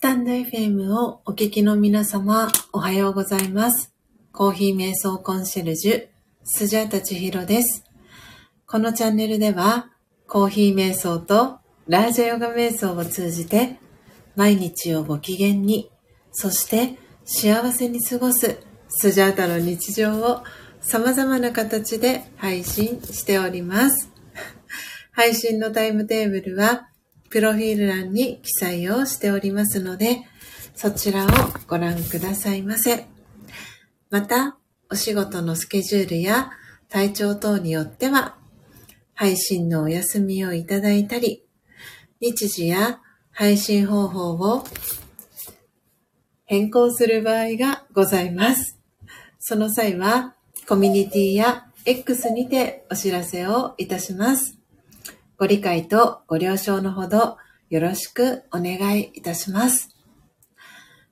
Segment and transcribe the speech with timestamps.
[0.00, 3.92] スタンド FM をお聞きの皆様、おはようございます。
[4.32, 6.08] コーヒー瞑想コンシェルジュ、
[6.42, 7.84] スジャータチヒロです。
[8.66, 9.90] このチャンネルでは、
[10.26, 13.76] コーヒー瞑想とラージャヨガ瞑想を通じて、
[14.36, 15.90] 毎日をご機嫌に、
[16.32, 16.96] そして
[17.26, 18.58] 幸せに過ごす
[18.88, 20.42] スジャータの日常を
[20.80, 24.10] 様々な形で配信しております。
[25.12, 26.88] 配信のタイムテーブルは、
[27.30, 30.22] プロフィール欄に記載をしておりますので、
[30.74, 31.28] そちらを
[31.68, 33.06] ご覧くださいませ。
[34.10, 34.58] また、
[34.90, 36.50] お仕事のスケジュールや
[36.88, 38.36] 体調等によっては、
[39.14, 41.44] 配信のお休みをいただいたり、
[42.20, 43.00] 日時や
[43.30, 44.64] 配信方法を
[46.46, 48.80] 変更する場合がございます。
[49.38, 50.34] その際は、
[50.66, 54.59] コミュニティや X にてお知らせをいたします。
[55.40, 57.38] ご理解とご了承のほど
[57.70, 59.96] よろしくお願いいたします。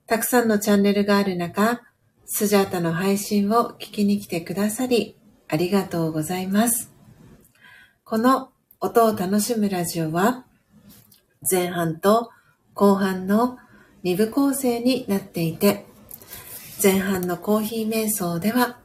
[0.05, 1.81] たくさんのチャンネルがある中、
[2.27, 5.17] スジャータの配信を聞きに来てくださり、
[5.47, 6.93] ありがとうございます。
[8.03, 10.45] この音を楽しむラジオは、
[11.49, 12.29] 前半と
[12.75, 13.57] 後半の
[14.03, 15.87] 2部構成になっていて、
[16.83, 18.77] 前半のコーヒー瞑想では、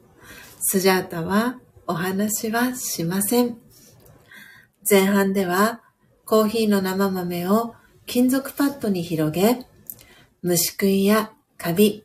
[0.61, 3.63] スジャータはお話はしません。
[4.88, 5.81] 前半では
[6.26, 7.75] コーヒーの生豆を
[8.06, 9.66] 金属パッドに広げ、
[10.42, 12.04] 虫食いやカビ、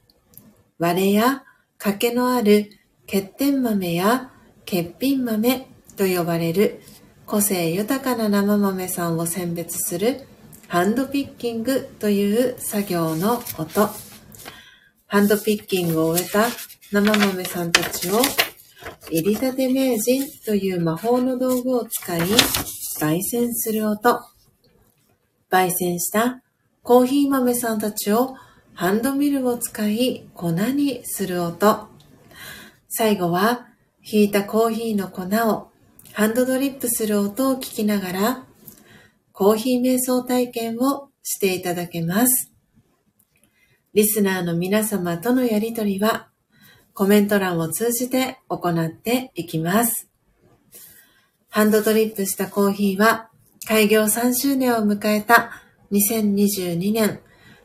[0.77, 1.43] 割れや
[1.77, 2.69] 欠けのある
[3.05, 4.31] 欠点豆や
[4.61, 5.67] 欠品豆
[5.97, 6.81] と呼ばれる
[7.25, 10.25] 個性豊かな生豆さんを選別する
[10.67, 13.89] ハンドピッキングという作業の音。
[15.07, 16.45] ハンドピッキングを終えた
[16.91, 18.21] 生豆さんたちを
[19.11, 22.21] 入りたて名人という魔法の道具を使い、
[22.99, 24.19] 焙煎する音。
[25.51, 26.41] 焙煎した
[26.81, 28.35] コーヒー豆さんたちを
[28.73, 31.89] ハンドミルを使い粉にする音。
[32.87, 33.67] 最後は、
[34.01, 35.69] ひいたコーヒーの粉を
[36.13, 38.45] ハンドドリップする音を聞きながら、
[39.33, 42.53] コーヒー瞑想体験をしていただけます。
[43.93, 46.28] リスナーの皆様とのやりとりは、
[46.99, 50.09] コメント欄を通じて行っていきます。
[51.47, 53.29] ハンドドリップしたコーヒーは
[53.65, 55.49] 開業3周年を迎えた
[55.93, 57.21] 2022年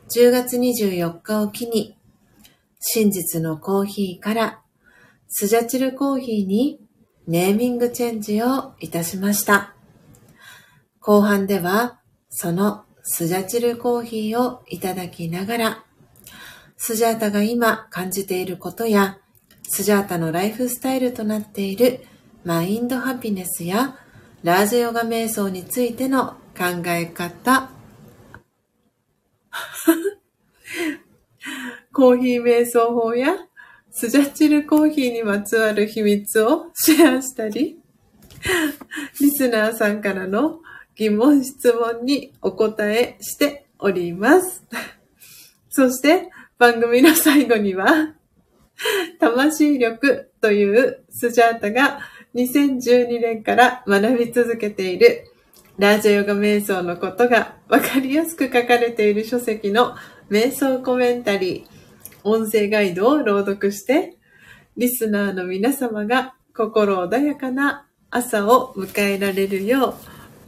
[0.09, 1.97] 10月24日を機に
[2.79, 4.61] 真実のコーヒーから
[5.27, 6.79] スジャチルコーヒーに
[7.27, 9.75] ネーミングチェンジをいたしました。
[11.01, 11.99] 後半では
[12.29, 15.83] そのスジャチルコーヒーをいただきながら
[16.77, 19.19] スジャータが今感じていることや
[19.67, 22.05] スジャータのライフスタイルとなっている
[22.43, 23.97] マインドハピネスや
[24.43, 27.71] ラージヨガ瞑想についての考え方、
[31.91, 33.35] コーヒー瞑想法や
[33.91, 37.79] スジャチルコーヒーにまつわる秘密をシェアしたり、
[39.19, 40.59] リスナーさんからの
[40.95, 44.63] 疑問質問にお答えしております。
[45.69, 48.14] そして番組の最後には、
[49.19, 51.99] 魂力というスジャータが
[52.35, 55.31] 2012年から学び続けている
[55.77, 59.95] ラージャヨガ瞑想のことがわかりやすく書かれている書籍の
[60.29, 61.65] 瞑想コメンタリー、
[62.23, 64.15] 音声ガイドを朗読して、
[64.77, 69.95] リスナーの皆様が心穏やかな朝を迎えられるよ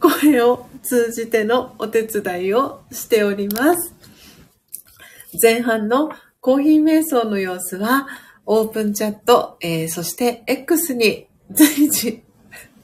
[0.00, 3.94] 声を通じてのお手伝いをしております。
[5.42, 6.10] 前半の
[6.48, 8.08] コーヒー瞑想の様子は、
[8.46, 12.22] オープンチャット、えーそして X に随時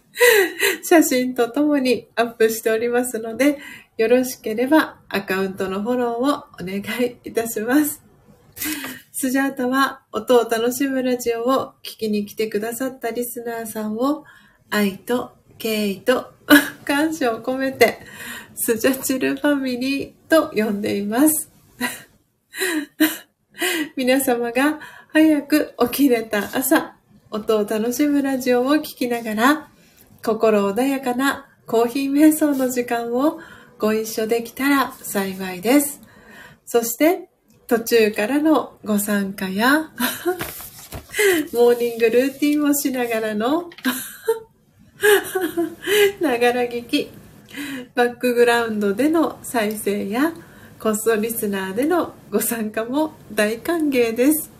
[0.84, 3.56] 写真とともにアップしておりますので、
[3.96, 8.02] よろしければアカウントのフォローをお願いいたします。
[9.12, 14.24] スジャータは音を楽しむラジオを聞きに来てくださったリスナーさんを
[14.68, 16.34] 愛と敬意と
[16.84, 18.00] 感謝を込めて
[18.54, 21.50] スジャチルファミリーと呼んでいます。
[23.96, 26.96] 皆様が早く起きれた朝、
[27.30, 29.68] 音を楽しむラジオを聞きながら、
[30.22, 33.40] 心穏やかなコーヒー瞑想の時間を
[33.78, 36.00] ご一緒できたら幸いです。
[36.64, 37.28] そして、
[37.66, 39.90] 途中からのご参加や、
[41.52, 43.70] モーニングルーティンをしながらの、
[46.20, 47.10] ながら聞き、
[47.94, 50.32] バックグラウンドでの再生や、
[50.84, 54.50] コストリスナーでのご参加も大歓迎です。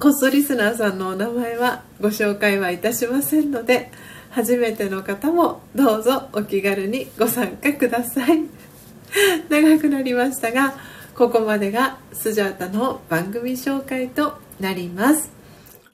[0.00, 3.92] コストリスナーさんのお名前はご紹介はいたしませんので、
[4.30, 8.44] 初めての方もどうぞお気軽にご参加ください。
[9.50, 10.72] 長くなりましたが、
[11.14, 15.30] ここまでがスジャータの番組紹介となります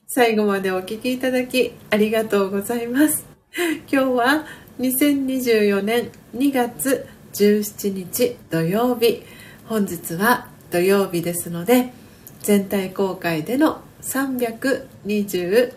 [0.07, 3.27] 最後までお聴きいただきありがとうございます
[3.91, 4.47] 今日は
[4.79, 9.23] 2024年2月17日土曜日。
[9.67, 11.93] 本日は土曜日ですので
[12.41, 15.73] 全体公開での328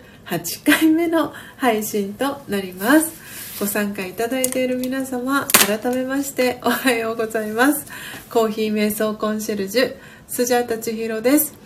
[0.63, 3.12] 回目の配信となります。
[3.60, 7.86] ご参加いただいている皆様改めましておはようございます。
[8.32, 9.98] コーヒー瞑想コンシェルジュ
[10.30, 11.59] スジャータチヒロです。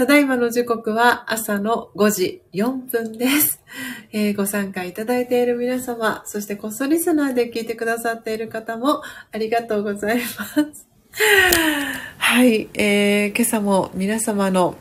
[0.00, 3.60] ただいまの時刻は朝の5時4分です、
[4.12, 10.88] えー、ご参加いただいている皆様そしてこっそリスナーで聞いてくださっている方もありがとうございます。
[12.16, 14.74] はい、えー、今朝も皆様の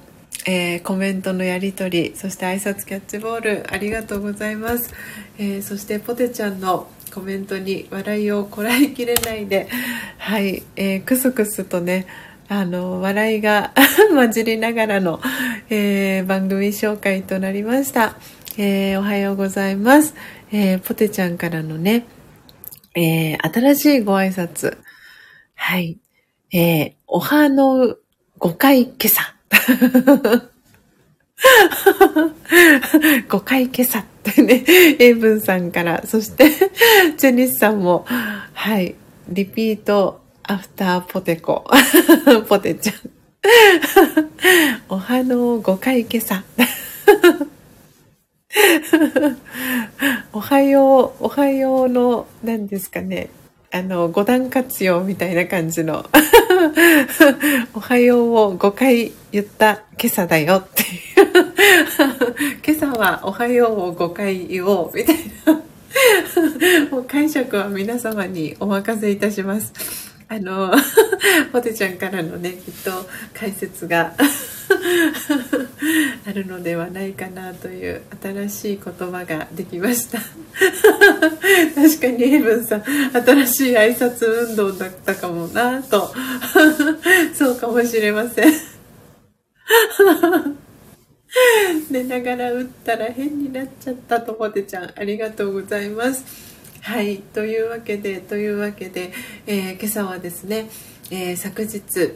[0.45, 4.93] えー、コメントのやり取りそして挨拶キャッチボールありがとうございます、
[5.37, 9.67] えー、そしてポテちゃんのコメントに笑いをこらえきれないで
[10.17, 12.07] はい、えー、クスクスとね
[12.51, 13.73] あの笑いが
[14.09, 15.21] 混じりながらの、
[15.69, 18.15] えー、番組紹介となりました、
[18.57, 20.15] えー、おはようございます、
[20.51, 22.07] えー、ポテちゃんからのね、
[22.95, 24.77] え新しいご挨拶。
[25.53, 25.99] はい、
[26.51, 27.95] えおはの
[28.39, 29.35] 5回今朝
[33.29, 34.63] 5回今朝ってね、
[34.99, 36.49] エイブンさんから、そして、
[37.17, 38.95] ジェニスさんも、はい、
[39.29, 41.63] リピートアフターポテコ、
[42.49, 42.95] ポテちゃん。
[44.89, 46.43] おはの5回今朝。
[50.33, 53.29] おはよう、おはようの、何ですかね。
[53.69, 56.03] あの、五段活用みたいな感じの
[57.75, 60.89] おはようを5回言った今朝だよっていう
[62.65, 65.61] 今朝はおはようを5回言おうみたいな
[66.89, 70.08] もう解釈は皆様にお任せいたします。
[70.31, 70.71] あの、
[71.51, 74.13] ポテちゃんからのね、きっと解説が
[76.27, 80.19] あるのではないかなという新しい言葉ができました。
[81.73, 86.13] 確かにエブンさん新しい挨拶運動だったかもなと。
[87.33, 88.53] そうかもしれません。
[91.89, 94.93] 寝ながら打ったら変になっちゃったとポテちゃん。
[94.95, 96.48] ありがとうございます。
[96.89, 99.11] はいというわけでというわけで、
[99.45, 100.71] えー、今朝はですね、
[101.11, 102.15] えー、昨日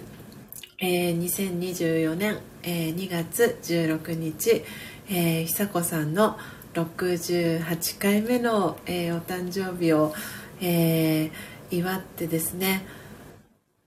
[0.80, 4.64] えー、2024年、えー、2月16日、
[5.12, 6.40] えー、久子さんの
[6.74, 10.12] 68回目の、えー、お誕生日を、
[10.60, 11.32] えー、
[11.70, 12.84] 祝ってですね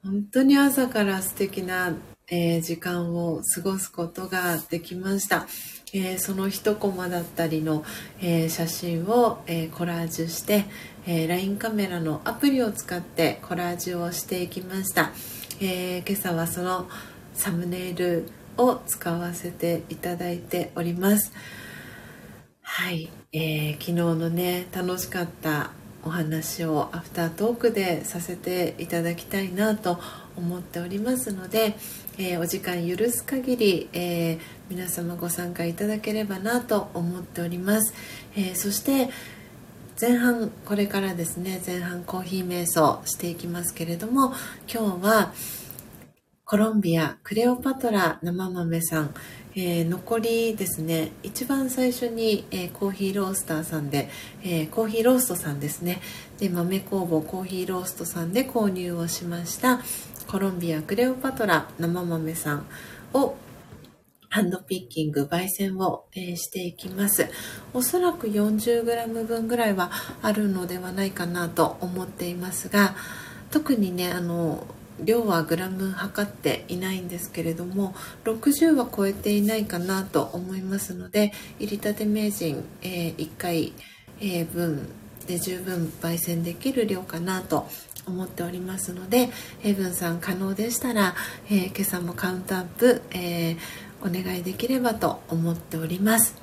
[0.05, 1.97] 本当に朝から素敵な、
[2.29, 5.49] えー、時間を過ごすことができました、
[5.93, 7.85] えー、その一コマだったりの、
[8.21, 10.65] えー、写真を、えー、コラージュして、
[11.07, 15.13] え、LINE カメラのアプリを使ってコラージュをしていきました、
[15.61, 16.89] え、今朝はその
[17.35, 18.29] サムネイル
[18.59, 21.33] を使わせていただいております。
[22.63, 25.71] はい、えー、昨日のね楽しかった
[26.05, 29.99] お話をアフタートークでさせていただきたいなと
[30.37, 31.77] 思っておりますので、
[32.19, 34.39] えー、お時間許す限り、えー、
[34.69, 37.95] 皆様ご参加いただければなと思っております、
[38.37, 39.11] えそして
[39.99, 44.35] 前半これからですね前半コーヒー瞑想していきますけれども
[44.71, 45.33] 今日は
[46.45, 49.15] コロンビアクレオパトラ生豆さん、
[49.55, 54.09] えー、残りですね一番最初に、えー、コーヒーロースターさんで、
[54.45, 56.01] えー、コーヒーローストさんですね。
[56.39, 59.81] で豆工房コーヒーローストさんで購入をしました
[60.29, 62.67] コロンビアクレオパトラ生豆さん
[63.15, 63.35] を
[64.29, 67.29] ハンドピッキング、焙煎を、えー、していきます。
[67.73, 69.91] おそらく 40g 分ぐらいは
[70.23, 72.95] あるのではないかなと思っていますが、
[73.51, 74.67] 特にね、あの、
[75.01, 83.73] 量はグラム測っていないんですけれども60は超えていないかなと思いますので入りたて名人、えー、1回、
[84.21, 84.89] えー、分
[85.27, 87.69] で十分焙煎できる量かなと
[88.07, 89.31] 思っておりますので
[89.61, 91.15] ヘブンさん可能でしたら、
[91.51, 93.57] えー、今朝もカウントアップ、え
[94.03, 96.37] お願いできればと思っております。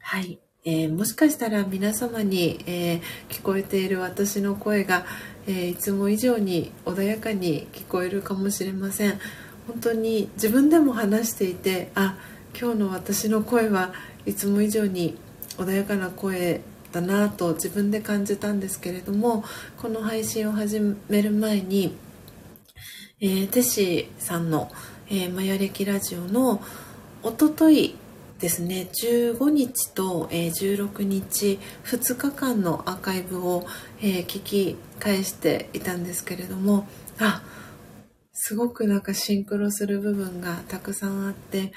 [0.00, 5.04] はい、えー、もしかしたら皆様に、えー、聞こえている私の声が、
[5.46, 9.18] えー、いつも以上に穏やかに聞こえるかもしれません
[9.66, 12.16] 本当に自分でも話していてあ
[12.58, 13.92] 今日の私の声は
[14.26, 15.18] いつも以上に
[15.58, 19.44] 穏やかな声だなと自分で感じたんですけれども
[19.76, 21.96] この配信を始める前に、
[23.20, 24.70] えー、テシーさんの
[25.10, 26.60] 「えー、マヤ歴ラジオの
[27.22, 27.96] おととい
[28.38, 33.66] ですね15日と、えー、16日2日間のアーカイブを、
[34.00, 36.86] えー、聞き返していたんですけれども
[37.18, 37.42] あ
[38.40, 41.72] すごくなんかシンクロする部分がたくさんあって、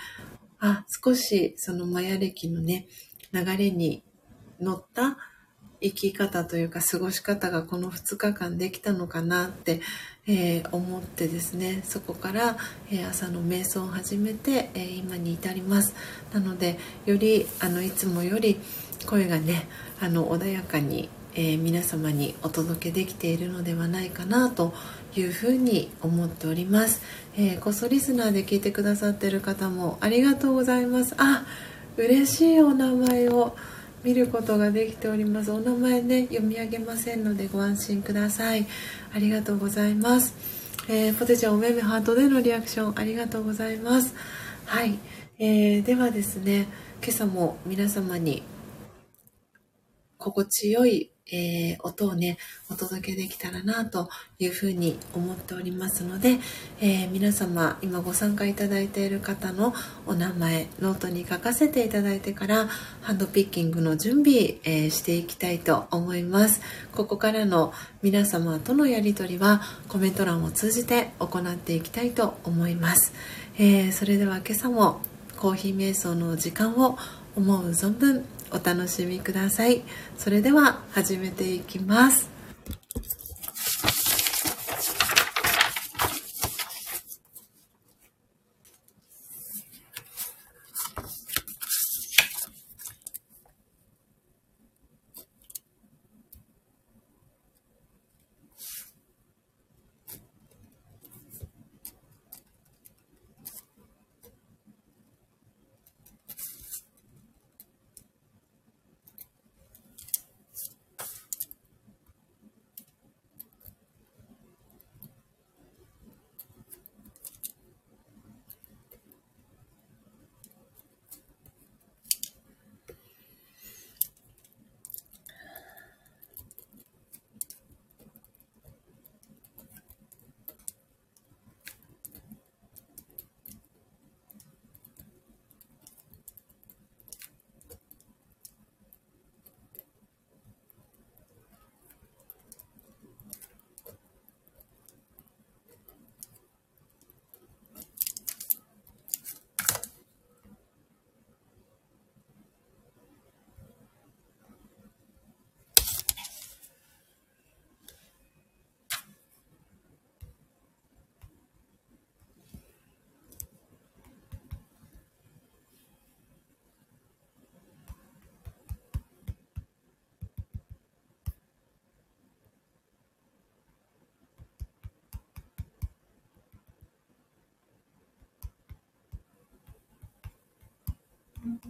[0.60, 2.88] あ、少しそのマヤ歴のね、
[3.34, 4.04] 流れに
[4.60, 5.18] 乗った
[5.82, 9.82] 生き方というか過ごし方がこの2日間できたのかなって、
[10.28, 11.82] えー、思ってですね。
[11.84, 12.58] そこから、
[12.92, 15.96] えー、朝の瞑想を始めて、えー、今に至ります。
[16.34, 18.60] なのでよりあのいつもより
[19.08, 19.68] 声がね
[20.00, 24.74] あの穏やかに、え皆様にお届けできているのではないかなと
[25.16, 27.02] いうふうに思っております、
[27.38, 31.16] えこそリスナーで聞いてくださってる方もありがとうございます。
[31.18, 31.46] あ
[31.98, 33.56] 嬉しいお名前を。
[34.04, 35.52] 見ることができております。
[35.52, 38.66] お名前ね読み上げませんのでご安心ください。
[39.14, 40.34] ありがとうございます、
[40.88, 44.16] えー、ポテちゃんおめめハートでのリアクションありがとうございます。
[44.66, 44.98] はい、
[45.38, 46.68] えー、ではですね
[47.04, 48.44] 今朝も皆様に
[50.18, 52.38] 心地よいえー、音をね、
[52.70, 54.10] お届けできたらなと
[54.40, 56.40] いうふうに思っておりますので、
[56.80, 59.74] えー、皆様、今ご参加いただいている方の
[60.06, 62.68] お名前、ノートに書かせていただいてから、
[63.02, 66.62] ハンドピッキングの準備、えー、していきたいと思います。
[66.92, 73.14] ここからの皆様とのやりとりは、コメント欄を通じて行っていきたいと思います。
[73.58, 75.02] えそれでは今朝も
[75.38, 76.98] コーヒー瞑想の時間を
[77.36, 79.84] 思う存分お楽しみください。
[80.18, 82.30] それでは始めていきます。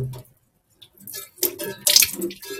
[0.00, 0.16] Thank
[2.50, 2.59] you.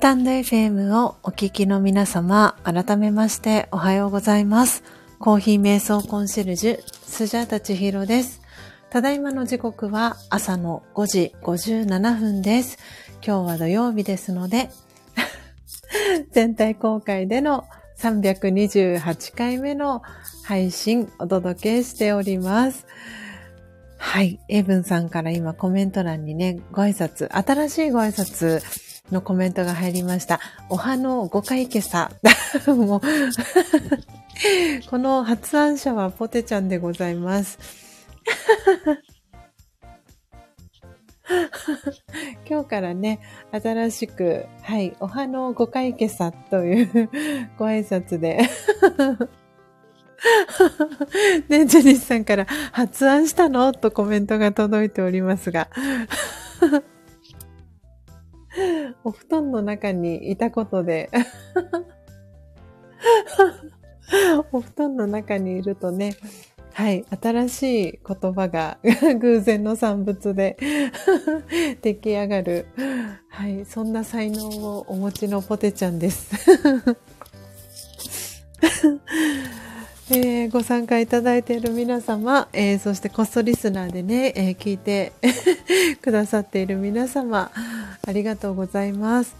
[0.00, 4.82] スタンド FM をお聞きの皆様、改めましておはようございます。
[5.18, 8.40] コーヒー瞑想コンシェルジュ、スジャータチヒロです。
[8.88, 12.78] ただいまの時刻は朝の5時57分です。
[13.22, 14.70] 今日は土曜日ですので、
[16.32, 17.66] 全体公開での
[17.98, 20.00] 328回目の
[20.44, 22.86] 配信お届けしております。
[23.98, 24.40] はい。
[24.48, 30.40] エイブンさんから今コメント欄にね、ご挨拶、新しいご挨拶のコメントが入りました。
[30.68, 32.10] おはの5回今朝。
[32.72, 33.00] もう
[34.90, 37.58] この発案者はポテちゃんでございます。
[42.48, 43.20] 今日からね、
[43.52, 47.08] 新しく、はい、おはの5回今朝という
[47.56, 48.48] ご挨拶で
[51.48, 53.72] ね、ジェニスさんから発案したの？
[53.72, 55.68] とコメントが届いておりますが
[59.04, 61.10] お布団の中にいたことで。
[64.52, 66.16] お布団の中にいるとね、
[66.72, 68.78] はい、新しい言葉が
[69.20, 70.56] 偶然の産物で
[71.80, 72.66] 出来上がる、
[73.28, 76.34] はい、そんな才能をお持ちのポテちゃんです。
[80.12, 85.12] えー、ご参加いただいている皆様、えー、そしてコストリスナーでね、えー、聞いて
[86.02, 87.52] くださっている皆様、
[88.04, 89.36] ありがとうございます。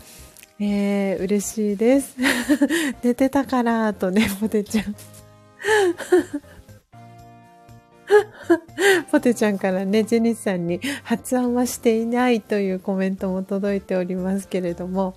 [0.61, 2.15] えー、嬉しいです。
[3.03, 4.95] 寝てたから、とね、ポテちゃん。
[9.11, 15.17] ポテちゃんからね、ジェニスさんに発案はしていないというコメントも届いておりますけれども、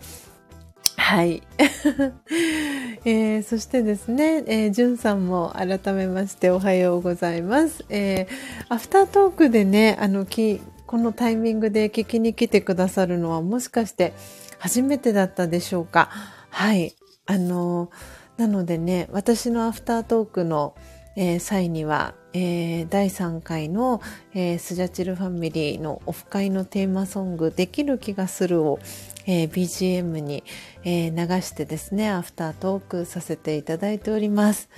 [1.04, 1.44] はい。
[3.04, 7.84] えー、そしてですね、えー、じゅんさんも改めましておはようございます。
[7.90, 14.14] えー、アフタートークでね、あの、き、このタイミングで聞きに来てくださるのはもしかして
[14.60, 16.08] 初めてだったでしょうか？
[16.50, 16.96] はい。
[17.26, 17.90] あの、
[18.38, 20.74] なのでね、私のアフタートークの、
[21.18, 24.02] えー、際には、えー、第3回の、
[24.34, 28.80] えー、スジャチルファミリーのオフ会のテーマソング「できる気がするを」
[29.26, 30.44] えー、BGM に、
[30.84, 34.70] えー流してですねアフタートークさせていただいております。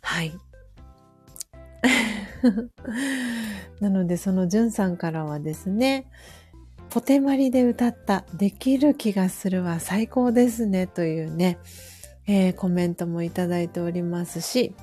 [0.00, 0.32] はい。
[3.80, 6.06] なのでそのじゅんさんからはですね
[6.90, 11.58] ポテマリで歌った「できる気がする」は最高ですねというね、
[12.26, 14.74] えコメントもいただいておりますし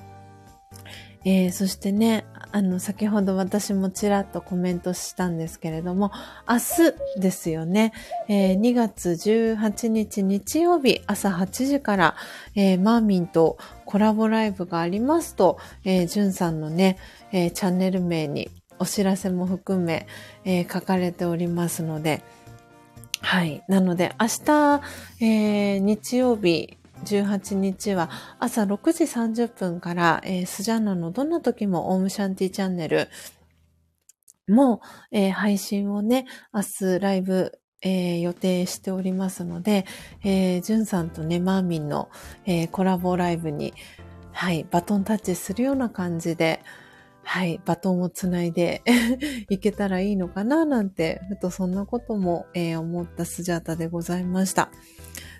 [1.24, 6.10] えー、そしてね、あの、先ほど私もちらっとコメントしたんですけれども、
[6.48, 6.56] 明
[7.16, 7.92] 日ですよね、
[8.28, 12.16] えー、2月18日日曜日朝8時から、
[12.54, 16.98] えー、マーミンとコラボライブがありますと、えー、ジュンさんのね、
[17.32, 20.06] えー、チャンネル名にお知らせも含め、
[20.44, 22.22] えー、書かれておりますので、
[23.20, 23.64] はい。
[23.68, 24.80] なので、明日、
[25.20, 33.08] えー、日曜日、18日は朝6時30分から、えー、スジャンナのどんな時もオームシャンティチャンネル
[34.48, 34.80] も、
[35.10, 36.62] えー、配信をね、明
[36.96, 39.86] 日ライブ、えー、予定しておりますので、
[40.24, 42.08] えー、ジュンさんとね、マーミンの、
[42.44, 43.74] え、コラボライブに、
[44.32, 46.60] はい、バトンタッチするような感じで、
[47.22, 48.82] はい、バトンをつないで
[49.50, 54.70] いけたらいいのかななんて、ふとそんなことも、え、思ったスジャータでございました。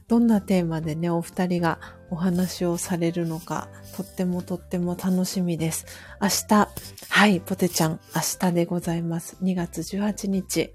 [0.09, 1.79] どんなテーマでね、お二人が
[2.11, 5.85] お話をされるのか、とってもとっても楽しみです。
[6.21, 6.69] 明日、
[7.11, 9.37] はい、ポテちゃん、明日でございます。
[9.43, 10.73] 2月18日。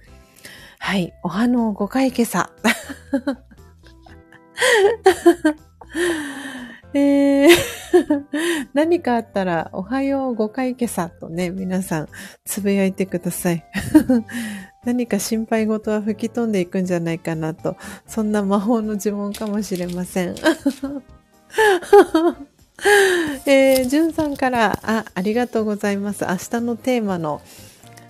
[0.78, 2.52] はい、おはの5回今朝。
[6.96, 7.50] えー、
[8.74, 12.10] 何かあったら、おはよう5回今朝とね、皆さん、
[12.46, 13.66] つぶやいてください。
[14.86, 17.78] 何か心配事は吹き飛んでいくんじゃないかなと、
[18.08, 20.36] そんな魔法の呪文かもしれません。
[23.46, 26.26] えー、じゅんさんから、あ、ありがとうございます。
[26.26, 27.42] 明日のテーマの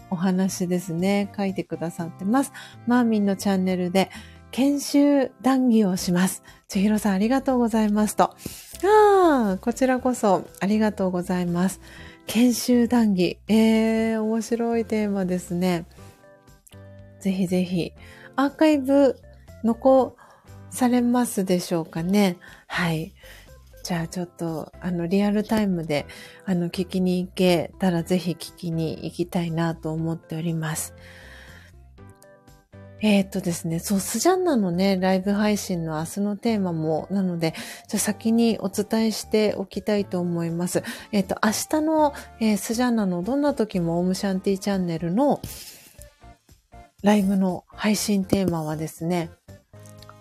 [0.09, 1.31] お話ですね。
[1.35, 2.51] 書いてくださってます。
[2.87, 4.09] マーミンのチャンネルで
[4.51, 6.43] 研修談義をします。
[6.67, 8.25] ちひろさんありがとうございますと。
[8.25, 8.35] あ
[8.83, 11.81] あ、こちらこそありがとうございます。
[12.27, 13.37] 研修談義。
[13.47, 15.85] えー、面白いテーマですね。
[17.23, 17.93] ぜひぜひ、
[18.35, 19.17] アーカイブ
[19.63, 20.17] 残
[20.69, 22.37] されますでしょうかね。
[22.67, 23.13] はい。
[23.81, 26.05] じゃあちょっと、あの、リアルタイムで、
[26.45, 30.93] あの、聞きに行けたらぜひ聞きに行きたいなと思っております。
[33.01, 37.53] えー、っとですね、そう、スジャンナのね、ライブ配信の明日のテーマも、なので、
[37.87, 40.83] じゃ先にお伝えしておきたいと思います。
[41.13, 45.41] えー、っと、明日の、えー、スジャンナのどんな時もオームシャンティチャンネルの、
[47.03, 49.29] ライブの配信テーマはですね、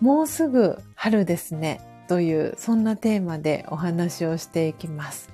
[0.01, 1.79] もうすぐ春ですね。
[2.09, 5.29] という、そんなテーマでお話をしていきます。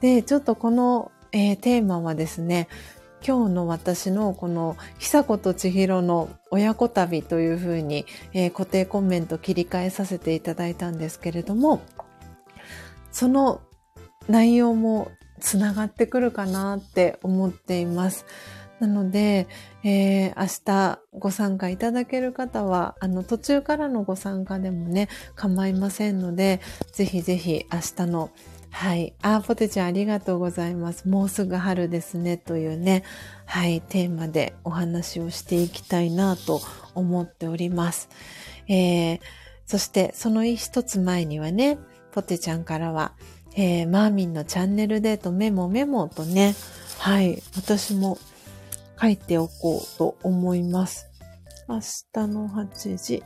[0.00, 2.68] で、ちょっとこの、えー、テーマはですね、
[3.26, 8.04] 今日の私のこの久子と千尋の親子旅というふうに、
[8.34, 11.80] えー、固定コメント切り替えさせていただいたんですけれども、
[13.10, 13.62] その
[14.28, 15.10] 内容も
[15.40, 18.26] つながってくるかなって思っています。
[18.80, 19.48] なので、
[19.84, 26.60] えー、明日ご参加いただける方は、あの、途中からのご参加でもね、構いませんので、
[26.92, 28.30] ぜひぜひ明日の
[28.70, 29.14] はい。
[29.22, 31.08] あ、ポテちゃんありがとうございます。
[31.08, 32.36] もうすぐ春ですね。
[32.36, 33.04] というね、
[33.46, 36.60] はい、テーマでお話をしていきたいなと
[36.94, 38.10] 思っております。
[38.68, 39.20] えー、
[39.64, 41.78] そしてその一つ前にはね、
[42.12, 43.12] ポテちゃんからは、
[43.54, 46.54] えー、マーミンのチャンネルデートメモメモとね、
[46.98, 48.18] はい、私も
[49.00, 51.08] 書いておこうと思います。
[51.68, 53.22] 明日の8時。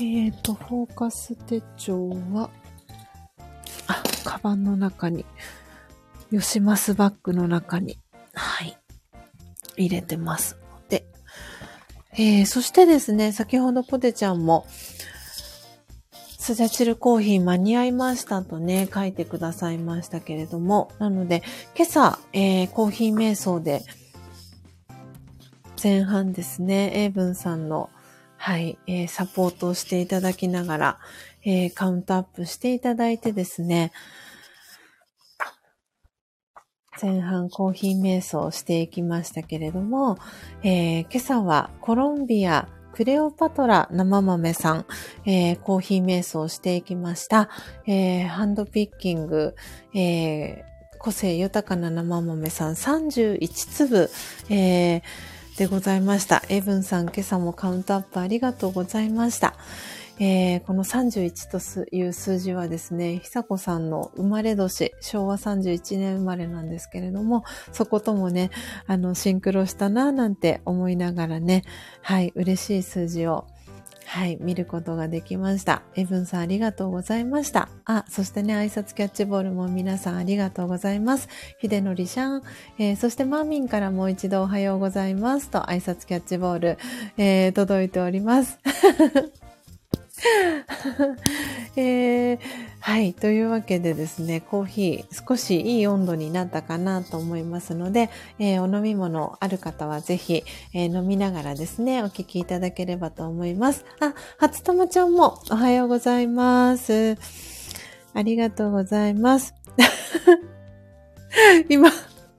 [0.00, 2.50] えっ、ー、と、フォーカス手帳は、
[3.86, 5.24] あ、カバンの中に、
[6.30, 7.98] ヨシマスバッグの中に、
[8.32, 8.76] はい、
[9.76, 11.06] 入れてますので。
[12.16, 14.66] えー、そしてですね、先ほどポテちゃんも、
[16.38, 21.42] スジャチルコーヒー間に合いましたとね、書いてくださいましたけれども、なので、
[21.76, 23.82] 今朝、えー、コーヒー瞑想で、
[25.84, 27.90] 前半ですね、エイブンさんの、
[28.38, 30.98] はい、えー、サポートをしていただきながら、
[31.44, 33.92] えー、カウントアップしていただいてですね、
[37.02, 40.16] 前半コーヒー瞑想をしていきましたけれども、
[40.62, 44.86] えー、今朝はコロンビアクレオパトラ生豆さん、
[45.26, 47.50] えー、コーヒー瞑想をしていきました。
[47.86, 49.54] えー、ハンドピッキング、
[49.94, 54.10] えー、個性豊かな生豆さん31粒、
[54.48, 55.02] えー、
[55.56, 56.42] でございました。
[56.48, 59.54] エブンさん、今朝もカウントアップありがとうございました。
[60.18, 68.50] えー、この31という数字はですね、久子さんの生まれ年、昭和31年生まれなんですけれども、そこともね、
[68.88, 71.62] あの、シンクロしたなぁなんて思いながらね、
[72.02, 73.46] はい、嬉しい数字を
[74.14, 75.82] はい、見ることができました。
[75.96, 77.68] エブンさんありがとうございました。
[77.84, 81.28] あ、そしてね、挨拶キャッチボールも皆さんありがとうございます。
[81.58, 82.42] ひでのりしゃん、
[82.78, 86.78] えー、そしてマーミンからもう一度おはようございますと挨拶キャッチボール、
[87.16, 88.60] えー、届いております。
[91.76, 92.38] えー、
[92.80, 93.14] はい。
[93.14, 103.84] というわけでですね、コーヒー少しいい温度になったかなと思いますので、えー、お飲み物ある方はぜひ、えー、飲みながらですね、お聞きいただければと思います。
[104.00, 107.16] あ、初玉ちゃんもおはようございます。
[108.14, 109.54] ありがとうございます。
[111.68, 111.90] 今、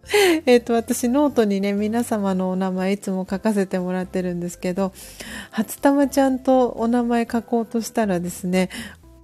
[0.45, 4.93] えっと、私ノートにね、皆様のお名前いつも書かせてもらってるんですけど、
[5.51, 8.69] 初玉ちゃんとお名前書こうとしたらですね、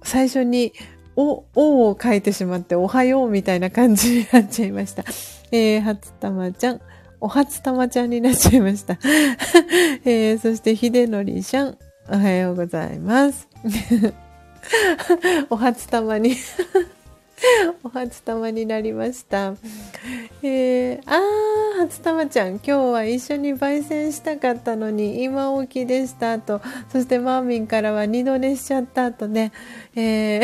[0.02, 0.72] 最初に、
[1.14, 5.04] お、おを書いてしまって、おはようみたいな感じになっちゃいました。
[5.52, 6.80] えー、初玉ちゃん、
[7.20, 8.98] お初玉ちゃんになっちゃいました。
[10.04, 11.78] えー、そして、ひでのりしゃん、
[12.08, 13.46] おはようございます。
[15.50, 16.36] お初玉に
[17.82, 19.54] お初玉になりました。
[20.42, 26.60] えー、あー、初玉ちゃん、今日は一緒に焙煎したかったのに、今起きでしたと、
[26.90, 29.52] そしてマーミンからは二度寝しちゃったとね、
[29.94, 30.42] えー、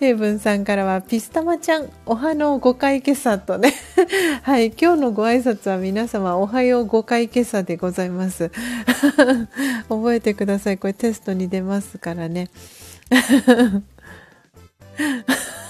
[0.00, 3.74] エイブンさんからはピスタマちゃん、おはの5回今朝とね、
[4.42, 8.50] はい、今日のご挨拶は皆様、おはよう5回今朝でございます。
[9.88, 10.78] 覚えてください。
[10.78, 12.48] これテストに出ますからね。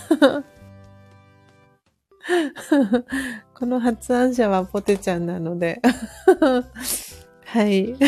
[3.54, 5.80] この発案者はポテちゃんなので。
[7.44, 7.96] はい。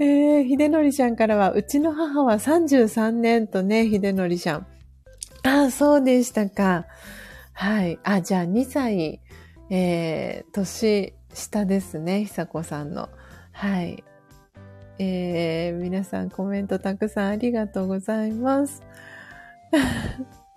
[0.00, 4.66] えー、ひでのりちゃんからは、うちの母は33年とね、ひでのりちゃん。
[5.42, 6.86] ああ、そうでしたか。
[7.52, 7.98] はい。
[8.04, 9.20] あ、じゃあ2歳、
[9.70, 13.08] えー、年下ですね、ひさこさんの。
[13.52, 14.04] はい。
[14.98, 18.82] えー、皆さんコメントたくさんありがとうございます。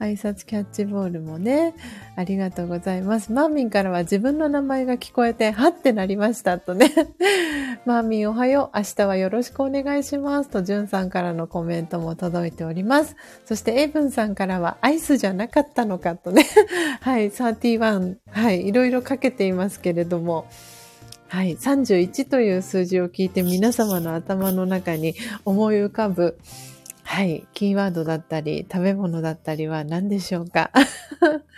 [0.00, 1.74] 挨拶キャッチボールもね、
[2.14, 3.32] ありがとうございます。
[3.32, 6.92] マーミンからは自分の名前が聞こえて、はってなりましたとね。
[7.84, 8.78] マーミンおはよう。
[8.78, 13.16] 明日はよろしくお願いしますと、ジュンさんからのコメントも届いております。
[13.44, 16.46] そしてエイブンさんからはアイスじゃなかったのかとね。
[17.02, 18.16] はい、31。
[18.30, 20.46] はい、いろいろかけていますけれども。
[21.28, 21.56] はい。
[21.56, 25.14] 31という数字を聞いて皆様の頭の中に
[25.44, 26.38] 思い浮かぶ、
[27.04, 27.46] はい。
[27.52, 30.70] キーワードだったり、食べ物だったりは何でしょうか、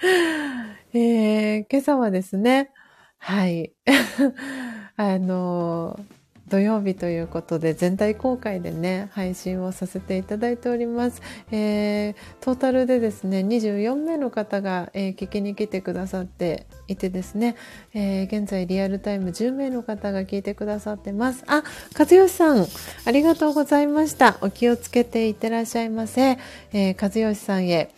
[0.93, 2.71] えー、今朝はですね、
[3.19, 3.73] はい。
[4.97, 6.20] あのー
[6.51, 11.23] 土曜日ということで全体公開でね配信をさせていただいております、
[11.53, 17.55] えー、トータルでですね24名の方が、えー、聞きに来てくださっていてですね、
[17.95, 21.45] えー、現在リアルタイム10名の方が聞いてくださってます。
[21.47, 21.63] あ
[21.97, 22.67] 和義さん
[23.05, 24.37] ありがとうございました。
[24.41, 26.39] お気をつけていってらっしゃいませ、
[26.73, 27.95] え和義さんへ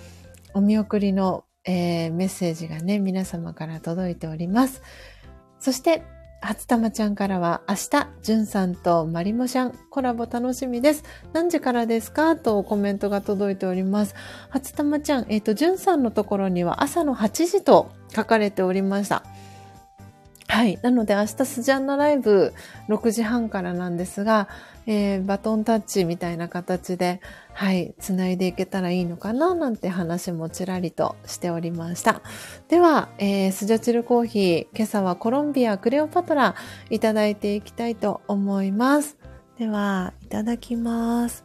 [0.52, 4.82] お見送りの、えメッセージがね皆様から届いております。
[5.58, 6.02] そして
[6.42, 11.04] 初玉ちゃんからは明日、じゅんさんとまりもちゃんコラボ楽しみです。
[11.32, 12.34] 何時からですか？
[12.34, 14.16] とコメントが届いております。
[14.50, 19.22] 初玉ちゃん、えっ、ー、と、じゅんさんのところには朝の8時と書かれておりました。
[20.48, 20.78] はい。
[20.82, 22.52] なので明日スジャンのライブ
[22.88, 24.48] 6時半からなんですが、
[24.86, 27.20] えー、バトンタッチみたいな形で、
[27.54, 32.22] はい、つないでいけたらいいのかななんて話もちらりとしておりました。
[32.68, 36.54] では、えー、スジャチルコーヒー、今朝はコロンビアクレオパトラ
[36.90, 39.18] いただいていきたいと思います。
[39.58, 41.44] では、いただきます。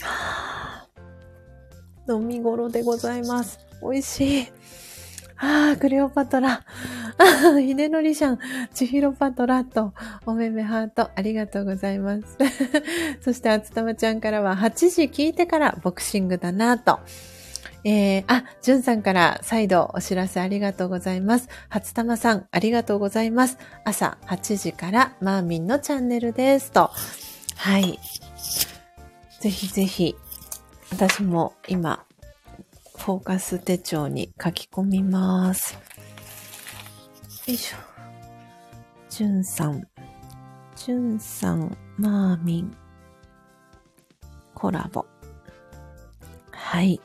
[2.08, 3.60] 飲み頃でございます。
[3.82, 4.59] 美味しい。
[5.42, 6.62] ああ、クレオパトラ。
[7.16, 8.38] あ、 ひでのりしゃん、
[8.74, 9.94] ちひろパトラと、
[10.26, 12.36] おめめハート、ありがとうございます。
[13.24, 17.00] そして、あつたまちゃんからは、8時聞いてからボクシングだなと。
[17.84, 21.48] えー、あ、じゅんさんから再度お知らせありがとうございます。
[21.70, 23.56] 初玉さん、ありがとうございます。
[23.84, 26.72] 朝8時からマーミンのチャンネルです。
[26.72, 26.90] と。
[27.56, 27.98] はい。
[29.40, 30.14] ぜひぜひ、
[30.90, 32.04] 私も今、
[33.00, 35.72] フォーカス手帳に書き込みます。
[37.46, 37.78] よいしょ。
[39.08, 39.82] じゅんさん。
[40.76, 42.76] じゅんさん、マーミン。
[44.54, 45.06] コラボ。
[46.50, 47.00] はい。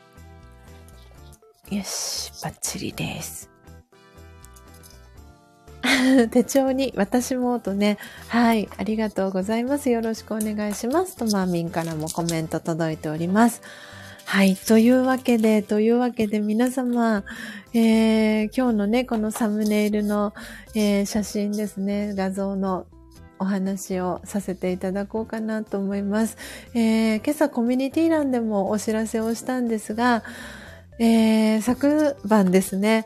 [1.71, 3.49] よし、バッチリです。
[6.29, 7.97] 手帳に私もとね、
[8.27, 9.89] はい、ありがとうございます。
[9.89, 11.15] よろしくお願いします。
[11.15, 13.61] とマーミンからもコメント届いております。
[14.27, 14.55] はい。
[14.55, 17.23] というわけで、というわけで皆様、
[17.73, 20.33] えー、今日のね、このサムネイルの、
[20.73, 22.87] えー、写真ですね、画像の
[23.37, 26.37] お話をさせていただこうかなと思います。
[26.73, 30.23] えー、今朝コミュニティ欄でもお知らせをしたんですが、
[30.97, 33.05] えー、昨晩ですね、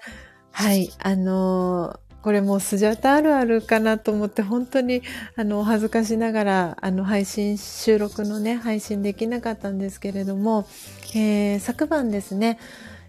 [0.51, 5.01] はい、あのこれもうスジャタあるあるかなと思って本当に
[5.35, 10.67] あの恥ずかしながらあの配信収録のね配信できなかったんですけれども、
[11.15, 12.59] えー、昨晩ですね、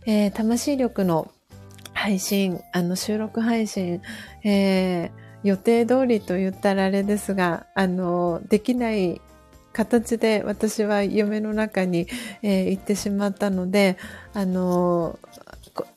[0.07, 1.31] えー、魂力の
[1.93, 4.01] 配信あの収録配信、
[4.45, 5.11] えー、
[5.43, 9.21] 予定通りと言ったらあれですがあのできない
[9.73, 12.09] 形で私は夢の中に、
[12.43, 13.99] えー、行ってしまったので
[14.35, 15.19] あの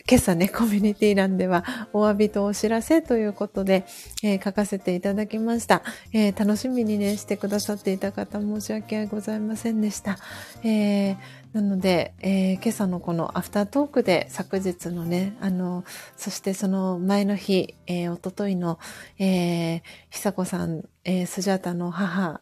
[0.10, 1.64] 今朝ね、コミュニティ欄では
[1.94, 3.86] お詫びとお知らせということで、
[4.22, 5.82] えー、書かせていただきました、
[6.14, 10.18] えー、楽しみにね、してくださっていた方申し訳ございませんでした。
[10.64, 11.18] えー、
[11.54, 15.86] なので、え今朝のこのアフタートークで昨日のね、あの、
[16.18, 18.80] そしてその前の日、えー、おとといの、
[19.20, 22.42] えー、久子さん、えー、スジャタの母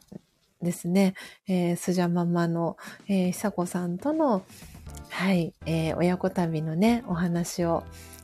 [0.61, 1.15] ですね、
[1.45, 2.77] えー、スジャママの、
[3.09, 4.43] えー、久子さんとの、
[5.09, 7.83] はい、えー、親子旅のね、お話を、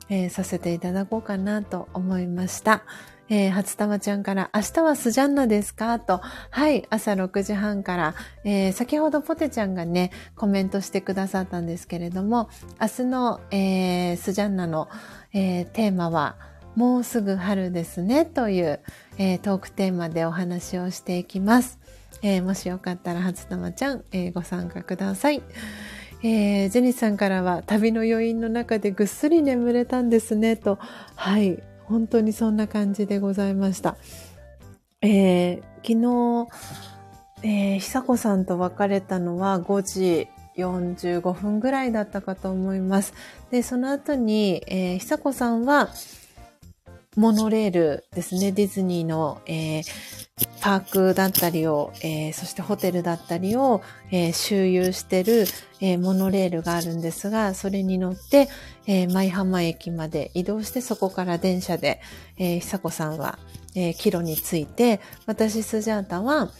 [0.10, 2.84] えー、させていただこうかなと思いました。
[3.30, 6.00] えー、初玉ちゃんから、明日はスジャンナですか？
[6.00, 12.50] と、はい、朝6時半から、えー、先ほどポテちゃんがね、コメントしてくださったんですけれども、
[12.80, 14.90] 明日の、えー、スジャンナの、
[15.34, 16.36] えー、テーマは、
[16.76, 18.80] もうすぐ春ですね、という、
[19.18, 21.80] えー、トークテーマでお話をしていきます。
[22.22, 25.42] えー、もしよかったら、初玉ちゃん、えー、ご参加ください。
[26.24, 30.80] えー、ジェニーさんからは旅の余韻の中でぐっすり眠れたんですねと、
[31.16, 33.98] はい、本当にそんな感じでございました。
[35.02, 36.48] えー、昨日、
[37.44, 40.28] えー、久子さんと別れたのは5時
[40.58, 43.14] 45分ぐらいだったかと思います。
[43.52, 45.90] で、その後に、えー、久子さんは、
[47.16, 49.84] モノレールですね、ディズニーの、えー、
[50.62, 53.82] パークだったりを、えー、そしてホテルだったりを、
[54.12, 55.46] えー、周遊してる、
[55.82, 58.50] え、モノレールがあるんですが、それに乗って、
[58.88, 62.02] えー、舞浜駅まで移動してそこから電車で、
[62.38, 63.38] えー、久子さんは、
[63.76, 66.52] えー、帰路に着いて、私スジャータは、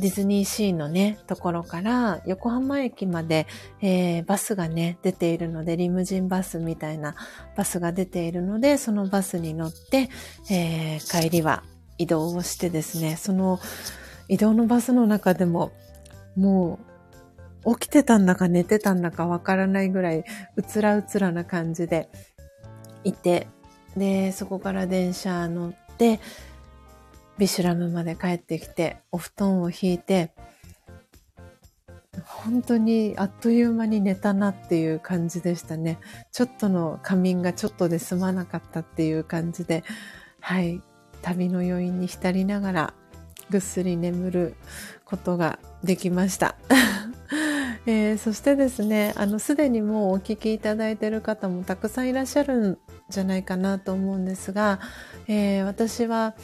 [0.00, 3.48] ディズニーシーのね、ところから横浜駅まで、
[3.80, 7.16] えー、バスがね、出ているので、リムジンバスみたいな
[7.56, 10.08] バスが出ているので、そのバスに乗って、
[10.50, 11.64] えー、帰りは
[11.98, 13.58] 移動をしてですね、その
[14.28, 15.72] 移動のバスの中でも、
[16.36, 16.87] もう、
[17.76, 20.24] 起きてたんだか寝てたんだかわからないぐらい、
[20.56, 22.08] うつらうつらな感じで
[23.04, 23.48] いて、
[23.96, 26.20] で、そこから電車乗って、
[27.36, 30.32] ビシュラムまで帰ってきて、お布団を引いて、
[32.24, 35.98] 本当にあっという間に寝たなっていう感じでしたね。
[36.32, 39.84] ちょっとの仮眠がちょっとで済まなかったっていう感じで、
[40.40, 40.82] はい、
[41.22, 42.94] 旅の余韻に浸りながら
[43.50, 44.54] ぐっすり眠る
[45.08, 46.56] ことができました。
[47.86, 52.78] えー、そしてですね、あの、すでにもうお聞きいただいている方もたくさんいらっしゃるん
[53.08, 54.80] じゃないかなと思うんですが、
[55.26, 56.34] えー、私は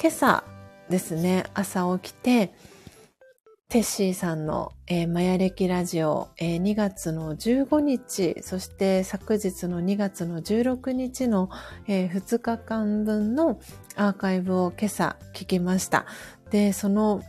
[0.00, 0.44] 今朝
[0.88, 2.54] ですね、朝起きて、
[3.68, 11.50] テッシーさんの、えー、マヤ歴ラジオ、えー、2月の15日、そして昨日の2月の16日の、
[11.88, 13.60] えー、2日間分の
[13.96, 16.06] アーカイブを今朝聞きました。
[16.50, 17.22] で、その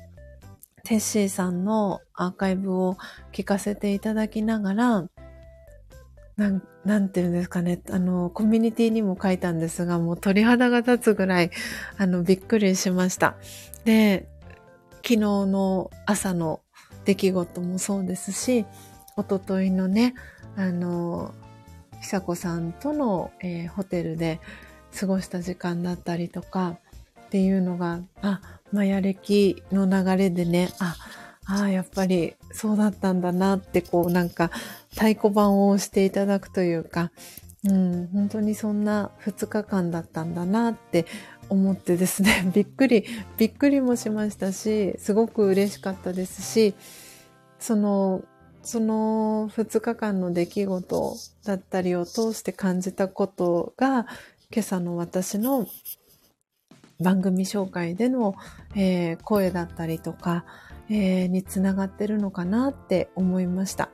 [0.88, 2.96] テッシーさんのアーカイブを
[3.34, 5.10] 聞かせていただきながら、
[6.38, 7.82] なん、なんていうんですかね。
[7.92, 11.52] あの、コミュニティにも書いたんですが、もう鳥肌が立つぐらい、
[11.98, 13.36] あの、びっくりしました。
[13.84, 14.30] で、
[15.04, 16.62] 昨日の朝の
[17.04, 18.66] 出来事もそうですし、
[19.18, 20.14] おとといのね、
[20.56, 21.34] あの、
[22.02, 24.40] 久子さんとの、えー、ホテルで
[24.98, 26.78] 過ごした時間だったりとか
[27.26, 30.96] っていうのが、あ、マヤ歴の流れでね、あ、
[31.46, 34.52] あやっぱりそうだったんだなって、こうなんか
[34.92, 37.12] 太鼓判を押していただくというか、
[37.64, 41.06] うん、本当にそんな2日間だったんだなって
[41.50, 43.06] 思ってですね、 びっくり、
[43.38, 46.76] びっくりもしましたし、すごく嬉しかったですし、
[47.60, 48.24] その、
[48.64, 51.16] その2日間の出来事
[51.46, 54.08] だったりを通して感じたことが、
[54.52, 55.68] 今朝の私の
[57.00, 58.36] 番組紹介での、
[58.76, 60.46] えー、声だったりとか、
[60.90, 63.90] えー、につながってるのかなって思いました。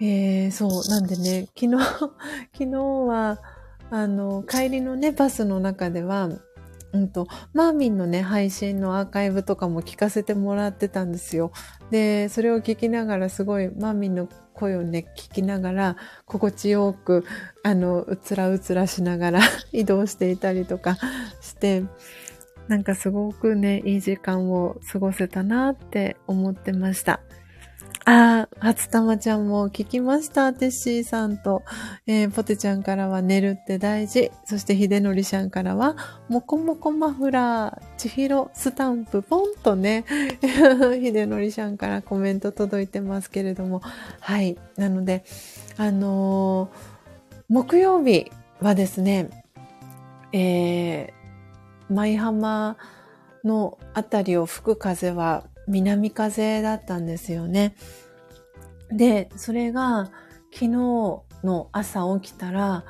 [0.00, 1.78] えー、そう、なんでね、昨日、
[2.56, 3.38] 昨日は、
[3.90, 6.28] あの、帰りのね、バスの中では、
[6.92, 11.52] うんと、マーミンのね、配信のアーカイブとかも聞かせてもらってたんですよ。
[11.90, 17.24] で、それを聞きながらすごい、マーミンの声をね、聞きながら、心地よく、
[17.62, 19.40] あの、うつらうつらしながら
[19.72, 20.96] 移動していたりとか
[21.40, 21.84] して、
[22.68, 27.20] なんかすごくね、いい時間を過ごせたなって思ってました。
[28.10, 30.54] ああ、初玉ちゃんも聞きました。
[30.54, 31.62] テッシーさんと、
[32.06, 34.32] えー、ポテちゃんからは寝るって大事。
[34.46, 35.94] そして秀則ちゃんからは、
[36.30, 40.06] もこもこマフラー、ちひろスタンプ、ポンとね、
[40.40, 43.82] 秀則ちゃんからコメント届いてますけれども。
[44.20, 44.56] はい。
[44.78, 45.22] なので、
[45.76, 48.32] あのー、木曜日
[48.62, 49.28] はですね、
[50.32, 52.78] えー、舞浜
[53.44, 57.74] のあたりを吹く風は南風だったんですよね。
[58.90, 60.10] で、それが
[60.52, 60.68] 昨日
[61.44, 62.84] の朝起きたら、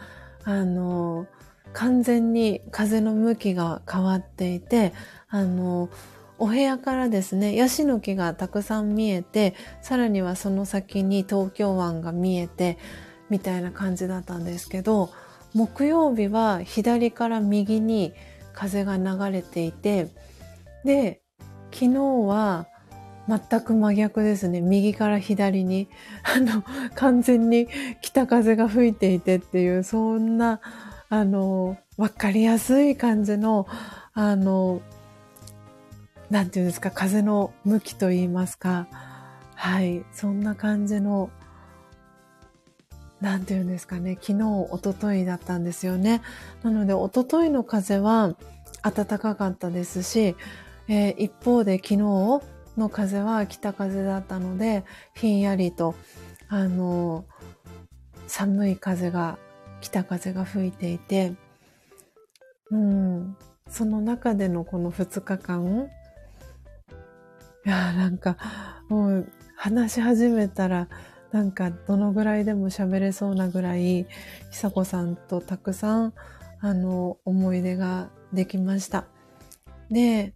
[0.44, 1.26] あの、
[1.72, 4.92] 完全に風の向きが変わっていて、
[5.28, 5.90] あの、
[6.38, 12.78] お部屋からですね、ヤシの木がたくさん見えて、さらにはその先に東京湾が見えて、
[13.28, 15.10] みたいな感じだったんですけど、
[15.52, 18.14] 木曜日は左から右に
[18.52, 20.08] 風が流れていて、
[20.84, 21.20] で、
[21.72, 22.66] 昨日は
[23.28, 24.62] 全く真逆ですね。
[24.62, 25.88] 右から左に、
[26.24, 26.64] あの、
[26.94, 27.68] 完全に
[28.00, 30.60] 北風が吹いていてっていう、そんな、
[31.10, 33.66] あの、わかりやすい感じの、
[34.14, 34.80] あの、
[36.30, 38.86] なんていうんですか、風の向きと言いますか。
[39.54, 40.04] はい。
[40.12, 41.30] そんな感じの、
[43.20, 46.22] なんていうんですかね、昨日、おとといだったんですよね。
[46.62, 48.34] なので、おとといの風は
[48.82, 50.36] 暖かかったですし、
[50.88, 54.84] えー、一方で昨日の風は北風だったので、
[55.14, 55.94] ひんやりと、
[56.48, 57.24] あの、
[58.26, 59.38] 寒い風が、
[59.80, 61.34] 北風が吹いていて、
[62.70, 63.36] うん、
[63.68, 65.88] その中でのこの2日間、
[67.66, 68.36] いや、なんか、
[68.88, 70.88] もう話し始めたら、
[71.32, 74.06] なんかどのぐらいでも喋れそうなぐらい、
[74.50, 76.14] 久子さんとたくさん、
[76.60, 79.04] あの、思い出ができました。
[79.90, 80.32] で、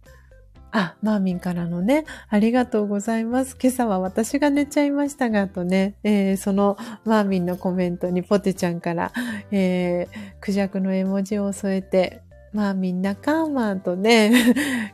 [0.75, 3.55] あ、マーミンからのね、ありがとうございます。
[3.61, 9.11] 今朝は私が寝ちゃいましたが、とね、えー、そのマーミンのコメントにポテちゃんから、
[9.51, 12.23] えー、クジャクの絵文字を添えて、
[12.53, 14.31] マーミン仲間とね、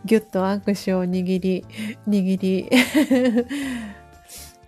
[0.04, 1.66] ぎゅっと握手を握り、
[2.10, 2.70] 握り、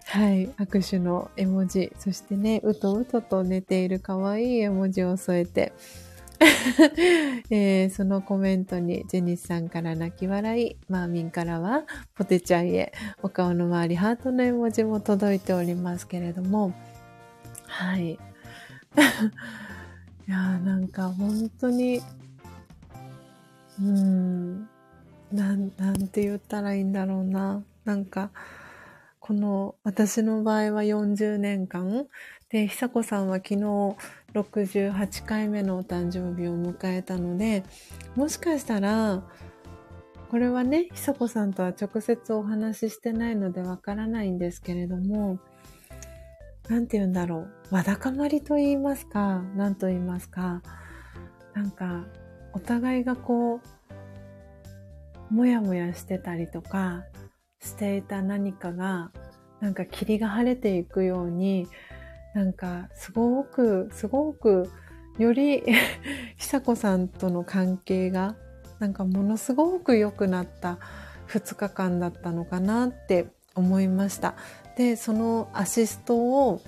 [0.08, 5.74] はい、握手の絵文字、そしてね、うとうとと寝ている可愛い絵文字を添えて、
[7.52, 11.84] えー、そのコメントにジェニスさんから泣き笑い、マーミンからは
[12.16, 12.92] ポテちゃんへ
[13.22, 16.74] お顔の周りハートの絵文字も届いておりますけれども、
[17.68, 18.14] はい。
[18.14, 18.18] い
[20.28, 22.02] やーなんか本当に、
[23.80, 24.70] うーん、
[25.32, 27.64] なん、なんて言ったらいいんだろうな。
[27.86, 28.32] なんか、
[29.20, 32.08] この私の場合は40年間
[32.50, 33.96] で、久子さんは昨日
[34.34, 37.64] 68回目のお誕生日を迎えたので、
[38.16, 39.24] もしかしたら、
[40.30, 45.40] これはね、久子さんとは直接お話ししてないのでわからないんですけれども、
[46.70, 47.76] なんて言うんだろう。
[47.76, 50.62] わだかまりと言いますか、なんと言いますか、
[51.54, 52.06] なんか、
[52.54, 53.60] お互いがこ
[55.30, 57.04] う、もやもやしてたりとか、
[57.60, 59.12] していた何かが、
[59.60, 61.68] なんか霧が晴れていくように、
[62.34, 64.70] なんかすごく、すごく、
[65.18, 65.64] より
[66.38, 68.36] 久子さんとの関係が、
[68.80, 70.80] なんかものすごく良くなった
[71.28, 74.36] 2日間だったのかなって思いました。
[74.78, 76.62] で、そのアシストを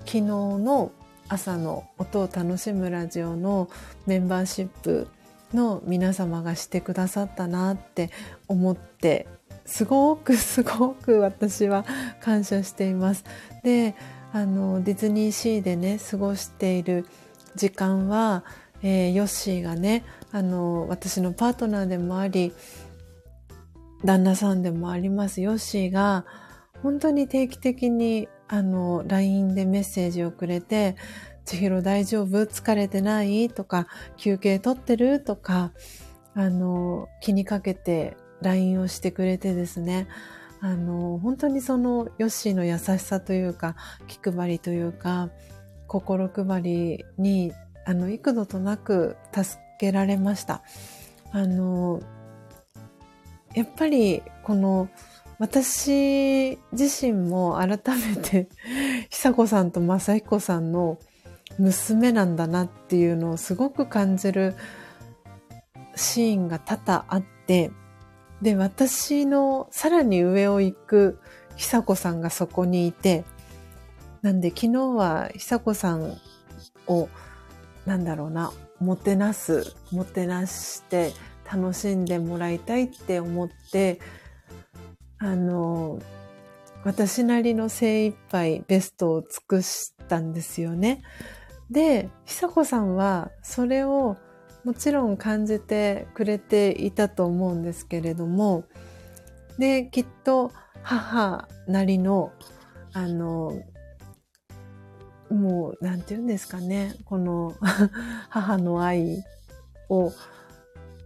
[0.00, 0.92] 昨日の
[1.28, 3.68] 朝の音を楽しむラジオの
[4.06, 5.08] メンバーシップ
[5.52, 8.10] の皆様がしてくださったなって
[8.46, 9.26] 思って
[9.64, 11.84] すごくすごく私は
[12.20, 13.24] 感謝しています。
[13.64, 13.94] で
[14.36, 17.06] あのディズニーシーでね過ごしている
[17.54, 18.44] 時間は、
[18.82, 22.52] えー、ヨッシーがねあの私のパートナーでもあり
[24.04, 26.26] 旦那さんでもありますヨッシーが
[26.82, 30.96] 本当に定期的にあの LINE でメッセージをくれて
[31.46, 32.44] 「千尋大丈夫？
[32.44, 33.86] 疲れてない?」とか
[34.18, 35.72] 「休憩取ってる?」とか
[36.34, 40.08] あの気にかけて LINE をしてくれてですね
[40.60, 43.76] あの、本当にそのヨッシーの優しさというか、
[44.06, 45.30] 気配りというか、
[45.86, 47.52] 心配りに、
[47.84, 50.62] あの、幾度となく助けられました。
[51.32, 52.00] あの、
[53.54, 54.88] やっぱり、この、
[55.38, 58.48] 私自身も改めて、
[59.10, 60.98] 久子さんと正彦さんの
[61.58, 64.54] 娘なんだなっていうのをすごく感じる
[65.94, 67.70] シーンが多々あって、
[68.42, 71.18] で、私のさらに上を行く
[71.56, 73.24] 久子さんがそこにいて、
[74.22, 76.16] なんで昨日は久子さん
[76.86, 77.08] を、
[77.86, 81.12] なんだろうな、もてなす、もてなして
[81.50, 84.00] 楽しんでもらいたいって思って、
[85.18, 85.98] あの、
[86.84, 91.02] 私なりの精一杯ベストを尽くしたんですよね。
[91.70, 94.16] で、久子さんはそれを
[94.66, 98.64] もちろん感じてくれていたと思うんですけれども、
[99.58, 100.50] で、きっと
[100.82, 102.32] 母なりの、
[102.92, 103.62] あの、
[105.30, 107.54] もう、なんて言うんですかね、この
[108.28, 109.24] 母の愛
[109.88, 110.10] を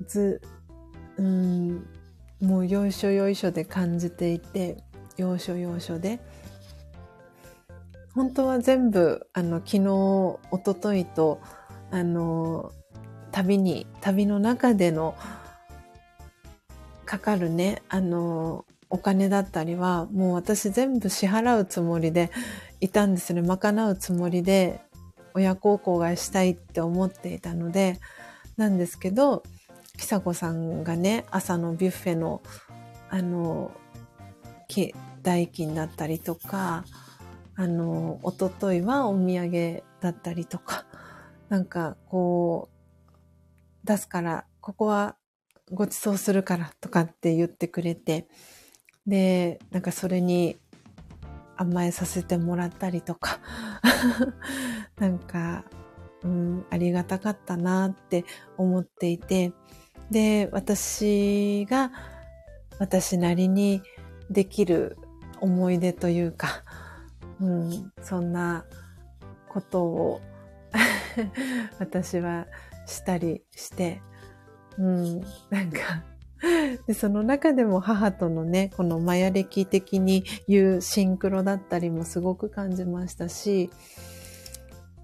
[0.07, 0.41] ず、
[1.19, 1.87] うん、
[2.41, 4.83] もうよいしょよいしょで感じていて、
[5.19, 6.19] 要所要所で。
[8.15, 9.81] 本当は全部、あの、昨日、
[10.51, 11.43] おとといと、
[11.91, 12.73] あの、
[13.33, 15.15] 旅に、旅の中での
[17.05, 22.31] かかるね、あの、お金だったりは、もう私全部支払うつもりで
[22.81, 23.43] いたんですね。
[23.43, 24.81] 賄うつもりで
[25.35, 28.01] 親孝行がしたいって思っていたので、
[28.57, 29.43] なんですけど、
[29.97, 32.43] 久子さんがね、朝のビュッフェの、
[33.11, 33.71] あの、
[35.23, 36.85] 代金だったりとか、
[37.57, 40.85] あの、おとといはお土産だったりとか、
[41.49, 42.70] なんかこう、
[43.85, 45.17] 出すから、ここは
[45.73, 48.29] ご馳走するからとかって言ってくれて、
[49.07, 50.59] で、なんかそれに
[51.57, 53.41] 甘えさせてもらったりとか、
[54.99, 55.65] なんか、
[56.23, 58.25] うん、ありがたかったなって
[58.57, 59.53] 思っていて、
[60.11, 61.93] で、私が
[62.79, 63.83] 私なりに
[64.31, 64.97] できる
[65.41, 66.65] 思い出というか、
[67.41, 68.65] うん、そんな
[69.49, 70.21] ことを
[71.79, 72.47] 私は
[72.91, 74.03] したりして、
[74.79, 76.05] うん、なんか
[76.87, 83.71] で、その中でも母とのね、このマヤ歴的に言うシンクロだったりもすごく感じましたし、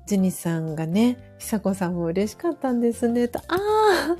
[0.06, 4.16] ジェニさんがね、久子さんも嬉しかったんですね、と、ああ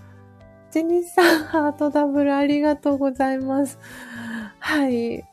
[0.70, 3.78] ジェニさん、ハートダブルありがとうございます。
[4.58, 5.24] はい。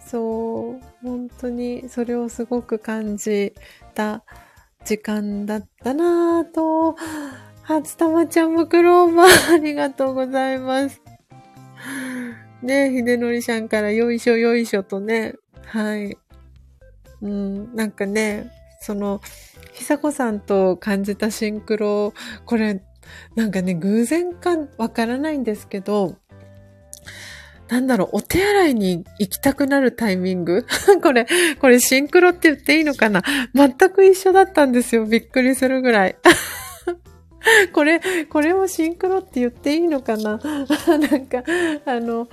[0.00, 3.54] そう、本当にそれをすごく感じ
[3.94, 4.24] た
[4.84, 6.96] 時間だったなぁと、
[7.62, 11.00] 初玉ちゃんもクローバーありがとうございます。
[12.62, 15.34] ねひでのりさんからよいしょよいしょとね、
[15.66, 16.16] はい。
[17.22, 18.50] うん、なんかね、
[18.80, 19.22] その、
[19.72, 22.12] 久子さんと感じたシンクロ、
[22.44, 22.82] これ、
[23.34, 26.16] なんかね、偶然かわからないんですけど、
[27.74, 30.64] なんだろう、お手洗いに行きたくなるタイミング？
[31.02, 31.26] これ、
[31.60, 33.20] これシンクロって言っていいのかな？
[33.52, 35.06] 全く一緒だったんですよ。
[35.06, 36.16] びっくりするぐらい。
[37.74, 40.38] これ、これもシンクロって言っていいのかな？
[40.86, 41.42] なんか、
[41.84, 42.28] あの、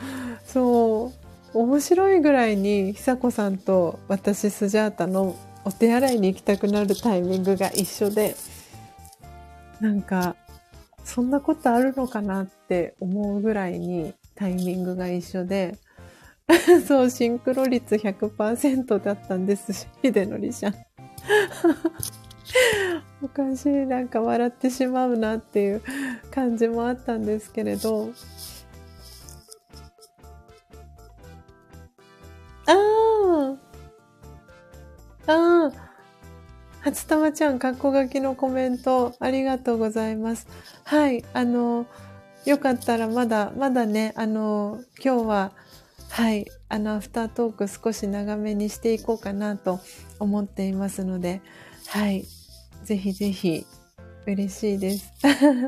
[0.45, 1.11] そ
[1.55, 5.35] う、面白いぐらいに久子さんと私スジャータの
[5.65, 8.35] お手洗いに行きたくなるタイミングが一緒で、
[9.79, 10.35] なんか、
[11.03, 15.77] そんなことあるのかなって思うぐらいにタイミングが一緒で、
[16.87, 19.71] そう、シンクロ率100%だったんです。
[19.71, 20.75] し、秀則ちゃん。
[23.21, 25.83] おかしい、なんか笑ってしまうなっていう
[26.31, 28.09] 感じもあったんですけれど、
[32.65, 32.73] あ
[35.27, 35.71] あああ
[36.79, 40.47] 初玉ちゃん、かっこ書きのコメントありがとうございます。
[40.83, 41.85] はい、あの、
[42.45, 45.51] よかったらまだ、まだね、あの、今日は、
[46.09, 49.79] はい、あの、アフタートーク少し長めにしていこうかなと
[50.19, 51.41] 思っていますので、
[51.87, 52.25] はい、
[52.83, 53.65] ぜひぜひ、
[54.25, 55.11] 嬉しいです。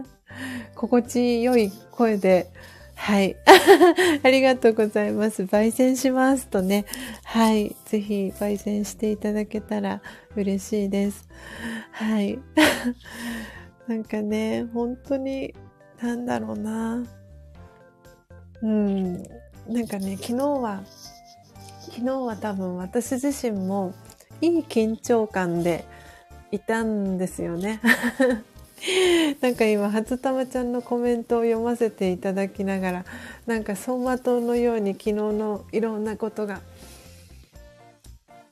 [0.76, 2.52] 心地よい声で、
[2.96, 3.36] はい。
[4.24, 5.44] ありがとうございます。
[5.44, 6.86] 焙煎しますとね。
[7.24, 7.76] はい。
[7.86, 10.02] ぜひ焙煎していただけたら
[10.36, 11.28] 嬉しいです。
[11.92, 12.40] はい。
[13.88, 15.54] なんかね、本当に、
[16.04, 17.02] なんだろうな。
[18.62, 19.24] うん。
[19.70, 20.84] なんかね、昨日は、
[21.80, 23.94] 昨日は多分私自身も
[24.42, 25.86] いい緊張感で
[26.52, 27.80] いたんですよね。
[29.40, 33.06] なんか今初玉ちゃんのコメントを読ませていただきながら
[33.46, 36.60] なんか走馬灯のように昨日のいろんなことが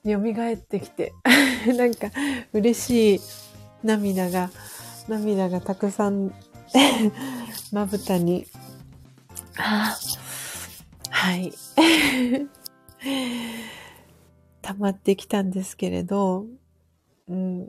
[0.06, 1.12] 蘇ってきて
[1.76, 2.10] なんか
[2.54, 3.20] 嬉しい
[3.84, 4.50] 涙が
[5.06, 6.32] 涙がたくさん
[7.72, 8.46] まぶたに
[9.56, 9.96] あ
[11.10, 11.52] はい
[14.62, 16.46] 溜まってきたんですけれど、
[17.28, 17.68] うん、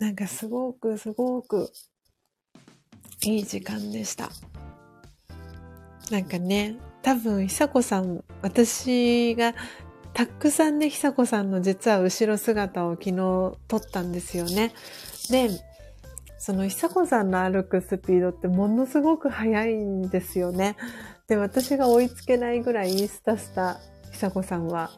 [0.00, 1.72] なんかすごくすごく
[3.22, 4.30] いい時間でした。
[6.10, 9.54] なんかね、多分久子さん、私が
[10.14, 13.16] たくさんね、久子さんの実は後ろ姿を昨日
[13.66, 14.72] 撮ったんですよね。
[15.30, 15.50] で、
[16.48, 20.76] その久子さんの歩くスピードってものすごく速いんですよね。
[21.26, 23.78] で、私が追いつけないぐらいインスタスタ
[24.12, 24.90] 久子さんは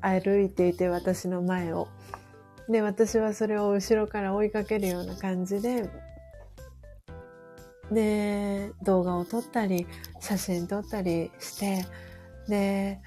[0.00, 1.88] 歩いていて私の前を。
[2.68, 5.90] で、私はそれを後ろから追いかけるような感じで、
[7.90, 9.88] で、動画を撮ったり、
[10.20, 11.84] 写真撮ったりして、
[12.46, 13.00] で、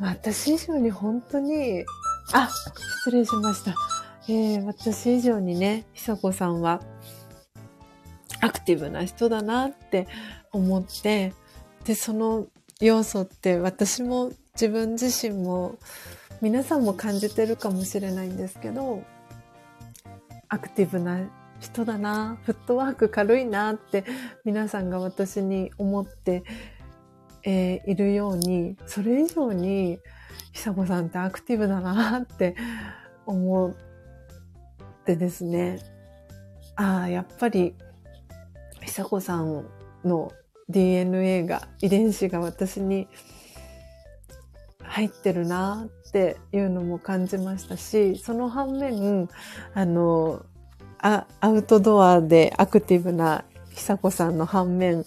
[0.00, 1.84] 私以上に本当に、
[2.32, 2.50] あ、
[3.04, 3.93] 失礼しました。
[4.26, 6.80] えー、私以上にね、久子さんは、
[8.40, 10.06] アクティブな人だなって
[10.52, 11.34] 思って、
[11.84, 12.46] で、その
[12.80, 15.78] 要素って私も自分自身も
[16.40, 19.02] 皆さんも感じてるかもしれないんですけど、
[20.48, 21.20] アクティブな
[21.60, 24.04] 人だな、フットワーク軽いなって
[24.44, 26.44] 皆さんが私に思って、
[27.44, 29.98] えー、いるように、それ以上に
[30.52, 32.56] 久子さんってアクティブだなって
[33.26, 33.74] 思っ
[35.04, 35.80] てですね、
[36.76, 37.74] ああ、やっぱり
[38.82, 39.66] 久子さん
[40.04, 40.32] の
[40.68, 43.08] DNA が、遺伝子が私に
[44.82, 49.28] 入ってるなっていうのも感じましたし、その反面、
[49.74, 50.44] あの、
[50.98, 55.04] あアウトドアでアクティブな久子さんの反面、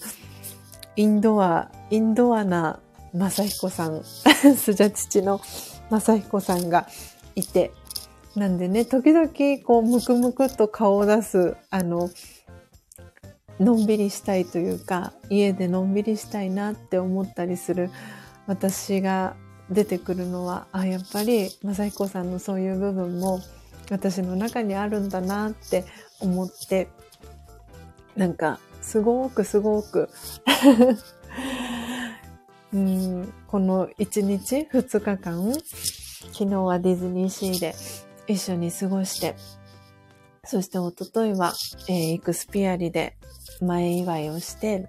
[0.95, 2.79] インドア、インドアな
[3.13, 5.41] 正彦さん、 スジャ父の
[5.89, 6.87] 正彦さんが
[7.35, 7.71] いて、
[8.37, 9.29] なんでね、時々
[9.65, 12.09] こう、ムクムクっと顔を出す、あの、
[13.59, 17.89] のんびりしたいというか、家でのんびりしたいなって思ったりする
[18.45, 19.35] 私が
[19.69, 23.41] 出てくるのはあやっぱり雅彦さんのそういう部分も
[23.89, 25.85] 私の中にあるんだなって
[26.19, 26.87] 思って
[28.15, 30.09] なんかすごくすごく
[32.73, 35.53] うんこの1日2日間
[36.33, 37.75] 昨日はディズニーシーで
[38.27, 39.35] 一緒に過ごして。
[40.43, 41.53] そしておとといは、
[41.89, 43.17] えー、イクスピアリで
[43.59, 44.87] 前祝いをして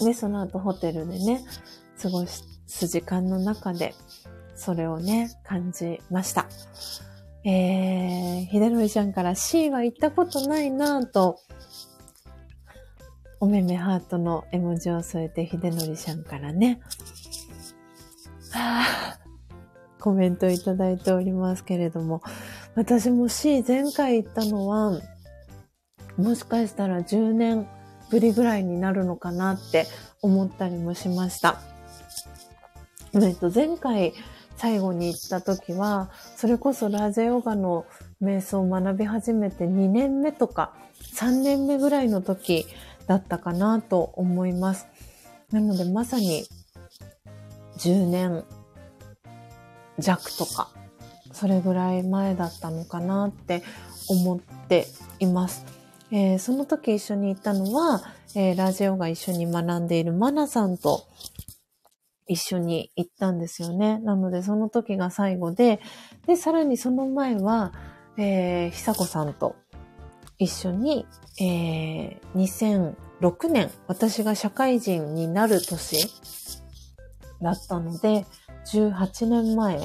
[0.00, 1.44] でその後ホテルでね
[2.00, 3.94] 過ごす時間の中で、
[4.56, 6.48] それをね、感じました。
[7.44, 11.38] えー、ひでのりちゃんから C は行ったことないなぁと、
[13.40, 16.80] おめめハートの絵文字を添えてひでのりちゃんからね、
[18.50, 19.23] はぁ、
[20.04, 22.20] コメントいただいておりますけれども、
[22.74, 25.00] 私も C 前回行ったのは、
[26.18, 27.66] もしかしたら10年
[28.10, 29.86] ぶりぐらいになるのかなって
[30.20, 31.58] 思ったりもしました。
[33.14, 34.12] えっと、前回
[34.58, 37.86] 最後に行った時は、それこそラジェヨガの
[38.20, 40.74] 瞑想を学び始めて2年目とか
[41.14, 42.66] 3年目ぐらいの時
[43.06, 44.86] だったかなと思います。
[45.50, 46.44] なのでまさに
[47.78, 48.44] 10年
[49.98, 50.70] 弱とか、
[51.32, 53.62] それぐらい前だったのかなって
[54.08, 54.86] 思って
[55.18, 55.64] います。
[56.10, 58.02] えー、その時一緒に行ったのは、
[58.34, 61.08] えー、ラジオが一緒に学んでいるマナさんと
[62.26, 63.98] 一緒に行ったんですよね。
[63.98, 65.80] なのでその時が最後で、
[66.26, 67.72] で、さらにその前は、
[68.16, 69.56] えー、久子さんと
[70.38, 71.06] 一緒に、
[71.40, 76.08] えー、2006年、私が社会人になる年
[77.42, 78.26] だったので、
[78.66, 79.80] 18年前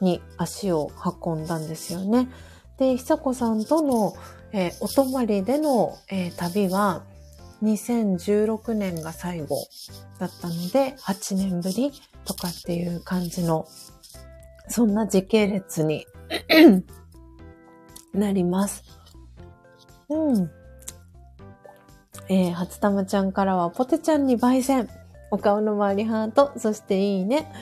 [0.00, 0.90] に足を
[1.24, 2.28] 運んだんですよね。
[2.78, 4.14] で、久子さんとの、
[4.52, 7.02] えー、お泊まりでの、えー、旅は、
[7.62, 9.66] 2016年が最後
[10.18, 11.92] だったので、8年ぶり
[12.24, 13.66] とかっていう感じの、
[14.68, 16.06] そんな時系列に
[18.14, 18.82] なります。
[20.08, 20.50] うん。
[22.28, 24.88] えー、初玉ちゃんからは、ポテちゃんに焙煎。
[25.32, 27.52] お顔の周りハート、そしていいね。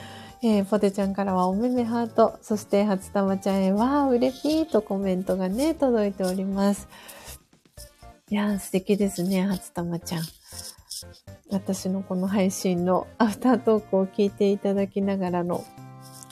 [0.41, 6.89] えー、ポテちゃんからはおめめハート、そして初玉ちゃんへわー、うれぴーとコメントがね、届いております。
[8.31, 10.23] いやー、素敵ですね、初玉ちゃん。
[11.51, 15.65] 私のこの配信のアフタートークを聞いていただきながらの、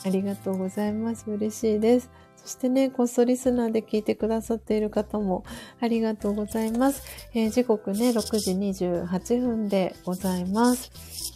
[0.05, 1.24] ありがとうございます。
[1.28, 2.11] 嬉しいです。
[2.37, 5.45] そしてね、こっそリスナーで聞いてくださっている方も
[5.81, 7.03] ありがとうございます。
[7.35, 11.36] えー、時刻ね、6時28分でございます。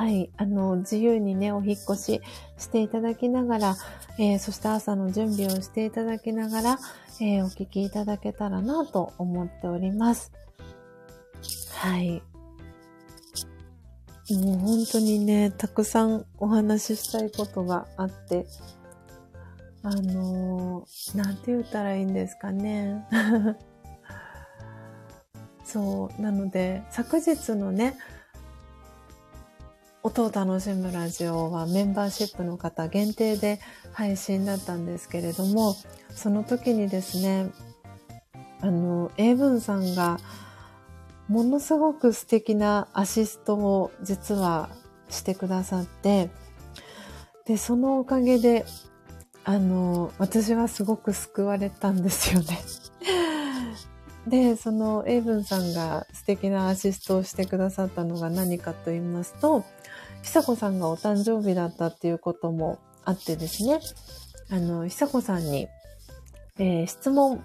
[0.00, 0.30] はい。
[0.38, 2.22] あの、自由にね、お引越し
[2.56, 3.76] していただきながら、
[4.18, 6.78] えー、そして朝の準備をしていただきながら、
[7.20, 10.32] えー、お聞きいただけたらなと思っております。
[11.74, 12.22] はい。
[14.32, 18.46] もう本当にね、たくさんお話ししたいことがあって、
[19.82, 23.06] あのー、なんて言ったらいいんですかね。
[25.62, 27.98] そう、なので、昨日のね、
[30.02, 33.60] 音を楽しむラジオはメンバーシップの方限定で
[33.92, 35.76] 配信だったんですけれども、
[36.14, 37.50] その時にですね、
[38.60, 40.18] あの、英文さんが
[41.28, 44.70] ものすごく素敵なアシストを実は
[45.08, 46.30] してくださって、
[47.46, 48.64] で、そのおかげで
[49.44, 52.58] あの、私はすごく救われたんですよね。
[54.26, 59.64] で、そのエイブンさんが素敵なアシストをしてくださったのが何かと言いますと、
[60.22, 63.80] 久子さんがお誕生日だったっていうこともあってですね、
[64.50, 65.68] あの、久子さんに、
[66.58, 67.42] えー、質問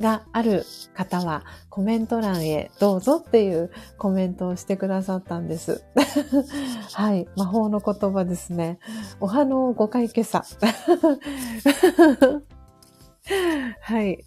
[0.00, 0.64] がある
[0.94, 5.84] 方はコメント欄へどうぞっていうコメントをしてくださったんです。
[6.92, 7.26] はい。
[7.36, 8.78] 魔法の言葉ですね。
[9.20, 10.44] お花の5回今朝。
[13.80, 14.24] はい。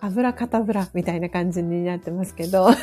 [0.00, 2.70] 油かたぶらみたいな感じになってますけど。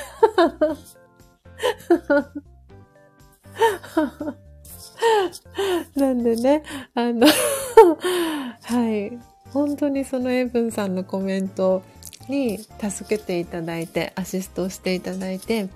[5.96, 6.64] なんでね、
[6.94, 7.28] あの
[8.64, 9.18] はい。
[9.52, 11.84] 本当にそのエブンさんのコメント
[12.30, 15.68] に助けていただいて、アシストをしていただいて、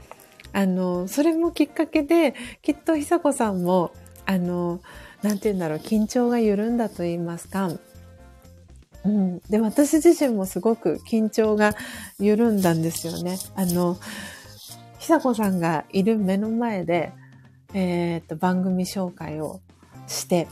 [0.53, 3.91] あの、それもきっかけで、きっと久子さんも、
[4.25, 4.79] あの、
[5.21, 7.69] なんて言うんだろう、緊張が緩んだと言いますか、
[9.03, 9.39] うん。
[9.49, 11.75] で、私自身もすごく緊張が
[12.19, 13.37] 緩んだんですよね。
[13.55, 13.97] あの、
[14.99, 17.11] 久子さんがいる目の前で、
[17.73, 19.61] えー、っと、番組紹介を
[20.07, 20.47] して、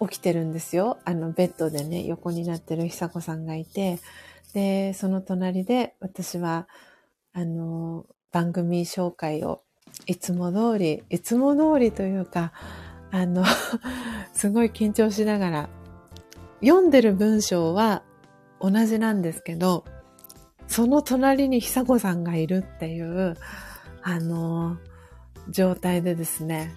[0.00, 0.98] 起きてるんですよ。
[1.04, 3.98] あの、ベッドでね、横になってる久子さんがいて、
[4.54, 6.66] で、その隣で私は、
[7.32, 9.62] あの、番組紹介を
[10.06, 12.52] いつも通り、いつも通りというか、
[13.10, 13.44] あの、
[14.32, 15.68] すごい緊張しながら、
[16.62, 18.02] 読んでる文章は
[18.60, 19.84] 同じなんですけど、
[20.66, 23.36] その隣に久子さんがいるっていう、
[24.02, 24.78] あの、
[25.50, 26.72] 状態でですね、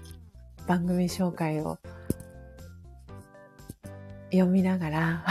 [0.68, 1.80] 番組紹介を
[4.32, 5.26] 読みながら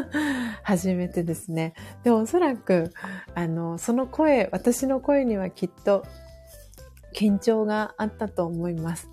[0.62, 1.74] 初めてですね。
[2.04, 2.92] で、おそらく、
[3.34, 6.04] あの、その声、私の声にはきっと
[7.14, 9.08] 緊張があったと思います。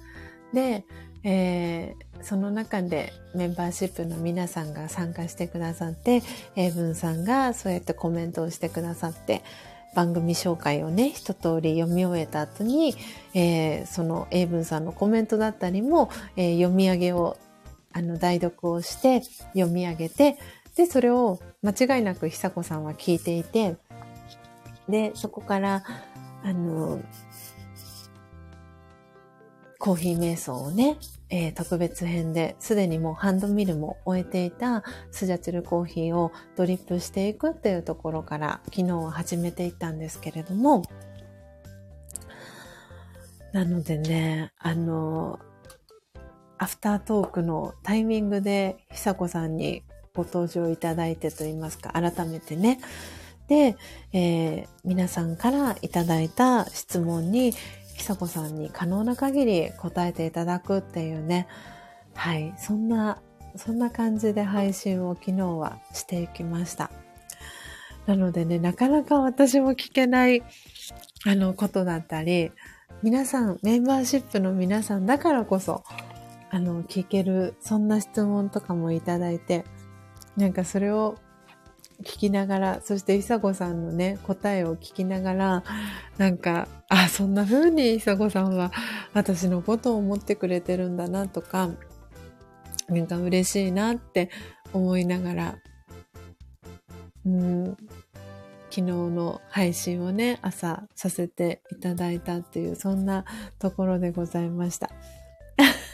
[0.53, 0.85] で、
[1.23, 6.21] えー、その中でメンバーシップの皆さんが参加してくださって、
[6.55, 9.43] エイブンさんがそうやってコメントをしてくださって、
[9.95, 12.95] 番組紹介をね、一通り読み終えた後に、
[13.33, 17.37] えー、そのエイブンさんのコメントだったりも、えー、読み上げを
[17.91, 19.21] あの、代読をして
[19.53, 20.37] 読み上げて、
[20.75, 23.77] で、それを間違いなく久子さんは聞いていて、
[24.87, 25.83] で、そこから、
[26.43, 27.01] あの、
[29.77, 30.97] コーヒー瞑想をね、
[31.29, 40.83] えー、特別編で、すでにもうハンドミルも終えていたスジャチルコーヒーをドリップしていくっていうところから昨日は始めていったんですけれども、
[43.53, 45.39] なのでね、あの、
[46.57, 49.83] アフタートークのタイミングで久子さんに
[50.13, 52.79] ご登場いただいてと言いますか、改めてね。
[53.47, 53.77] で、
[54.13, 57.53] えー、皆さんからいただいた質問に
[57.99, 61.47] 久子さんに可能な限り答えていただくっていうね、
[62.15, 63.21] はい、そんな、
[63.57, 66.89] そんな感じで配信を昨日はしていきました。
[68.07, 70.41] なのでね、なかなか私も聞けない、
[71.25, 72.51] あの、ことだったり、
[73.03, 75.83] 皆さん、メンバーシップの皆さんだからこそ、
[76.49, 79.65] あの、聞ける、そんな質問とかもいただいて、
[80.37, 81.17] なんかそれを
[82.03, 85.63] 聞きながら、そしていさこさんのね、答えを聞きながら、
[86.17, 88.71] なんか、あ、そんな風にいさこさんは
[89.13, 91.69] 私のことを思ってくれてるんだなとか、
[92.87, 94.29] なんか嬉しいなって
[94.73, 95.55] 思いながら、
[97.25, 97.77] うん、
[98.69, 103.25] 昨日の配信をね、朝させていただいたっていう、そんな
[103.59, 104.89] ところでございました。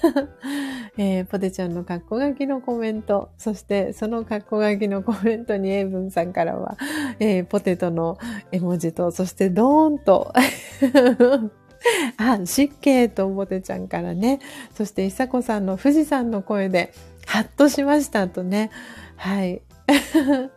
[0.98, 6.78] えー、ポテちゃんのカッコ書きのコメント、そしてそのカッコ書きのコメントにエイブンさんからは、
[7.20, 8.18] えー、ポテトの
[8.52, 10.34] 絵文字と、そしてドーンと、
[12.18, 14.40] あ、湿気とポテちゃんからね、
[14.76, 16.94] そしていさこさんの富士山の声で、
[17.26, 18.72] ハッとしましたとね、
[19.18, 19.62] はい。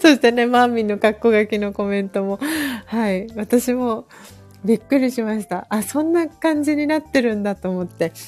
[0.00, 2.38] そしてね、マーミンのカッコ書きのコメントも、
[2.86, 3.26] はい。
[3.34, 4.06] 私も、
[4.64, 5.66] びっくりしました。
[5.68, 8.12] あ、そんな感じになってるんだと思って。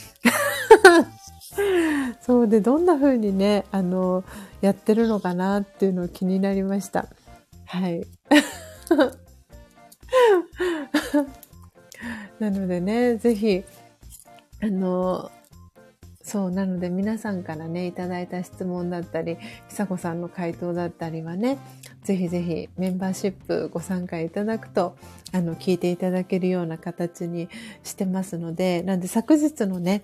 [2.21, 4.25] そうで、どんな風にね、あの、
[4.61, 7.09] やってるのかなっていうのを気になりました。
[7.65, 8.07] はい。
[12.39, 13.65] なのでね、ぜひ、
[14.63, 15.31] あの、
[16.27, 19.39] そう、なので皆さんからね、いただいた質問だったり、
[19.69, 21.57] 久子さんの回答だったりはね、
[22.03, 24.97] ぜひぜひメンバーシップご参加いただくと、
[25.33, 27.49] あの、聞いていただけるような形に
[27.85, 30.03] してますので、なんで昨日のね、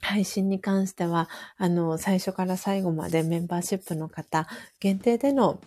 [0.00, 1.28] 配信に関しては、
[1.58, 4.46] あの、最初から最後までメンバーシップの方
[4.78, 5.58] 限定での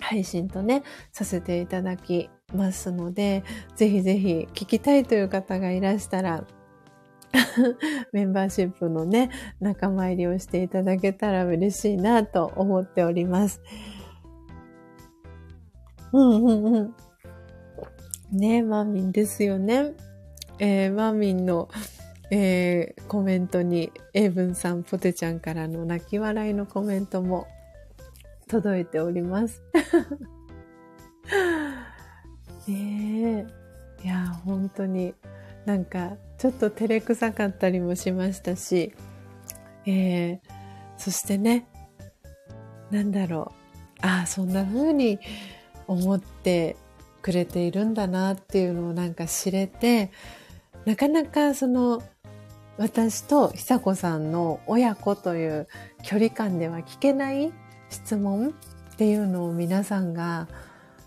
[0.00, 3.44] 配信とね、させていただきますので、
[3.74, 6.46] ぜひぜひ聞きたいという方がいらしたら、
[8.12, 9.30] メンバーシップのね、
[9.60, 13.60] 仲間入りをしていただけたら嬉しいなと思っております。
[16.12, 16.94] うんうんうん。
[18.32, 19.92] ねマーミンですよね。
[20.58, 21.68] えー、マーミンの、
[22.30, 27.46] えー、コメントに、エイブンさん、ポテちゃんからの泣き笑いのコメントも
[28.48, 29.62] 届いております。
[32.66, 33.46] ね
[34.02, 34.04] え。
[34.04, 35.14] いや、本当に
[35.66, 38.94] なんかちょっと照れくさかったりもしましたし、
[39.86, 40.40] えー、
[40.96, 41.66] そしてね、
[42.90, 43.52] なんだろ
[44.02, 45.18] う、ああ、そんな風に
[45.86, 46.76] 思って
[47.22, 50.10] くれているんだなっていうのをなんか知れて、
[50.84, 52.02] なかなかその
[52.78, 55.66] 私と久子さんの親子という
[56.02, 57.52] 距離感では聞けない
[57.88, 58.50] 質問
[58.94, 60.48] っていうのを皆さんが、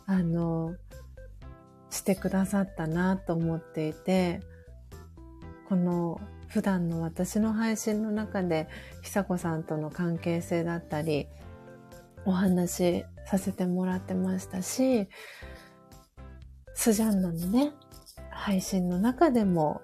[0.08, 0.76] あの、
[1.92, 4.42] してくださったなと思っていて、
[5.70, 8.68] この普段の私の配信の中で
[9.04, 11.28] 久子さんとの関係性だったり
[12.26, 15.08] お話しさせてもらってましたし
[16.74, 17.72] スジャンナのね
[18.32, 19.82] 配信の中でも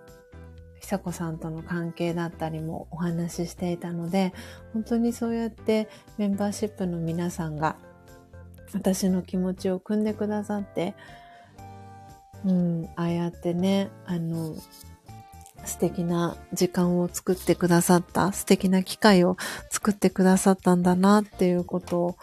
[0.81, 4.33] 久子さんとの関係だったりもお話ししていたので
[4.73, 5.87] 本当にそうやって
[6.17, 7.75] メンバーシップの皆さんが
[8.73, 10.95] 私の気持ちを汲んでくださって
[12.43, 14.55] うんああやってねあの
[15.65, 19.37] 素敵な時間を作ってくださった、素敵な機会を
[19.69, 22.17] 作ってくださったんだなっていうこと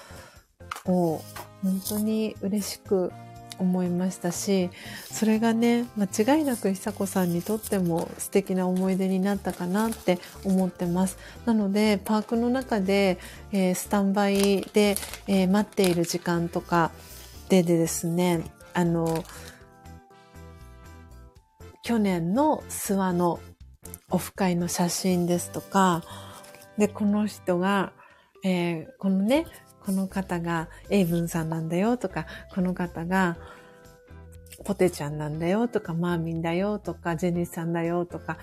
[0.86, 1.22] を
[1.62, 3.12] 本当に嬉しく
[3.58, 4.70] 思いましたし、
[5.10, 11.16] それがね、間違いなく久子さんにとっても素敵な思い出になったかなって思ってます。
[11.46, 13.18] なので、パークの中で、
[13.52, 14.96] えー、スタンバイで、
[15.26, 16.90] えー、待っている時間とか
[17.48, 18.42] ででですね、
[18.74, 19.24] あの、
[21.82, 23.40] 去年の諏訪の
[24.10, 26.02] オフ会の写真ですとか、
[26.78, 27.92] で、この人が、
[28.44, 29.46] えー、このね、
[29.84, 33.36] この方がエイブンさんなんだよとか、この方が
[34.64, 38.38] ポテちゃんなんだよとか、マーミンだよとか、ジェニーさんだよとか、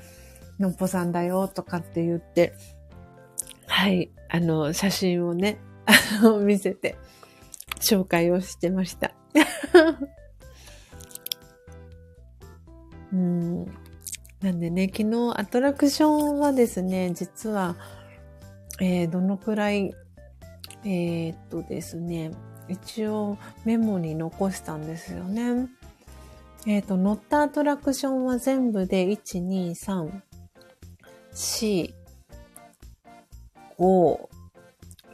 [0.59, 2.53] のっぽさんだよとかって言って、
[3.67, 5.59] はい、あの、写真をね、
[6.43, 6.97] 見せて、
[7.79, 9.13] 紹介をしてました。
[13.13, 13.65] うん。
[14.41, 17.75] なんでね、昨日アトラクションはですね、実は、
[18.79, 19.93] えー、どのくらい、
[20.83, 22.31] えー、っとですね、
[22.69, 25.67] 一応メモに残したんですよね。
[26.65, 30.21] えっ、と、乗ったアトラクションは全部で1、2、3、
[31.33, 31.93] 4、
[33.77, 34.29] 5、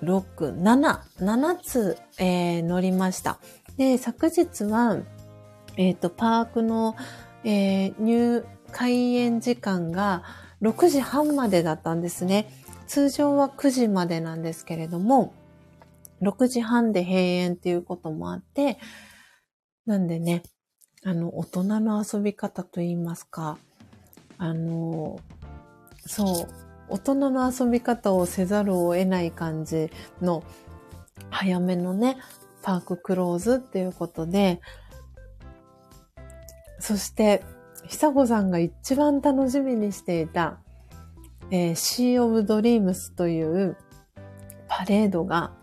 [0.04, 3.40] 6、7、7つ、えー、乗りました。
[3.78, 4.98] で、昨日は、
[5.78, 6.96] えっ、ー、と、パークの、
[7.46, 10.24] えー、入、開園時間が
[10.62, 12.50] 6時半までだったんですね。
[12.88, 15.34] 通常は9時までなんですけれども、
[16.22, 18.80] 6時半で閉園っていうこともあって、
[19.86, 20.42] なんでね、
[21.04, 23.60] あの、大人の遊び方と言いますか、
[24.40, 25.20] あの、
[26.08, 26.48] そう、
[26.90, 30.44] 大人の遊び方をせざるを得ない感じの、
[31.30, 32.18] 早めのね、
[32.64, 34.62] パーククローズっていうことで、
[36.80, 37.44] そして、
[37.88, 40.60] 久子さんが一番楽しみにしていた、
[41.52, 43.78] えー、シー・オブ・ドリームスという
[44.68, 45.54] パレードが、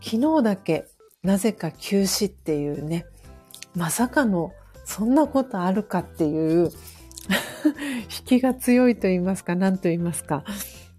[0.00, 0.86] 昨日だけ
[1.22, 3.04] なぜか休止っていうね、
[3.74, 4.52] まさかの
[4.84, 6.70] そんなことあるかっていう
[8.20, 10.44] 引きが強いと言いますか、何と言いますか、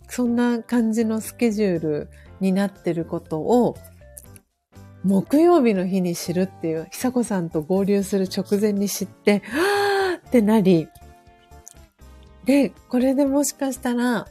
[0.07, 2.09] そんな感じのスケジュール
[2.39, 3.75] になってることを、
[5.03, 10.87] 木曜日の日に知るっていう、久子さんと合流する直前に知って、はーってなり、
[12.45, 14.27] で、これでもしかしたら、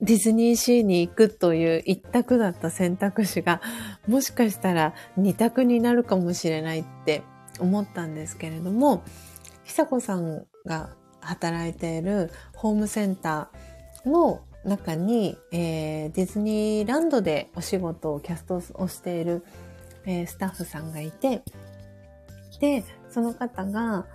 [0.00, 3.60] ディズニーシーに行くという一択だった選択肢が、
[4.08, 7.22] もしかしたら二択になるかもしれないって
[7.60, 9.04] 思ったんですけれども、
[9.64, 19.44] 久子さんが働いているホームセンターの中に、えー、ディズニーランドでお仕事をキャストをしている、
[20.04, 21.42] えー、スタッフさんがいて、
[22.60, 24.06] で、その方が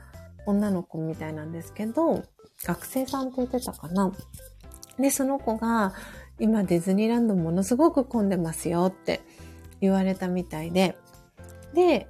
[0.46, 2.24] 女の子みたいなんですけど、
[2.64, 4.12] 学生さんって言ってたかな。
[4.98, 5.94] で、その子が、
[6.40, 9.22] 今ディズニーランドものすごく混んでますよって
[9.82, 10.96] 言われたみたいで、
[11.74, 12.08] で、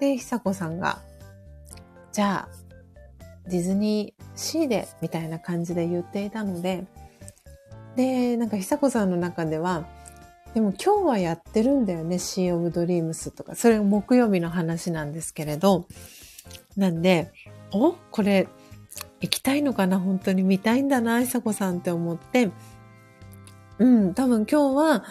[0.00, 1.00] で、久子さんが、
[2.12, 6.86] じゃあ、ディズニーシーで、みたいな感じで言っていたので、
[7.96, 9.86] で、なんか久子さんの中では、
[10.54, 13.54] でも今日はやってるんだよね、シー・オブ・ドリームスとか。
[13.54, 15.86] それ木曜日の話なんですけれど。
[16.76, 17.32] なんで、
[17.72, 18.48] おこれ、
[19.20, 22.50] 行きたいのかな本当に見たいんだな、久子さんって思って。
[23.78, 25.04] うん、多分今日は、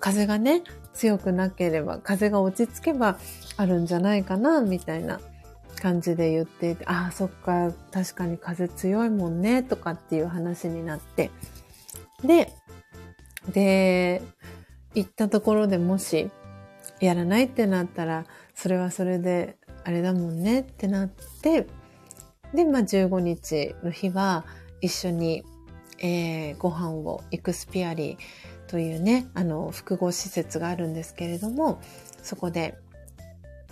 [0.00, 0.62] 風がね、
[0.92, 3.18] 強くなければ、風が落ち着けば
[3.56, 5.20] あるんじゃないかな、みたいな
[5.80, 11.30] 感じで言っていて、ああ、そっか、確かに風強いもんね、とかっていう話になって。
[12.24, 12.52] で、
[13.52, 14.22] で、
[14.94, 16.30] 行ったところでもし、
[17.00, 21.66] やらないってなったら、それはそれで、あれだもんねってなって、
[22.54, 24.44] で、まあ、15日の日は、
[24.80, 25.44] 一緒に、
[26.00, 31.80] えー、ご飯をイクスピアリーというね、あの、複合施設があるんですけれども、
[32.22, 32.76] そこで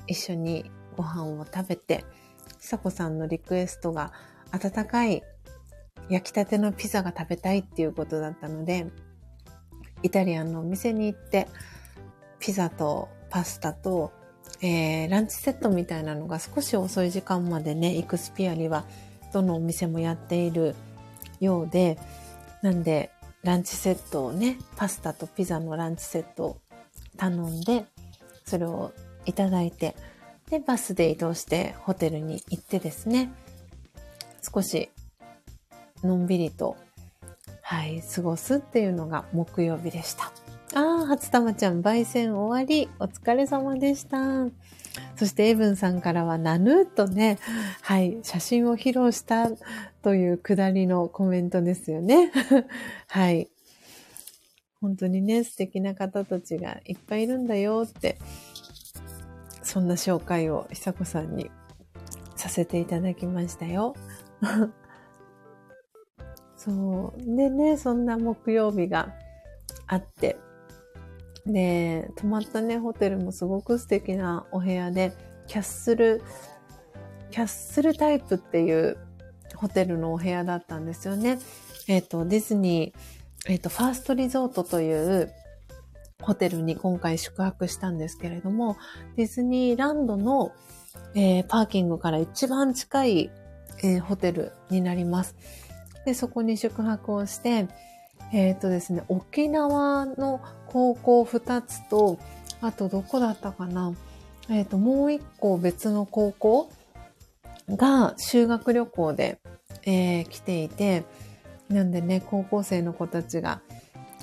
[0.06, 2.05] 一緒にご飯を食べて、
[2.60, 4.12] 久子さんのリクエストが
[4.52, 5.22] 温かい
[6.09, 8.86] 焼きたてのピザが食べたいっていうことだったので、
[10.02, 11.48] イタリアンのお店に行って、
[12.39, 14.12] ピザとパスタと、
[14.62, 18.85] えー、ランチセットみたいなのが少し遅い時間までね、イクスピアリは
[19.32, 20.74] どのお店もやっている
[21.39, 21.98] ようで、
[22.62, 23.10] なんで、
[23.43, 26.60] ランチセットをね、パスタとピザのランチセットを
[27.16, 27.86] 頼んで、
[28.44, 28.93] それを
[29.24, 29.97] いただいて、
[30.51, 33.32] で、バスで移動してホテルに行ってですね、
[34.43, 34.90] 少し
[36.02, 36.77] のんびりと、
[37.62, 40.32] はい、過ごすっていうのが木曜日でした。
[40.74, 42.89] ああ、初玉ちゃん、焙煎終わり。
[43.01, 44.47] お疲れ様でした。
[45.16, 47.39] そしてエブンさんからは、ナヌーとね、
[47.82, 49.48] はい、写真を披露した
[50.02, 52.32] というくだりのコメントですよね。
[53.09, 53.48] はい。
[54.81, 58.18] 本当にね、素敵な方たちがいっぱいいるんだよって、
[59.62, 61.51] そんな紹介を久子さんに
[62.36, 63.94] させていただきましたよ。
[66.62, 67.37] そう。
[67.37, 69.15] でね、そんな木曜日が
[69.87, 70.37] あって、
[71.47, 75.12] で、泊まったね、ホテルもすごく素敵なお部屋で、
[75.47, 76.23] キャッスル、
[77.31, 78.99] キャッスルタイプっていう
[79.55, 81.39] ホテルのお部屋だったんですよね。
[81.89, 85.32] えっ、ー、と、ディズニー、えっ、ー、と、ファーストリゾートという
[86.20, 88.77] ホテルに今回宿泊したんですけれども、
[89.16, 90.53] ディズニーランドの、
[91.15, 93.31] えー、パーキングから一番近い、
[93.82, 95.35] えー、ホテルになります。
[96.05, 97.68] で、そこに宿泊をして、
[98.32, 102.18] えっ、ー、とですね、沖縄の高校2つと、
[102.60, 103.93] あとどこだったかな？
[104.48, 106.70] えっ、ー、と、もう一個別の高校
[107.68, 109.40] が修学旅行で、
[109.85, 111.05] えー、来ていて、
[111.68, 113.60] なんでね、高校生の子たちが、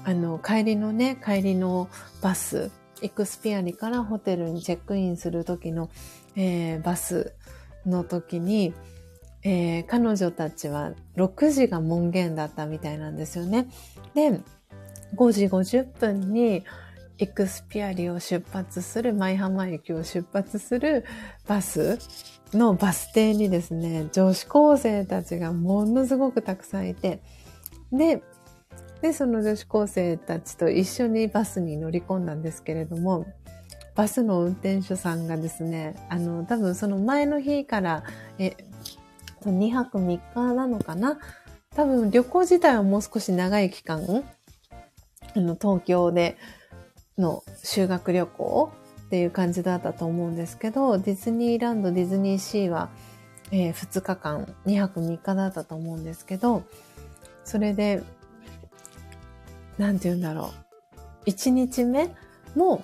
[0.03, 1.89] あの、帰りのね、帰りの
[2.21, 2.71] バス、
[3.01, 5.89] イクスピアリからホテルにチェックインする時の、
[6.35, 7.33] えー、バス
[7.85, 8.73] の時に、
[9.49, 13.69] えー、彼女たちは6時が門限だったみたいなんですよね。
[14.13, 14.41] で、
[15.15, 16.65] 5時50分に
[17.17, 21.05] イクスピアリを出発する、舞浜駅を出発する
[21.47, 21.97] バス
[22.51, 27.21] のバス停にですね、女子高生たちがものすごくたくさんいて、
[27.93, 28.21] で、
[29.01, 33.25] で、その女子高生たちと一緒にバスに乗り込んだんですけれども、
[33.95, 38.03] バスの運転手さんがですね、あの、多分その前の日から、
[38.37, 38.57] え、
[39.43, 41.19] と2泊3日なのかな
[41.75, 44.23] 多分旅行自体はもう少し長い期間、
[45.35, 46.37] あの、東京で
[47.17, 48.71] の修学旅行
[49.05, 52.89] っていう感じだったと思うんですけど、ディズニーランド、ディズニーシーは、
[53.51, 56.63] えー、2日間、2泊3日だったと思うんですけど、
[57.43, 58.01] それで、
[59.77, 60.51] なんて言うんだろ
[61.25, 61.29] う。
[61.29, 62.09] 1日目
[62.55, 62.81] も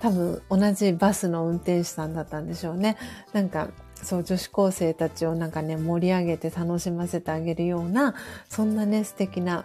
[0.00, 2.96] 多分同じバスの運転手さんだったんでしょうね。
[3.32, 3.68] なんか、
[4.02, 8.14] そう、女子高生たちをなんかね、盛り上げて楽しませてあげるような、
[8.48, 9.64] そんなね、素敵な、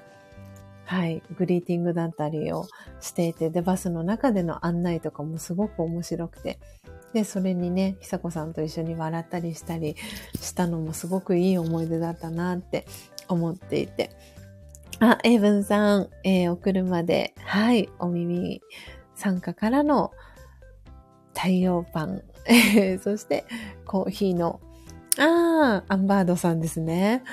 [0.86, 2.68] はい、グリーティングだったりを
[3.02, 6.60] していて、で、バスの中での案内とかもすごく面白くて、
[7.14, 9.96] で、それにね、久子さんと一緒に笑ったりしたり
[10.40, 12.86] したのもすごくいい思い出だったなって
[13.28, 14.12] 思っていて。
[15.00, 18.62] あ、エイブンさん、えー、お車で、はい、お耳
[19.16, 20.12] 参加からの
[21.34, 22.24] 太陽パン、
[23.04, 23.46] そして
[23.86, 24.60] コーヒーの、
[25.20, 27.24] ああ、アンバードさんですね。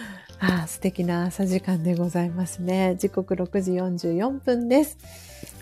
[0.40, 2.96] ああ、素敵な朝時間でございますね。
[2.98, 4.98] 時刻6時44分です。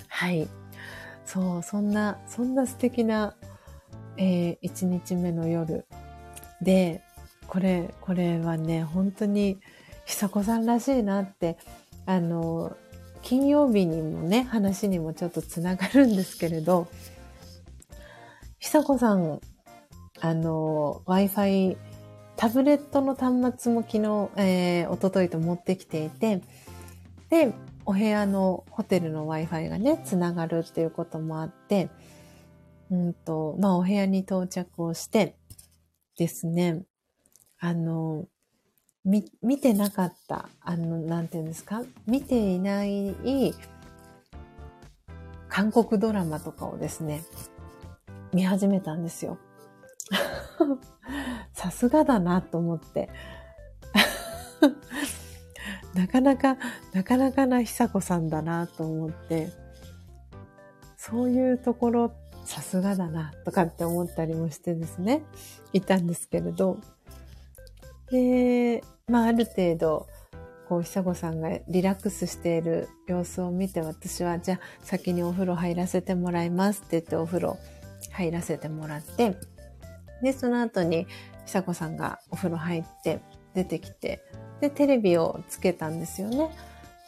[0.08, 0.48] はい。
[1.24, 3.34] そう、そんな、そんな素敵な、
[4.16, 5.86] えー、1日目の夜
[6.60, 7.02] で、
[7.46, 9.58] これ、これはね、本当に、
[10.04, 11.56] 久子さんらしいなって、
[12.06, 12.76] あの、
[13.22, 16.88] 金曜日にもね、話にもちょっとつながるんですけれど、
[18.64, 19.40] 久子さん、
[20.20, 21.76] あの、Wi-Fi
[22.36, 26.42] タブレットの端末も昨日、えー、おとといと持ってきていて、
[27.28, 27.52] で、
[27.84, 31.90] お部屋のホテルの Wi-Fi がね、つながるっていうこともあって、
[32.88, 35.36] うんと、まあ、お部屋に到着をして
[36.16, 36.84] ですね、
[37.58, 38.26] あの、
[39.04, 41.82] み、見てなかった、あの、なんていうんですか？
[42.06, 43.12] 見ていない
[45.48, 47.24] 韓国ドラマとかをですね、
[48.32, 49.38] 見始めたんですよ。
[51.52, 53.08] さすがだなと思って。
[55.94, 56.56] なかなか、
[56.92, 59.50] なかなかな久子さんだなと思って、
[60.96, 62.12] そういうところ、
[62.44, 65.22] さすがだなとかって思ったりもしてですね、
[65.72, 66.78] いたんですけれど、
[68.10, 70.06] で、まあある程度、
[70.68, 77.58] こう、久子さんがリラックスしている様子を見て、私は、じゃあ先にお風呂入らせてもらいますって言ってお風呂
[78.12, 79.36] 入らせてもらって、
[80.22, 81.06] で、その後に、
[81.46, 83.20] 久子さんがお風呂入って
[83.54, 84.22] 出てきて、
[84.60, 86.50] で、テレビをつけたんですよね。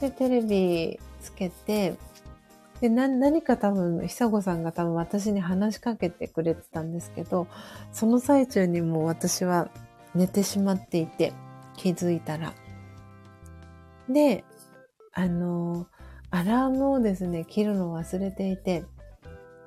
[0.00, 1.96] で、テレビつけて、
[2.80, 7.46] で、何か多分、久子さんが多分私に話しかけてくれてたんですけど、
[7.92, 9.68] その最中にもう私は
[10.14, 11.32] 寝てしまっていて、
[11.76, 12.52] 気づいたら。
[14.08, 14.44] で、
[15.12, 15.86] あの、
[16.30, 18.84] アラームをですね、切るのを忘れていて、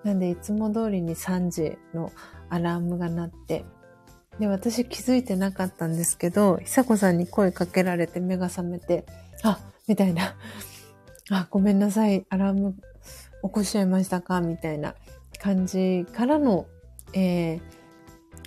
[0.03, 2.11] なんでいつも通りに3時の
[2.49, 3.65] アラームが鳴って、
[4.39, 9.05] で、私気づいてなかったんですけど、久子さんに声かけられて目が覚めて、
[9.43, 10.35] あ、みたいな。
[11.31, 12.75] あ、ごめんなさい、アラーム
[13.43, 14.41] 起こしちゃいましたか？
[14.41, 14.95] みたいな
[15.39, 16.67] 感じからの、
[17.13, 17.61] えー、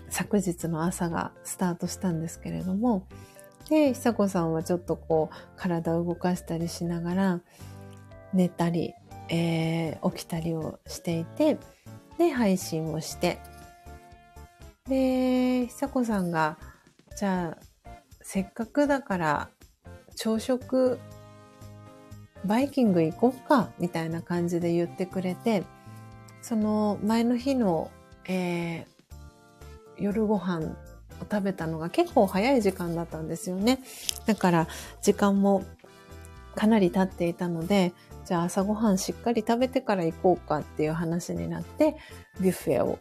[0.09, 3.06] 昨日の朝がスタートしたんですけれども、
[3.68, 7.40] で、久子さんはちょっとこう、体を動かしたりしながら、
[8.32, 8.94] 寝たり、
[9.31, 11.57] えー、起きたりをしていて、
[12.19, 13.39] で、配信をして、
[14.89, 16.59] で、久子さんが、
[17.16, 17.90] じゃあ、
[18.20, 19.51] せっかくだから、
[20.16, 20.98] 朝食、
[22.44, 25.62] バイキング行こっか、みたいな感じで言ってくれて、
[26.43, 27.90] その前の日の、
[28.27, 28.86] えー、
[29.98, 30.74] 夜ご飯を
[31.20, 33.78] 食べたのが結構早い時間だったんですよね。
[34.27, 34.69] だから
[35.02, 35.65] 時間も
[36.55, 37.93] かなり経っていたので、
[38.31, 41.97] じゃあ朝ごはんしっかり食べてから行こうかっていう話になって、
[42.40, 43.01] ビュッフェを、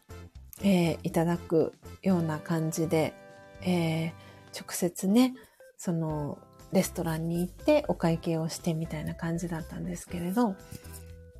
[0.63, 3.13] えー、いただくような感じで、
[3.61, 4.11] えー、
[4.59, 5.35] 直接ね、
[5.77, 6.39] その、
[6.71, 10.55] レストランに行ってお会計をしてみたいな感じだったんですけれど、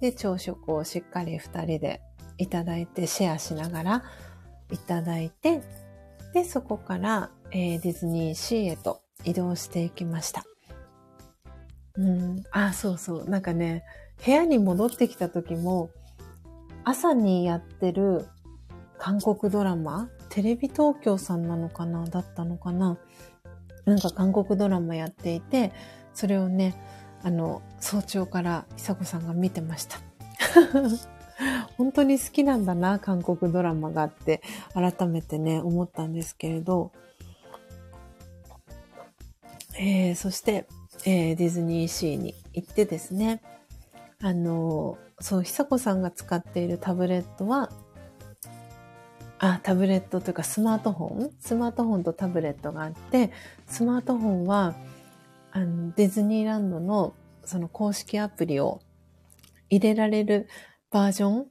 [0.02, 2.02] で、朝食をしっかり二人で
[2.38, 4.04] いただいて、シェアしながら
[4.72, 5.64] いただいて、
[6.36, 10.44] で、そこから、えー、ディズニーシーへと移動していきました。
[12.00, 13.30] うん、あ、そうそう。
[13.30, 13.84] なんかね、
[14.26, 15.90] 部屋に戻ってきた時も、
[16.86, 18.26] 朝にやってる
[18.98, 22.98] 韓国ドラマテレビ東京さんなのかなだったのかな
[23.86, 25.74] なんか韓国ドラマやっていて、
[26.14, 26.82] それをね、
[27.22, 29.98] あの、早朝から久子さんが見てました。
[31.78, 34.42] 本当に好きなんだな、韓国ドラマがあって、
[34.74, 36.94] 改めてね、思ったんですけれど、
[39.78, 40.66] えー、そして、
[41.06, 43.42] えー、ディズニーシーに行ってですね、
[44.22, 47.70] あの、そう、久子さんが使っているタブレットは、
[49.40, 51.32] あ、タブレットというかスマートフォン？
[51.40, 53.32] スマートフォンとタブレットがあって、
[53.68, 54.76] スマートフォンは、
[55.52, 57.14] あの、ディズニーランドの
[57.46, 58.82] その公式アプリを
[59.70, 60.50] 入れられる
[60.92, 61.46] バージョン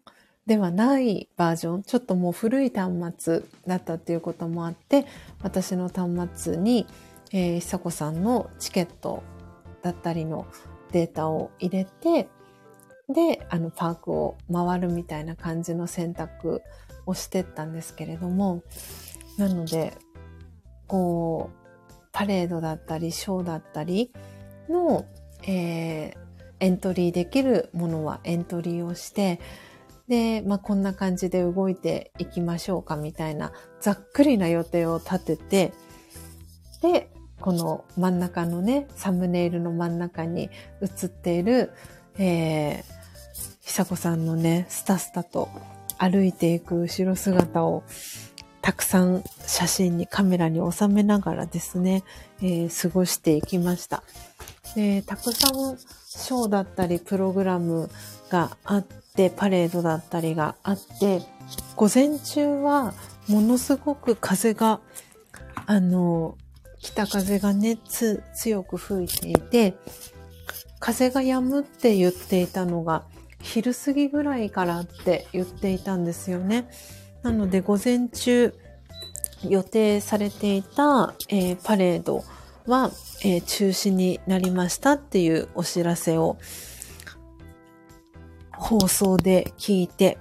[0.46, 5.06] ではないバージョン、ちょっともう古い端末だったっていうこともあって、
[5.42, 6.86] 私の端末に、
[7.32, 9.22] えー、久子さんのチケット
[9.82, 10.46] だったりの
[10.92, 12.28] データを入れて、
[13.08, 16.62] で、あの、パークを回るみたいな感じの選択
[17.06, 18.62] をしてったんですけれども、
[19.38, 19.96] なので、
[20.86, 24.12] こう、パレードだったり、ショーだったり
[24.68, 25.06] の、
[25.46, 26.14] えー、
[26.60, 29.40] エントリーできるものはエントリーをして、
[30.08, 35.72] で、まあ、こんな感じで動いていきましょうかみたいな、ざっくりな予定を立てて、
[36.82, 40.50] で、この真ん中のね、サムネイルの真ん中に
[40.82, 41.72] 映っている、
[42.18, 42.84] えー、
[43.62, 45.48] 久子さんのね、スタスタと
[45.98, 47.84] 歩いていく後ろ姿を
[48.60, 52.02] たくさん写真にカメラに収めながらですね、
[52.40, 54.02] えー、過ごしていきました。
[54.74, 57.88] で、たくさんショーだったりプログラム
[58.30, 61.22] があって、パレードだったりがあって、
[61.76, 62.94] 午前中は
[63.28, 64.80] ものすごく風が、
[65.66, 66.36] あの、
[66.80, 67.78] 北風がね、
[68.34, 69.74] 強く吹いていて、
[70.80, 73.04] 風が止むって言っていたのが、
[73.40, 76.68] 昼過ぎぐらいからって言っていたんですよね。
[77.22, 78.54] なので、午前中
[79.46, 82.24] 予定されていた、えー、パレード
[82.66, 82.90] は、
[83.22, 86.38] えー、中止になりましたっていうお知らせを
[88.52, 90.18] 放送で聞いて、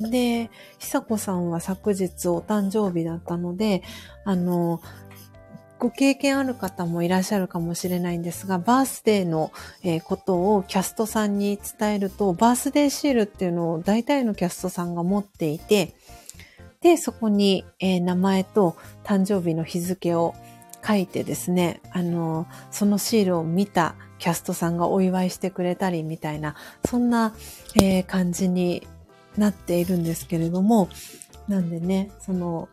[0.00, 3.82] で、久子さんは昨日お誕生日だったので、
[4.24, 4.80] あの、
[5.82, 9.50] ご経験ある方もいらっしゃるかもしれないんですが、バースデーの、
[9.82, 15.96] えことをキャストさんに伝えると、バースデーシールっていうのを大体のキャストさんが持っていて、
[16.82, 20.36] で、そこに、え、名前と誕生日の日付を
[20.86, 26.54] 書いてですね、あの、そのシールを見たキャストさんがお祝いしてくれたりみたいな、
[26.84, 27.34] そんな、
[27.82, 28.86] え、感じに
[29.36, 30.88] なっているんですけれども、
[31.48, 32.68] なんでね、その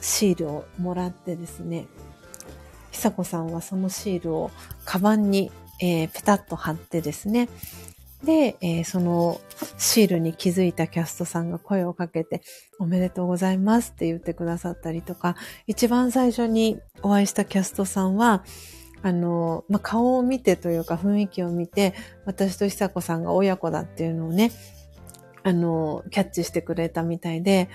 [0.00, 1.86] シールをもらってですね、
[2.96, 4.50] 久子さんはそのシールを
[4.86, 5.52] カバンに、
[5.82, 7.48] えー、ペタッと貼ってですね、
[8.24, 9.38] で、えー、その
[9.76, 12.42] シールに気づいたキャストさんが声をかけて、
[12.78, 15.36] おめでとうございますって言ってくださったりとか、
[15.66, 18.44] 一番最初にお会いしたキャストさんは、
[19.02, 21.94] あの、まあ、顔を見てというか雰囲気を見て、
[22.24, 24.52] 私と久子さんが親子だっていうのをね、
[25.42, 27.68] あの、キャッチしてくれたみたいで、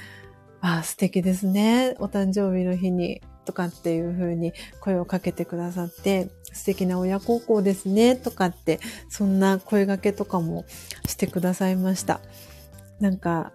[0.61, 1.95] ああ、素敵ですね。
[1.99, 10.65] お誕生日の日にとかっていう風に声をかけてくださって、素敵な親孝行ですねとかって、そんな声掛けとかも
[11.07, 12.21] してくださいました。
[12.99, 13.51] なんか、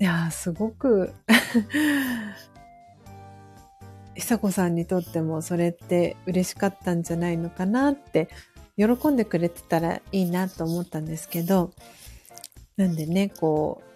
[0.00, 1.12] いやすごく
[4.14, 8.28] 久子さんにとってもそれって嬉しかったんじゃないのかなって、
[8.76, 11.72] 喜んでくれてたらいいなと思ったんですけど、
[12.76, 13.93] なんでね、こう、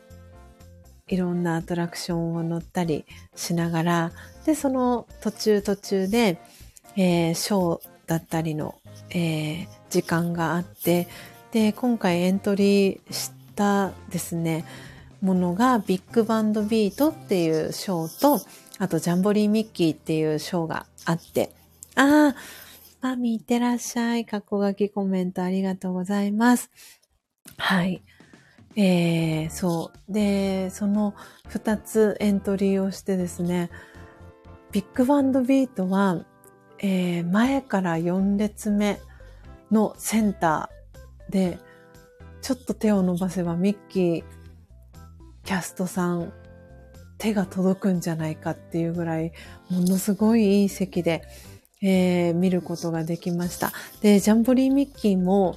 [1.09, 3.05] いろんなアトラクションを乗ったり
[3.35, 4.13] しながら、
[4.45, 6.41] で、その途中途中で、
[6.97, 8.77] えー、ショーだったりの、
[9.11, 11.09] えー、時間があって、
[11.53, 14.65] で、今回エントリーしたですね、
[15.21, 18.41] ものがビッグバンドビートっていうショーと、
[18.79, 21.51] あとジャンボリーミッキーっていうショーがあって、
[21.95, 22.37] ああ、
[23.01, 24.25] マミいってらっしゃい。
[24.25, 26.71] 過去書きコメントありがとうございます。
[27.57, 28.03] はい。
[28.81, 30.13] えー、そう。
[30.13, 31.17] で、その
[31.49, 33.71] 二つエントリーをしてですね、
[34.71, 36.25] ビッグバンドビートは、
[36.79, 39.01] えー、前から4列目
[39.73, 41.59] のセンターで、
[42.41, 44.25] ちょっと手を伸ばせばミッキー、
[45.43, 46.33] キャストさん
[47.19, 49.33] 手が届くんじゃないかっていうぐらい、
[49.71, 51.25] ものすごいいい席で、
[51.83, 53.73] えー、見ることができました。
[54.03, 55.57] で、ジャンボリーミッキーも、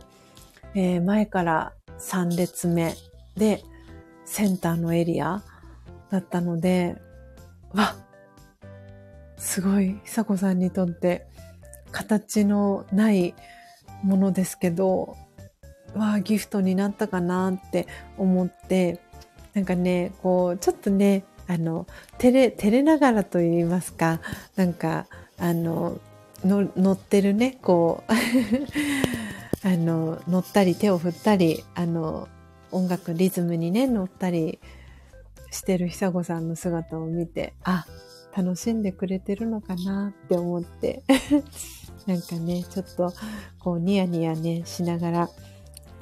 [0.74, 2.96] えー、前から3列目
[3.36, 3.64] で、
[4.26, 5.44] センターのエリア
[6.10, 6.98] だったので、
[7.74, 7.96] わ
[9.38, 11.28] すごい、久子さんにとって
[11.92, 13.34] 形のない
[14.04, 15.18] ものですけど、
[15.96, 17.88] わあ、ギフトになったかなって
[18.18, 19.00] 思って、
[19.54, 21.86] なんかね、こう、ちょっとね、あの、
[22.18, 24.22] 照れ、照れながらと言いますか、
[24.56, 26.00] なんか、あの、
[26.46, 28.12] の乗ってるね、こう、
[29.68, 32.28] あの、乗ったり手を振ったり、あの、
[32.72, 34.60] 音楽、リズムにね、乗ったり
[35.52, 37.86] してる久子さんの姿を見て、あ、
[38.36, 41.04] 楽しんでくれてるのかなって思って
[42.08, 43.14] なんかね、ちょっと
[43.60, 45.30] こうニヤニヤね、しながら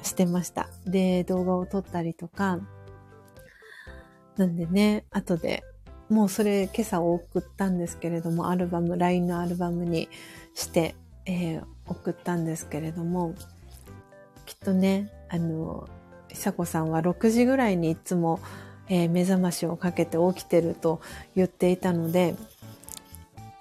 [0.02, 0.68] してました。
[0.86, 2.60] で、動画を撮ったりとか、
[4.36, 5.64] なんでね、後で、
[6.08, 10.08] もうそれ今朝送ったんですけれども、アルバム、LINE のアルバムに
[10.54, 10.94] して、
[11.26, 13.34] えー、送ったんですけれども、
[14.46, 15.88] きっとね、あの、
[16.34, 18.40] 久子さんは6時ぐらいにいつも、
[18.88, 21.00] えー、目覚ましをかけて起きてると
[21.36, 22.34] 言っていたので、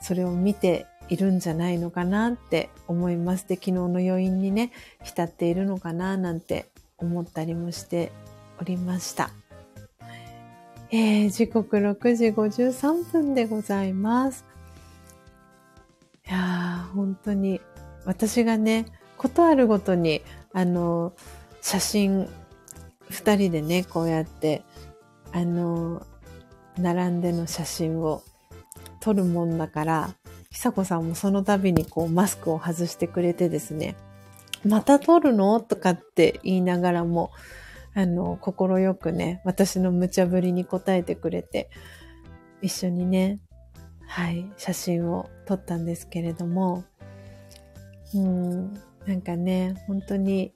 [0.01, 3.47] それを見ているんじゃないのかなって思います。
[3.47, 4.71] で、昨日の余韻にね、
[5.03, 6.67] 浸っているのかななんて
[6.97, 8.11] 思ったりもして
[8.61, 9.31] おりました。
[10.91, 14.45] えー、時刻6時53分でございます。
[16.27, 17.61] いやー、本当に、
[18.05, 18.85] 私がね、
[19.17, 20.21] ことあるごとに、
[20.53, 21.13] あの、
[21.61, 22.29] 写真、
[23.09, 24.63] 二人でね、こうやって、
[25.31, 26.05] あの、
[26.77, 28.23] 並んでの写真を
[28.99, 30.15] 撮るもんだから、
[30.51, 33.95] 久子さんもその度にこうマスクを外してくれてですね、
[34.65, 35.59] また撮るの？
[35.59, 37.31] とかって言いながらも、
[37.93, 41.69] あの、心よくね、私の無茶ぶりに答えてくれて、
[42.61, 43.39] 一緒にね、
[44.05, 46.83] はい、写真を撮ったんですけれども、
[48.13, 48.73] うん、
[49.05, 50.53] なんかね、本当に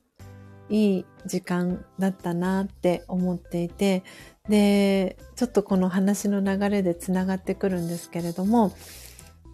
[0.69, 4.03] いい時間だったなって思っていて、
[4.49, 8.73] で、ちょっとこの話の流れでつながってくるんですけれども、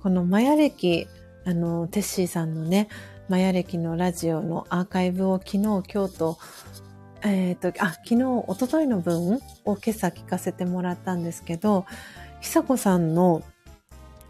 [0.02, 1.07] このマヤ歴、
[1.45, 2.88] あの、テッシーさんのね、
[3.27, 6.38] マヤ歴のラジオのアーカイブを昨日、今日と、
[7.22, 8.15] えっ、ー、と、あ、昨日、
[8.48, 11.86] 一昨日の分を今朝聞かせてもらったんですけど、
[12.41, 13.44] 久子さんの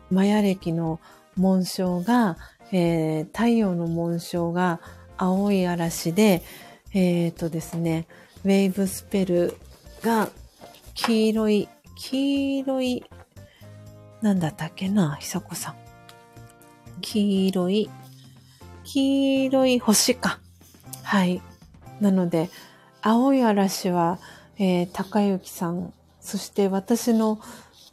[0.09, 0.99] マヤ歴の
[1.37, 2.37] 紋章が、
[2.71, 4.81] えー、太陽の紋章が
[5.17, 6.41] 青い嵐で、
[6.93, 8.07] えっ、ー、とですね、
[8.43, 9.57] ウェーブスペル
[10.01, 10.29] が
[10.93, 13.03] 黄色い、黄色い
[14.21, 15.75] なんだったっけな、ひさこさん。
[17.01, 17.89] 黄色い、
[18.83, 20.39] 黄色い星か。
[21.03, 21.41] はい。
[22.01, 22.49] なので、
[23.01, 24.19] 青い嵐は、
[24.57, 27.39] えー、高幸さん、そして私の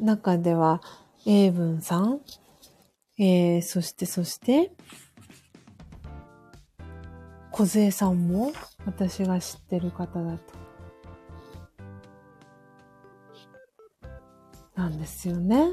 [0.01, 0.82] 中では、
[1.27, 2.20] 英文さん、
[3.18, 4.73] えー、そして、そして、
[7.51, 8.52] 小杖さんも
[8.86, 10.40] 私が知ってる方だと。
[14.76, 15.72] なんですよね。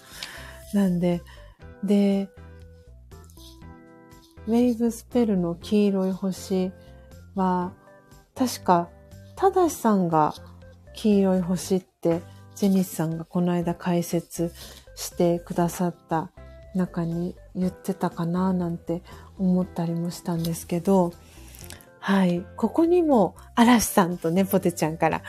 [0.74, 1.22] なんで、
[1.82, 2.28] で、
[4.46, 6.72] ウェイブスペルの黄色い星
[7.34, 7.72] は、
[8.34, 8.90] 確か、
[9.36, 10.34] ただしさんが
[10.92, 12.22] 黄色い星って、
[12.54, 14.52] ジェニスさんがこの間解説
[14.96, 16.30] してくださった
[16.74, 19.02] 中に言ってたかななんて
[19.38, 21.12] 思ったりもしたんですけど、
[22.06, 22.44] はい。
[22.58, 25.22] ここにも、嵐さんとね、ポテちゃんから、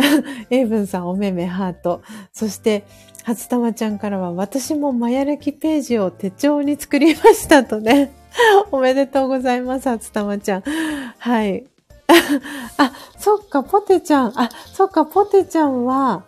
[0.48, 2.00] エイブンさんおめめハート、
[2.32, 2.86] そして、
[3.22, 8.14] 初玉ちゃんからは、私もマヤ歴ページを手帳に作りましたとね。
[8.72, 10.62] おめでとうございます、初玉ちゃん。
[11.18, 11.66] はい。
[12.78, 14.32] あ、そっか、ポテちゃん。
[14.34, 16.24] あ、そっか、ポテちゃんは、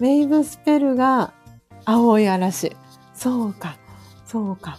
[0.00, 1.34] ウェイブスペルが
[1.84, 2.74] 青い嵐。
[3.12, 3.76] そうか、
[4.24, 4.78] そうか。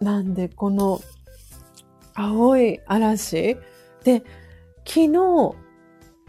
[0.00, 1.00] なんで、この
[2.14, 3.56] 青い嵐
[4.04, 4.22] で、
[4.86, 5.54] 昨日、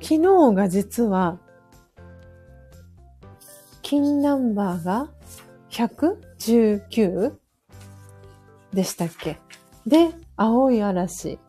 [0.02, 1.40] 昨日が実は、
[3.82, 5.10] 金ナンバーが
[5.70, 7.34] 119?
[8.74, 9.38] でしたっけ？
[9.86, 11.40] で、青い嵐。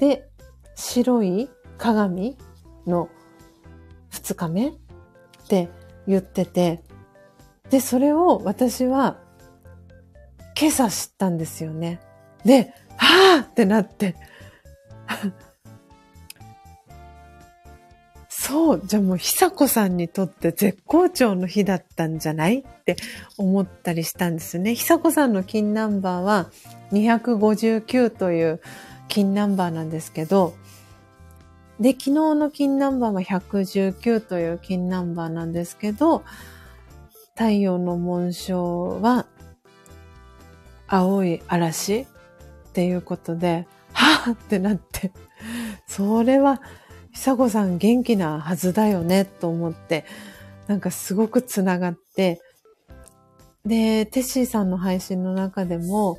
[0.00, 0.28] で、
[0.74, 2.36] 白い鏡
[2.86, 3.08] の
[4.10, 4.72] 2日目っ
[5.48, 5.68] て
[6.08, 6.82] 言ってて、
[7.70, 9.18] で、それを私は
[10.58, 12.00] 今朝知ったんですよね。
[12.44, 12.74] で、
[13.12, 14.16] はぁってなって。
[18.28, 22.96] そう、じゃあもう久子さんにとって絶好調の日だったんじゃないって
[23.38, 24.74] 思ったりしたんですよね。
[24.74, 26.50] 久子さんの金ナンバーは
[26.92, 28.60] 259という
[29.08, 30.54] 金ナンバーなんですけど、
[31.78, 36.24] で、昨日の金ナンバーは119という金ナンバーなんですけど、
[37.34, 39.26] 太陽の紋章は
[40.86, 42.06] 青い嵐
[42.72, 45.12] っていうことで、はぁってなって、
[45.86, 46.62] それは、
[47.12, 50.06] 久子さん元気なはずだよねと思って、
[50.66, 52.40] なんかすごくつながって、
[53.66, 56.18] で、テッシーさんの配信の中でも、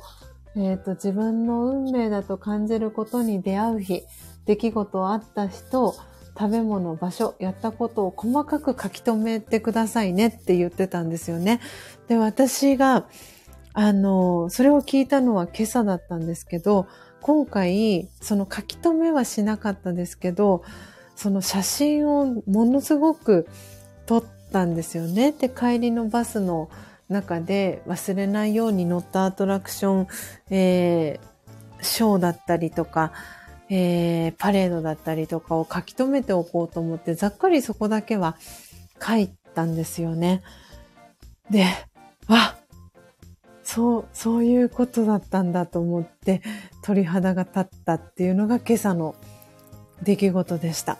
[0.54, 4.04] えっ、ー、と、自分の運命だと感じることに出会う日、
[4.46, 5.96] 出来事あった人、
[6.38, 11.60] 食べ物、場所、やったことを細かく書き留めてくださいねって言ってたんですよね。
[12.06, 13.06] で、私が、
[13.74, 16.86] あの、それを聞いたのは今朝だったんですけど、
[17.20, 20.62] 今回、その書き留めはしなかったですけど、
[21.16, 23.48] その写真をものすごく
[24.06, 25.32] 撮ったんですよね。
[25.32, 26.70] で、帰りのバスの
[27.08, 30.06] 中で忘れないように乗ったアトラクション、
[30.50, 33.12] えー、ショーだったりとか、
[33.70, 38.36] えー、パレードだったりとかを書き留めておこうと思って、ざっくりそこだけは
[39.04, 40.42] 書いたんですよね。
[41.50, 41.64] で、
[42.28, 42.63] わっ
[43.74, 46.42] そう、そういうことだったんだと思って、
[46.80, 49.16] 鳥肌が立ったっていうのが今朝の
[50.00, 50.96] 出来事でした。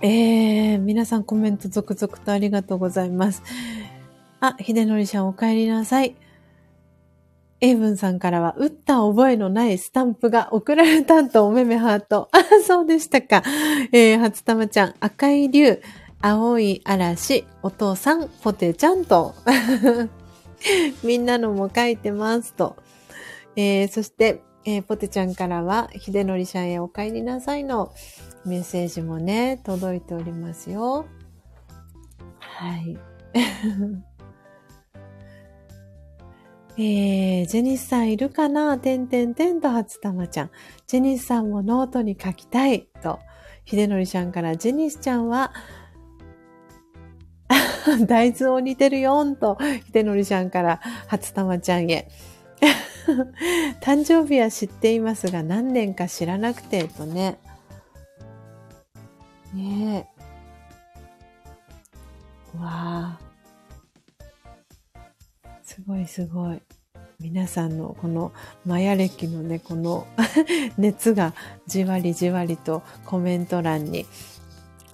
[0.00, 3.42] えー、皆さんコメント続々とありがとうございます。
[4.38, 6.14] あ、秀則ちゃんお帰りなさい。
[7.60, 12.28] エイブンさんからは、打った覚えのないスタンプが送られたとおめめハート。
[12.30, 13.42] あ、そうでしたか。
[13.90, 15.82] えー、初玉ちゃん、赤い竜、
[16.22, 19.34] 青い嵐、お父さん、ポテちゃんと。
[21.02, 22.76] みんなのも書いてますと。
[23.56, 27.92] えー、そして、えー、ポテちゃんからは、秀則ちゃんへお帰りなさいの
[28.44, 31.06] メッセージもね、届いておりますよ。
[32.38, 32.98] はい。
[36.78, 38.76] えー、ジェニスさんいるかな？
[38.78, 40.50] てんてんてんと初玉ちゃん。
[40.86, 43.18] ジェニスさんもノートに書きたいと。
[43.64, 45.52] 秀則ちゃんからジェニスちゃんは、
[48.06, 49.58] 大豆を似てるよんと、
[49.92, 52.08] 秀則ちゃんから初玉ちゃんへ。
[53.80, 57.38] 誕生日は知っていますが何年か知らなくて、とね。
[59.54, 60.08] ね
[62.54, 62.58] え。
[62.58, 63.20] わあ。
[65.62, 66.60] すごいすごい。
[67.20, 68.32] 皆さんのこの
[68.66, 70.06] マヤ歴のね、この
[70.76, 71.32] 熱が
[71.66, 74.06] じわりじわりとコメント欄に、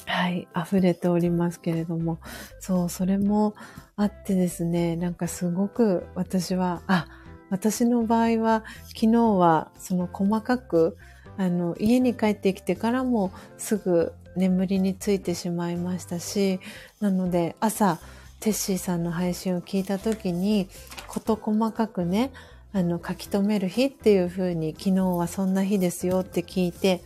[0.06, 2.18] はい、溢れておりますけれども、
[2.60, 3.54] そう、それも
[3.96, 7.06] あってですね、なんかすごく私は、あ、
[7.50, 10.96] 私の場合は昨日はその細かく、
[11.36, 16.60] あの、家に帰ってきてからもすぐ眠りについてしまいましたし、
[17.00, 17.98] なので朝、
[18.40, 20.68] テッシーさんの配信を聞いた時に、
[21.06, 22.32] 事細かくね、
[22.72, 27.04] あの、書き留める日っていう風に、昨日はそんな日ですよって聞いて、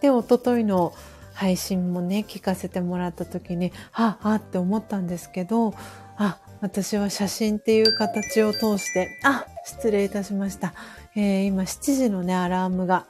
[0.00, 0.94] で、おとといの
[1.38, 5.72] 配信もね、聞かせてもらった時に、はあ、あって思ったんですけど、
[6.16, 10.74] あ、私は写真っていう形を通して、あ、失礼いたしました。
[11.14, 13.06] えー、今7時のね、アラームが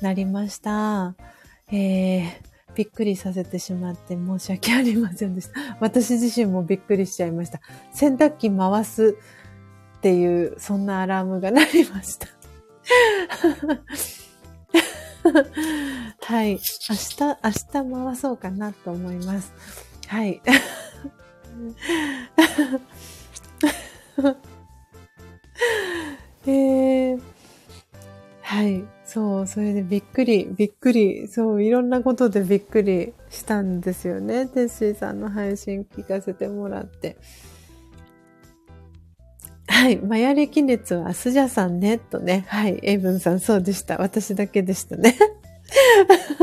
[0.00, 1.14] 鳴りました。
[1.70, 2.30] えー、
[2.74, 5.76] びっくりさせてしまって申し訳ありませんでした。
[5.80, 7.60] 私自身もびっくりしちゃいました。
[7.92, 9.18] 洗濯機回す
[9.98, 12.26] っていう、そんなアラームが鳴りました。
[16.22, 16.52] はい。
[16.52, 17.66] 明日、明日
[18.06, 19.52] 回そうかなと思います。
[20.06, 20.40] はい。
[26.46, 27.20] えー、
[28.40, 28.84] はい。
[29.04, 34.46] そう、それでびっくり、びっくり、そう、いろんなことでびっくりしたんですよね。
[34.46, 37.16] テッシーさんの配信聞かせてもらって。
[39.80, 39.96] はい。
[39.96, 42.44] マヤ歴熱はスジャさんね、とね。
[42.48, 42.78] はい。
[42.82, 43.96] エイブンさん、そうでした。
[43.96, 45.16] 私だけでしたね。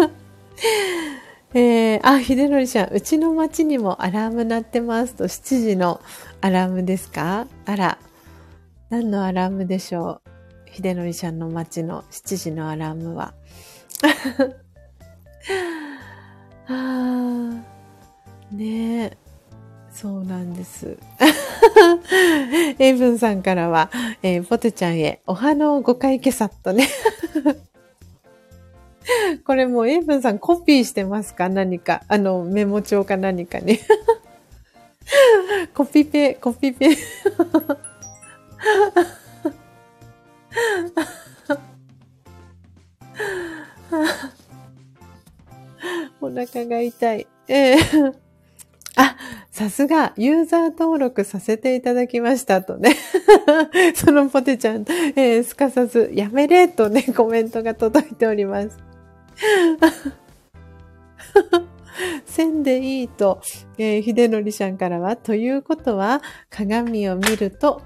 [1.53, 6.01] えー、あ、秀則ちゃん、うちの町にもアラーム鳴ってますと、7時の
[6.41, 7.45] アラームですか？
[7.68, 7.99] あら、
[8.89, 10.30] 何のアラームでしょう？
[10.72, 13.35] 秀則ちゃんの街の7時のアラームは。
[16.69, 17.51] あ
[18.51, 19.18] ねえ。
[19.99, 20.95] そうなんです。
[22.78, 23.90] エイブンさんからは、
[24.22, 26.88] えー、ポテちゃんへ、お花を5回消さっとね。
[29.44, 31.49] これもうエイブンさんコピーしてますか？
[31.49, 32.03] 何か。
[32.07, 33.80] あの、メモ帳か何かに。
[35.74, 36.95] コピペ、コピペ。
[46.22, 47.28] お腹が痛い。
[47.48, 48.14] えー、
[48.95, 49.15] あ、
[49.58, 52.96] さすが、ユーザー登録させていただきましたとね。
[53.96, 54.86] そのポテちゃん、
[55.16, 58.78] えー、すかさず、やめれとね、 コメントが届いております。
[62.26, 63.42] 線でいいと、
[63.80, 66.22] えー、秀則さんからは、ということは、
[66.52, 67.82] 鏡を見ると、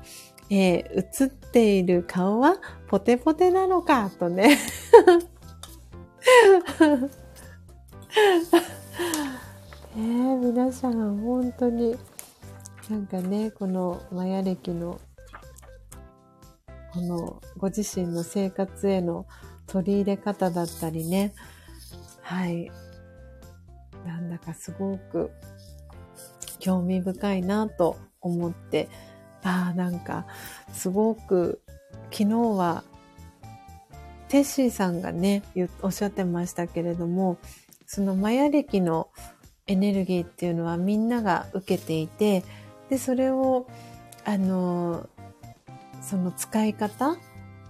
[0.50, 2.58] えー、映っている顔は
[2.90, 4.58] ポテポテなのか、とね。
[9.98, 11.98] え、皆さん、本当に、
[12.90, 15.02] なんかね、このマヤ歴の、
[16.94, 19.26] このご自身の生活への
[19.68, 21.34] 取り入れ方だったりね、
[22.22, 22.72] はい。
[24.06, 25.32] なんだかすごく
[26.60, 28.88] 興味深いなと思って、
[29.44, 30.26] ああ、なんか
[30.72, 31.62] すごく
[32.12, 32.26] 昨日
[32.58, 32.84] は
[34.30, 35.44] テッシーさんがね、
[35.82, 37.38] おっしゃってましたけれども、
[37.86, 39.10] そのマヤ歴の
[39.72, 42.44] エネルギーっていうのはみんなが受けていて、
[42.90, 43.68] で、それを、
[44.26, 45.08] あの、
[46.02, 47.16] その使い方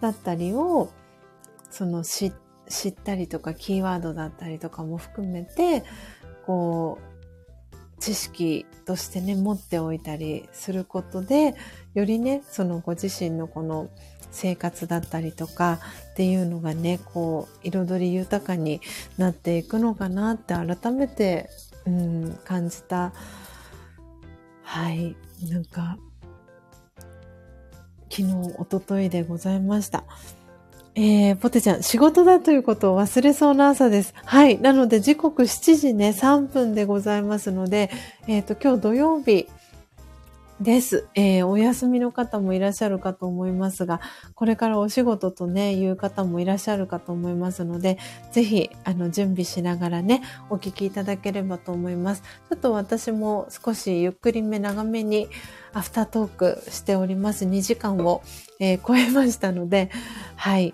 [0.02, 0.90] だったりを、
[1.69, 2.34] その知
[2.68, 5.84] 知ったりとか、キーワードだったりとかも含めて、
[6.45, 11.53] こう、知識としてね、持っておいたりすることで、
[11.94, 13.90] よりね、そのご自身のこの
[14.32, 15.80] 生活だったりとか
[16.14, 18.82] っていうのがね、こう、彩り豊かに
[19.18, 21.49] なっていくのかなって改めて、
[21.85, 23.13] うん、感じた。
[24.63, 25.15] はい。
[25.49, 25.97] なんか、
[28.09, 30.03] 昨日、おとといでございました。
[30.93, 34.13] えー、ポテちゃん、仕事だということを忘れそうな朝です。
[34.25, 34.59] はい。
[34.59, 37.89] なので、時刻7時ね、3分でございますので、
[38.27, 39.47] えっ、ー、と、今日土曜日
[40.61, 41.07] です。
[41.15, 43.99] えー、お休みの方もいらっしゃるかと思いますが、
[44.35, 47.97] これからお仕事とね、いう方もいらっしゃるかと思いますので、
[48.31, 52.21] ぜひ、あの、準備しながらね、お聞きいただければと思います。
[52.21, 55.27] ちょっと私も少しゆっくりめ長めに、
[55.73, 57.45] アフタートークしております。
[57.45, 58.21] 2時間を、
[58.59, 59.89] えー、超えましたので、
[60.35, 60.73] はい。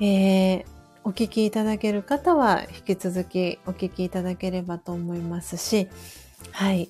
[0.00, 0.64] えー、
[1.04, 5.88] お聞きいただける方は引き続きお聞きいただければと思いますし、
[6.52, 6.88] はい。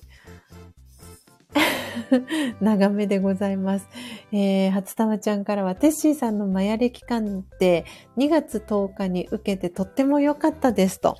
[2.61, 3.87] 長めでございます。
[4.31, 7.85] えー、初玉ちゃんからは、テッシーさんのマヤ歴鑑定
[8.17, 11.17] 2月10日に受けてとっても良かったですと。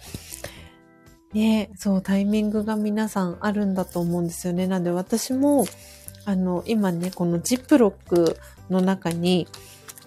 [1.34, 4.68] ね、そう、タイミングが皆さんあるんだと思うんですよね。
[4.68, 5.65] なんで私も、
[6.26, 8.38] あの、今ね、このジップロック
[8.69, 9.47] の中に、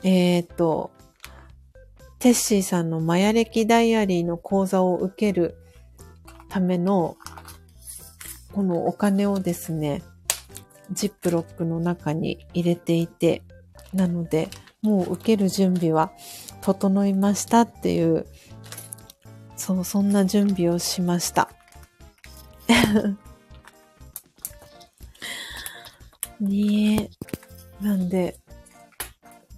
[0.02, 0.90] えっ、ー、と、
[2.18, 5.56] テッシーさんのマヤ歴ダイアリーの講座を受ける
[6.48, 7.16] ための、
[8.52, 10.02] このお金をですね、
[10.90, 13.42] ジップロックの中に入れていて、
[13.92, 14.48] なので、
[14.82, 16.12] もう受ける準備は
[16.60, 18.26] 整いましたっていう
[19.58, 21.50] そう、そんな準備をしました。
[26.40, 27.10] ねえ。
[27.84, 28.38] なんで、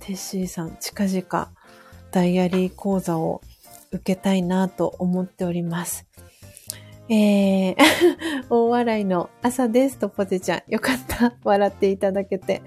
[0.01, 1.53] テッシーさん、近々、
[2.11, 3.43] ダイアリー講座を
[3.93, 6.07] 受けたいなと思っております。
[7.13, 7.77] えー、
[8.51, 10.63] 大笑いの朝ですとポテちゃん。
[10.69, 11.35] よかった。
[11.43, 12.63] 笑っていただけて。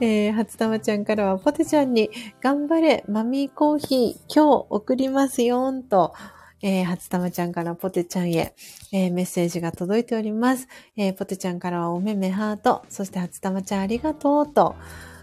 [0.00, 6.14] えー、初玉ちゃんからはポテちゃんに頑張れ、マミーコーヒー今日送りますよんと
[6.62, 8.54] えー、初玉ちゃんからポテちゃんへ、
[8.90, 10.66] えー、メッセージが届いております。
[10.96, 14.74] えー、ポテちゃんからはおめめハート、そして初玉ちゃんありがとうと、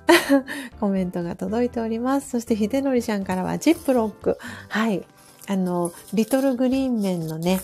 [0.79, 2.29] コメントが届いております。
[2.29, 4.37] そして、秀則ちゃんからはジップロック。
[4.67, 5.03] はい。
[5.47, 7.59] あの、リトルグリーンメンのね、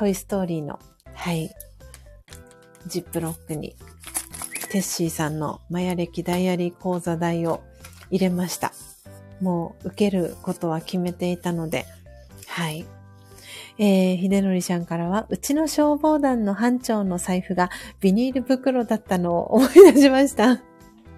[0.00, 0.78] トイストーリーの、
[1.12, 1.50] はい。
[2.86, 3.76] ジップロックに、
[4.70, 7.62] テッシーさんのマヤ歴ダイアリー講座代を
[8.10, 8.72] 入れました。
[9.42, 11.84] もう受けることは決めていたので、
[12.46, 12.86] はい。
[13.76, 17.68] えー、秀則ちゃんからは、うちの消防団の班長の財布が
[18.00, 20.62] ビニール袋だったのを思い出しました。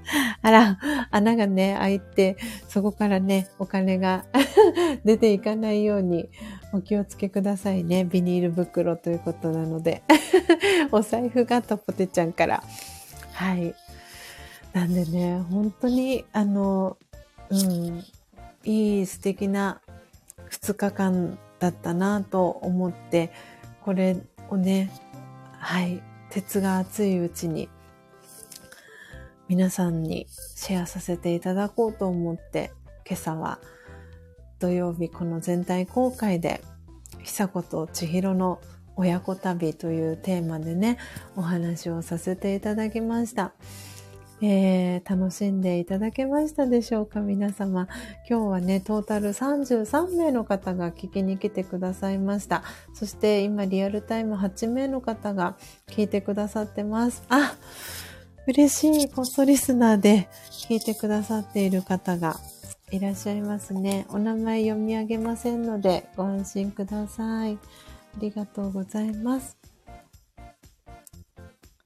[0.42, 0.78] あら、
[1.12, 2.36] 穴がね、開いて、
[2.68, 4.24] そこからね、お金が
[5.04, 6.30] 出ていかないように
[6.72, 8.04] お気をつけくださいね。
[8.04, 10.02] ビニール袋ということなので。
[10.90, 12.62] お財布がとポテちゃんから。
[13.32, 13.74] はい。
[14.72, 16.96] なんでね、本当に、あの、
[17.50, 18.04] うん、
[18.64, 19.82] いい素敵な
[20.50, 23.30] 2日間だったなと思って、
[23.82, 24.16] これ
[24.48, 24.90] をね、
[25.58, 27.68] はい、鉄が熱いうちに
[29.48, 32.72] 皆さんにシェアさせていただこうと思って、
[33.06, 33.58] 今朝は
[34.62, 36.62] 土曜日この全体公開で、
[37.24, 38.60] 久子と千尋の
[38.94, 40.98] 親子旅というテーマでね、
[41.34, 43.54] お話をさせていただきました。
[44.40, 47.20] えー、楽しんでいただけましたでしょうか？
[47.20, 47.88] 皆様。
[48.30, 52.62] 今日はね、トータル33名の方が聞きに来てくださいました。
[52.94, 55.56] そして今リアルタイム8名の方が
[55.88, 57.24] 聞いてくださってます。
[57.28, 57.56] あ
[58.46, 62.36] 嬉しい、こっそリスナーで聞いてくださっている方が、
[62.92, 64.04] いらっしゃいますね。
[64.10, 67.54] お名前読み上げませんのでご安心ください。
[67.54, 67.58] あ
[68.18, 69.56] りがとうございます。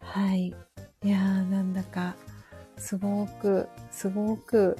[0.01, 0.47] はい。
[0.49, 2.17] いやー、なんだか、
[2.77, 4.77] すごく、すごく、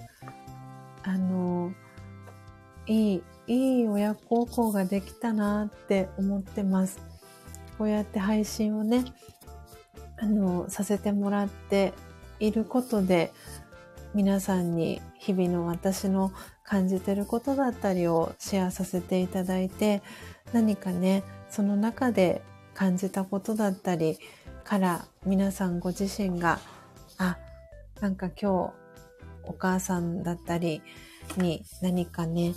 [1.05, 1.73] あの、
[2.89, 6.99] いい、いい親孝行ができたなって思ってます。
[7.79, 9.05] こうやって配信をね、
[10.17, 11.93] あの、させてもらって
[12.41, 13.33] いることで、
[14.17, 16.33] 皆さんに日々の私の
[16.65, 20.03] 感じてることだったりをシェアさせていただいて、
[20.55, 22.41] 何かね、その中で
[22.73, 24.17] 感じたことだったり
[24.65, 26.61] から皆さんご自身が、
[27.19, 27.37] あ、
[28.01, 28.73] なんか今日
[29.45, 30.81] お母さんだったり
[31.37, 32.55] に何かね、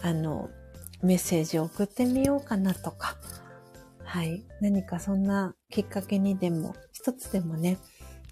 [0.00, 0.48] あの、
[1.02, 3.16] メッセージを送ってみようかなとか、
[4.04, 4.44] はい。
[4.60, 7.78] 何かそんなきっかけにでも、一つでもね、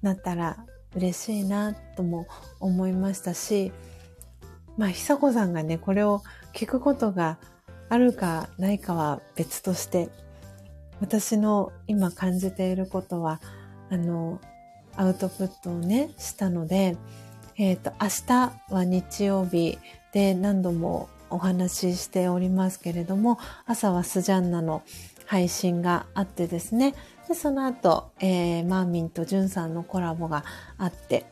[0.01, 0.65] なったら
[0.95, 2.27] 嬉しいなとも
[2.61, 3.73] 思いましたし、
[4.77, 6.23] まあ、久子さんがね、これを
[6.55, 7.39] 聞くことが
[7.89, 10.09] あるかないかは別として、
[11.01, 13.41] 私の今感じていることは、
[13.91, 14.41] あの、
[14.97, 16.97] アウトプットをね、したので、
[17.57, 19.79] えっ、ー、と、明日は日曜日
[20.13, 24.83] で何度もお話ししておりますけれども、朝はスジャンナの
[25.27, 26.95] 配信があってですね。
[27.29, 30.45] で、その後、えー、マーミンとジュンさんのコラボが
[30.79, 31.27] あって、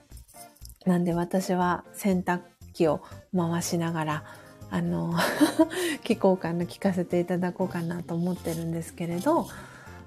[0.86, 2.40] なんで私は洗濯
[2.72, 3.02] 機を
[3.36, 4.24] 回しながら、
[4.70, 5.14] あの、
[6.04, 9.46] 聞こうかな、聞かせていただこうかなと思ってるんですけれど、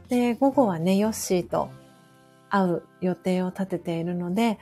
[0.10, 1.70] で、午後はね、ヨッシーと
[2.50, 4.58] 会う予定を立てているので、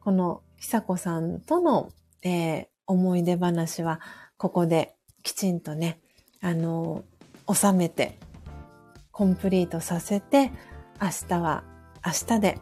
[0.00, 1.90] この久子さんとの、
[2.22, 4.00] えー、思い出話は、
[4.36, 6.00] ここできちんとね、
[6.40, 7.04] あの、
[7.52, 8.18] 収めて
[9.12, 10.50] コンプリートさせて、
[11.00, 11.64] 明日は
[12.04, 12.58] 明日で、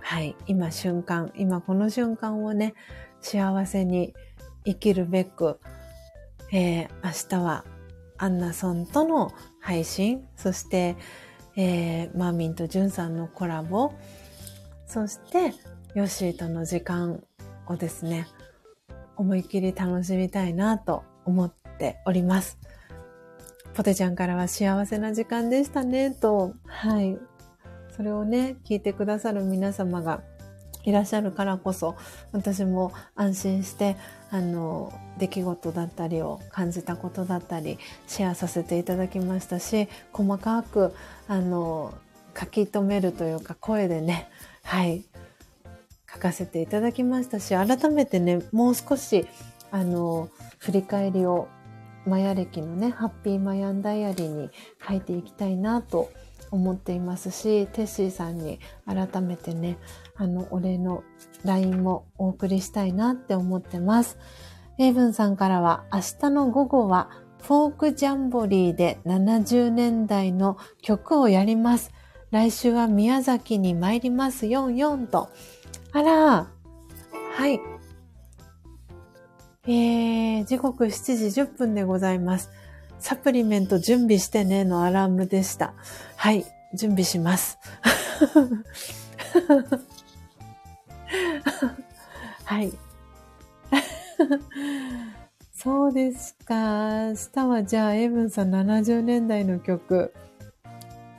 [0.00, 2.74] はい、今瞬間、今この瞬間をね、
[3.22, 4.14] 幸せに
[4.64, 5.58] 生きるべく、
[6.52, 7.64] えー、明日は
[8.18, 10.96] アンナソンとの配信、そして、
[11.56, 13.92] えー、マーミンとジュンさんのコラボ、
[14.86, 15.54] そして、
[15.94, 17.22] ヨッシーとの時間
[17.66, 18.28] をですね、
[19.16, 22.58] 思いっきり楽しみたいなと思っております。
[23.76, 27.18] ポテちゃんからは幸せな時間でしたね、と、はい。
[27.94, 30.22] それをね、聞いてくださる皆様が
[30.84, 31.94] いらっしゃるからこそ、
[32.32, 33.98] 私も安心して、
[34.30, 40.94] あの、出来事だったりを感じたことだったり、シェアさせていただきましたし、細かく、
[41.28, 41.92] あの、
[42.38, 44.30] 書き留めるというか、声でね、
[44.62, 45.04] はい、
[46.10, 49.26] 書かせていただきましたし、改めてね、もう少し、
[49.70, 51.48] あの、振り返りを
[52.06, 54.50] マヤ歴のね、ハッピーマヤンダイアリーに
[54.86, 56.10] 書いていきたいなと
[56.50, 59.78] 思っていますし、テッシーさんに改めてね、
[60.16, 61.02] あの、お礼の
[61.44, 64.18] LINE もお送りしたいなって思ってます。
[64.78, 67.10] エイブンさんからは、明日の午後は、
[67.42, 71.92] フォークジャンボリーで70年代の曲をやります。
[72.30, 75.28] 来週は宮崎に参ります44と。
[75.92, 76.48] あら、
[77.36, 77.75] はい。
[79.66, 82.50] えー、時刻7時10分でございます。
[82.98, 85.74] サプリメント準備してねのアラームでした。
[86.16, 87.58] はい、準備します。
[92.44, 92.72] はい。
[95.52, 97.08] そうですか。
[97.08, 100.12] 明日はじゃあ、エブンさん70年代の曲、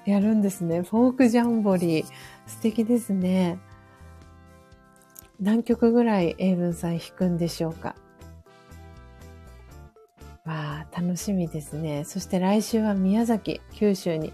[0.06, 0.84] やるんですね。
[0.84, 2.06] フォークジャンボリー。
[2.48, 3.60] 素敵ですね。
[5.40, 7.96] 何曲ぐらいエイブンさん弾くんでしょうか？
[10.48, 12.06] わあ、楽しみですね。
[12.06, 14.34] そして来週は宮崎、九州に。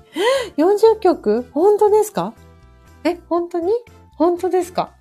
[0.58, 1.50] 40曲？
[1.52, 2.34] 本当ですか？
[3.04, 3.74] え、本当に？
[4.16, 4.92] 本当ですか？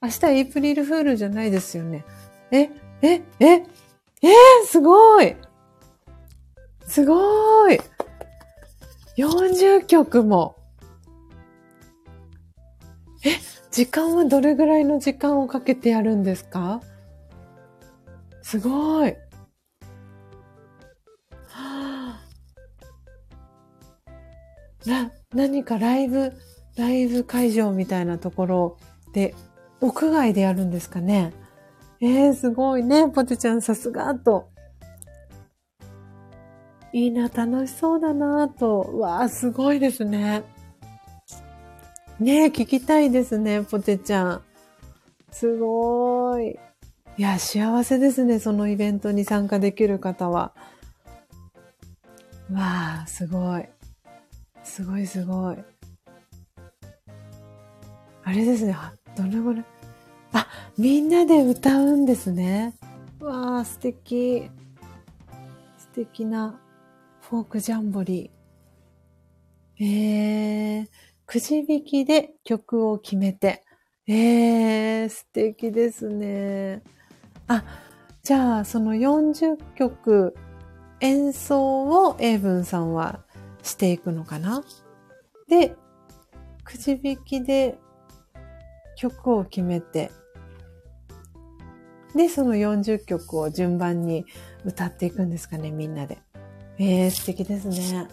[0.00, 2.04] 明日エイプリルフールじゃないですよね。
[2.50, 2.70] え、
[3.02, 5.36] え、え、えー、すごい
[6.86, 7.78] すごい
[9.18, 10.56] !40 曲も。
[13.24, 13.36] え、
[13.70, 16.80] 時間はどれぐらいの時間をかけてやるんですか？
[18.40, 19.14] すごい。
[24.86, 26.32] な、何かライブ、
[26.76, 28.78] ライブ会場みたいなところ
[29.12, 29.34] で、
[29.80, 31.32] 屋外でやるんですかね？
[32.00, 33.08] えー、すごいね。
[33.08, 34.48] ポテちゃんさすがと。
[36.92, 38.98] いいな、楽しそうだなと。
[38.98, 40.42] わあ、すごいですね。
[42.18, 44.42] ねえ、聞きたいですね、ポテちゃん。
[45.30, 46.58] すごーい。
[47.16, 50.54] いや、幸せですね、そのイベントに参加できる方は。
[52.52, 53.68] わあ、すごい。
[54.68, 55.56] すごいすごい。
[58.22, 58.76] あれですね、
[59.16, 59.64] どれぐらい
[60.32, 62.74] あ、みんなで歌うんですね。
[63.18, 64.50] わあ、素敵。
[65.78, 66.60] 素敵な
[67.22, 69.84] フォークジャンボリー。
[69.84, 70.86] えー、
[71.24, 73.64] くじ引きで曲を決めて。
[74.06, 76.82] えー、素敵ですね。
[77.46, 77.64] あ、
[78.22, 80.36] じゃあ、その40曲
[81.00, 83.24] 演奏を英文さんは
[83.68, 84.64] していくのかな？
[85.48, 85.76] で、
[86.64, 87.78] くじ引きで
[88.96, 90.10] 曲を決めて、
[92.14, 94.26] で、その40曲を順番に
[94.64, 96.18] 歌っていくんですかね、みんなで。
[96.78, 98.08] えー、素敵ですね。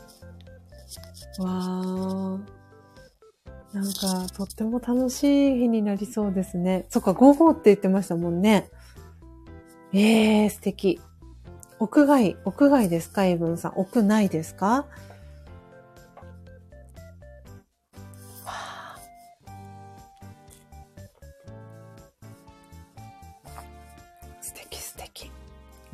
[1.40, 2.40] わー。
[3.74, 5.24] なんか、とっても楽し
[5.56, 6.86] い日になりそうですね。
[6.90, 8.70] そっか、午後って言ってましたもんね。
[9.94, 11.02] えー、素敵。
[11.80, 13.74] 屋外、屋外ですかエイブンさん？
[13.76, 14.88] 屋内ですか？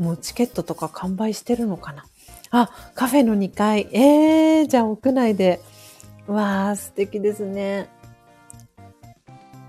[0.01, 2.05] もうチケットとか完売してるのかな？
[2.49, 3.87] あ、カフェの2階。
[3.93, 5.61] えー、じゃあ屋内で。
[6.27, 7.89] わー、素敵ですね。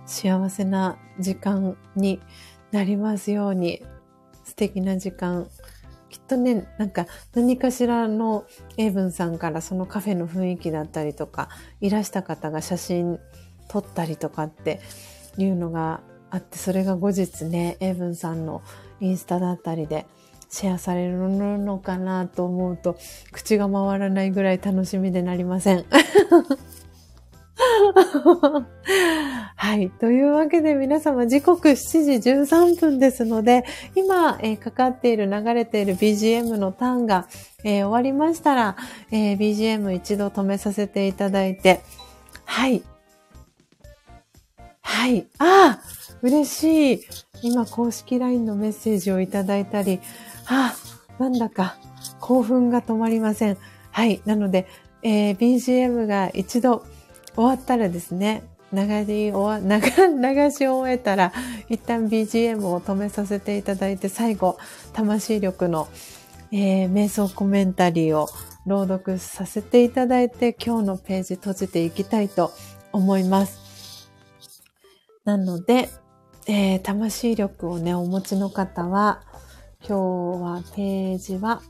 [0.07, 2.21] 幸せな時間に
[2.71, 3.83] なりますように。
[4.45, 5.49] 素敵な時間
[6.11, 8.45] きっとね、なんか何かしらの
[8.77, 11.49] 英文さんからそのカフェの雰囲気だったりとか、
[11.81, 13.19] いらした方が写真
[13.69, 14.81] 撮ったりとかって
[15.39, 18.63] いうのがあって、それが後日ね、英文さんの
[19.01, 20.07] インスタだったりで
[20.53, 21.17] シェアされる
[21.59, 22.99] のかなと思うと、
[23.33, 25.87] 口が回らないぐらい楽しみでなりません。
[29.57, 29.91] はい。
[29.91, 33.65] というわけで皆様時刻7時13分ですので、
[33.95, 37.29] 今、えー、かかっている流れている BGM のターンが、
[37.65, 38.77] えー、終わりましたら、
[39.11, 41.81] えー、BGM 一度止めさせていただいて、
[42.45, 42.83] はい。
[44.83, 45.27] はい。
[45.39, 45.83] ああ
[46.21, 47.01] 嬉しい。
[47.43, 50.01] 今公式 LINE のメッセージをいただいたり、
[50.55, 50.75] あ
[51.19, 51.77] なんだか
[52.21, 53.59] 興奮が止まりません。
[53.91, 54.21] はい。
[54.27, 54.67] なので、
[55.03, 56.85] えー、BGM が一度
[57.35, 61.33] 終わったらですね、流し終、 流し終えたら、
[61.69, 64.59] 一旦 BGM を止めさせていただいて、最後、
[64.93, 65.89] 魂力の、
[66.51, 68.29] えー、瞑想コメンタリーを
[68.67, 72.53] 朗読させていただいて、今日のページ閉じていきたいと
[72.93, 74.11] 思います。
[75.25, 75.89] なので、
[76.47, 79.23] えー、魂力をね、お持ちの方は、
[79.87, 81.61] 今日はページは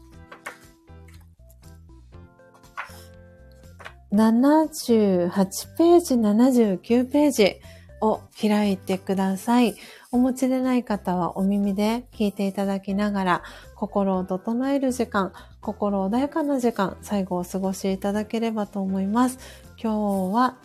[4.13, 5.31] 78
[5.79, 7.61] ページ、79ページ
[8.03, 9.75] を開いてください。
[10.11, 13.43] お持ちでない方はお耳で聞いていただきながら、
[13.75, 15.33] 心を整える時間、
[15.63, 19.39] 心穏やかな時間、最後お過ごしいただければと思います。
[19.83, 20.59] 今日は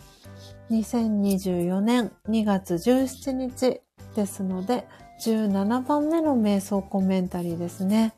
[0.70, 3.80] 2024年2月17日
[4.14, 4.86] ですので、
[5.20, 8.14] 17番目の瞑想コメンタリーですね。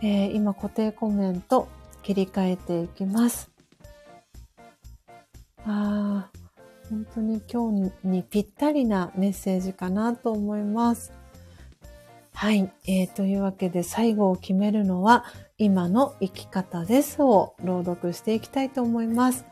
[0.00, 1.68] えー、今固定コメント
[2.02, 3.50] 切り替えていきます。
[5.64, 6.30] ああ、
[6.90, 11.12] 本当に今日にぴったりなメッセージかなと思います。
[12.34, 12.72] はい。
[12.88, 15.24] えー、というわけで最後を決めるのは
[15.58, 19.44] 今の生き方ですを朗読していきたいと思います。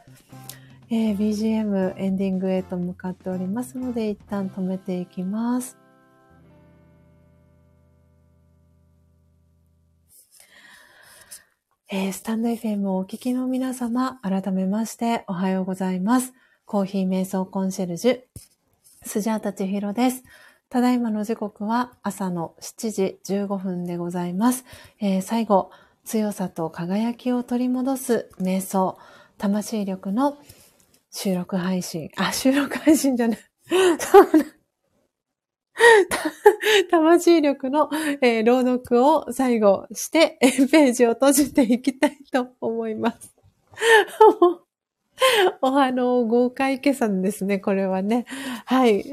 [0.90, 5.79] えー、BGM エンディングへと向かっておりますので一旦止めていきます。
[11.92, 16.32] えー、スタンド FM をお聞きの皆様、改めましておはようございます。
[16.64, 18.20] コーヒー瞑想コンシェルジュ、
[19.02, 20.22] スジャータチヒロです。
[20.68, 24.64] ただいまの時刻は朝の7時15分でございます。
[25.00, 25.72] えー、最後、
[26.04, 28.96] 強さと輝きを取り戻す瞑想、
[29.36, 30.38] 魂力の
[31.10, 33.38] 収録配信、あ、収録配信じゃない。
[36.90, 40.38] 魂力の、えー、朗読を最後して、
[40.70, 43.34] ページを閉じていきたいと思います。
[45.60, 48.26] おはの豪快計算ですね、これはね。
[48.64, 49.04] はい。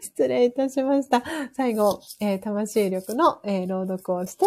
[0.00, 1.22] 失礼いたしました。
[1.52, 4.46] 最後、えー、魂力の、えー、朗読をして、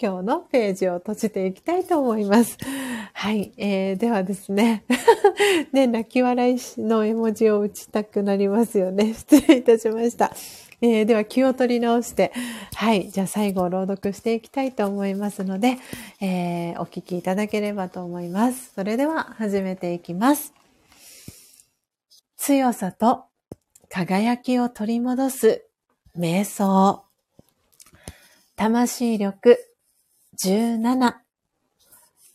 [0.00, 2.58] 今日のページを閉じていきたいと思います。
[3.12, 3.52] はい。
[3.56, 4.84] えー、ではですね。
[5.72, 9.14] ね、泣き笑いの絵文字を打ちたくなりますよね。
[9.14, 10.32] 失礼いたしました。
[10.80, 12.32] えー、では気を取り直して、
[12.74, 13.10] はい。
[13.10, 15.78] じゃあ最後朗読していきたいと思いますので、
[16.20, 18.72] えー、お聞きいただければと思います。
[18.74, 20.52] それでは始めていきます。
[22.36, 23.26] 強さと
[23.88, 25.64] 輝きを取り戻す
[26.18, 27.04] 瞑想。
[28.56, 29.71] 魂力
[30.40, 31.14] 17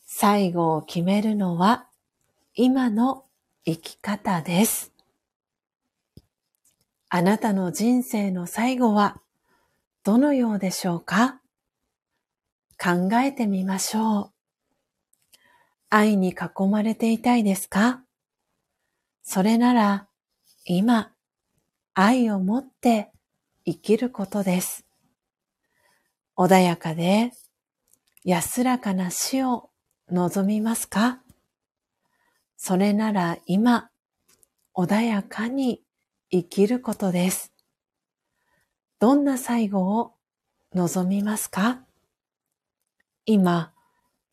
[0.06, 1.88] 最後を決めるのは
[2.54, 3.26] 今の
[3.66, 4.94] 生き方です。
[7.10, 9.20] あなたの人生の最後は
[10.04, 11.42] どのようでしょうか？
[12.80, 14.32] 考えてみましょう。
[15.90, 18.04] 愛に囲まれていたいですか？
[19.24, 20.08] それなら
[20.66, 21.12] 今、
[21.96, 23.12] 愛を持って
[23.66, 24.86] 生きることです。
[26.38, 27.32] 穏やかで
[28.24, 29.70] 安らかな死を
[30.12, 31.22] 望みますか？
[32.58, 33.90] それなら今、
[34.76, 35.82] 穏やかに
[36.30, 37.54] 生きることです。
[39.00, 40.14] どんな最後を
[40.74, 41.82] 望みますか？
[43.26, 43.72] 今、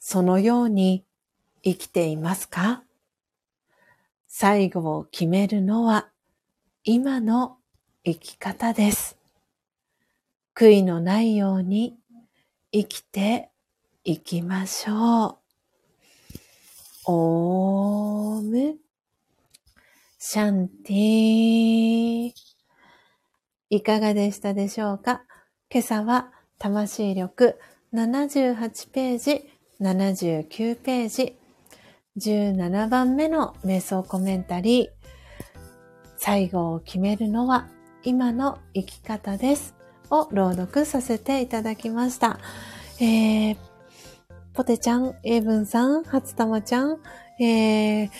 [0.00, 1.04] そのように
[1.62, 2.82] 生きていますか？
[4.26, 6.08] 最後を決めるのは
[6.82, 7.58] 今の
[8.04, 9.16] 生き方です。
[10.54, 11.96] 悔いのないように
[12.72, 13.50] 生きて
[14.06, 15.36] いきましょう。
[17.06, 18.76] オーム
[20.18, 22.32] シャンティ
[23.70, 25.22] いかがでしたでしょうか？
[25.70, 27.58] 今朝は魂力
[27.94, 29.48] 78ページ、
[29.80, 31.38] 79ページ、
[32.18, 34.88] 17番目の瞑想コメンタリー。
[36.18, 37.68] 最後を決めるのは
[38.02, 39.74] 今の生き方です。
[40.10, 42.38] を朗読させていただきました。
[43.00, 43.56] えー、
[44.54, 46.98] ポテちゃん、エイブンさん、初玉ちゃん、
[47.40, 48.10] えー、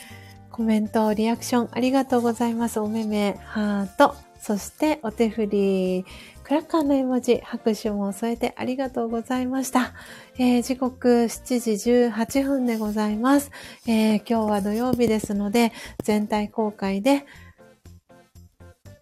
[0.51, 2.81] コメント、リアクションありがとうございます。
[2.81, 6.05] おめめ、ハート、そしてお手振り、
[6.43, 9.93] クラッカーの絵文字、拍手も添えてありがとうございました。
[10.37, 11.71] えー、時刻7時
[12.11, 13.53] 18分でございます、
[13.87, 15.73] えー、今日は土曜日ですので、
[16.03, 17.27] 全体公開で、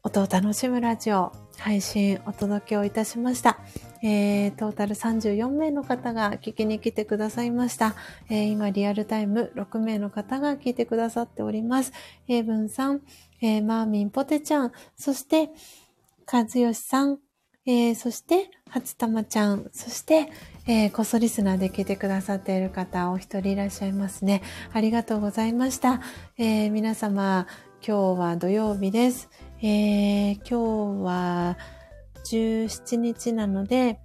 [0.02, 3.58] 音を楽しむラジオ、配信お届けをいたしました。
[4.02, 7.94] えー、トータル34名の方が聞きに来てくださいました。
[8.28, 11.92] えー、今リアルタイム6名の方が聞いてくださっております。
[12.28, 13.02] エイブンさん、
[13.40, 15.50] えー、マーミンポテちゃん、そして、
[16.31, 17.18] 和義さん、
[17.64, 20.28] えー、そして、初玉ちゃん、そして、
[20.66, 24.42] えー、こそリスナーで聞いてくださっている方、お一人いらっしゃいますね。
[24.72, 26.00] ありがとうございました。
[26.39, 27.47] えー、皆様、
[27.86, 29.28] 今日は土曜日です。
[29.60, 31.58] えー、今日は、
[32.36, 34.00] 17日なので、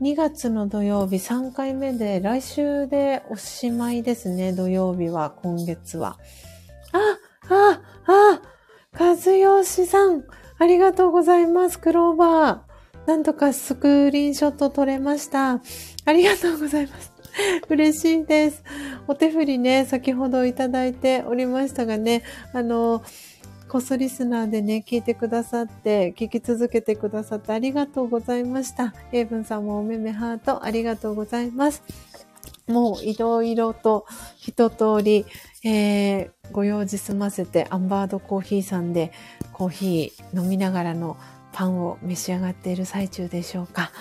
[0.00, 6.18] 2月の土曜日3回目で、来週でおしまいですね、土曜日は、今月は。
[6.92, 7.18] あ、
[7.54, 8.42] あ、あ、
[8.98, 10.24] 和義さん、
[10.58, 12.70] ありがとうございます、クローバー。
[13.06, 15.60] なんとかスクリーンショット撮れました。
[16.04, 17.12] ありがとうございます。
[17.68, 18.62] 嬉しいです。
[19.06, 22.22] お手振りね、先ほどいただいておりましたがね、
[22.52, 23.02] あの、
[23.70, 28.92] コスリスナーでね、聞いてくださって、聞き続けてくださってありがとうございました。
[29.12, 31.84] エイブンさんもおめめハートありがとうございます。
[32.66, 35.24] もういろいろと一通り、
[35.62, 39.12] えー、ご用事済ませてアンバードコーヒーさんで
[39.52, 41.16] コーヒー飲みながらの
[41.52, 43.92] パンを召し上がっている最中でしょうか。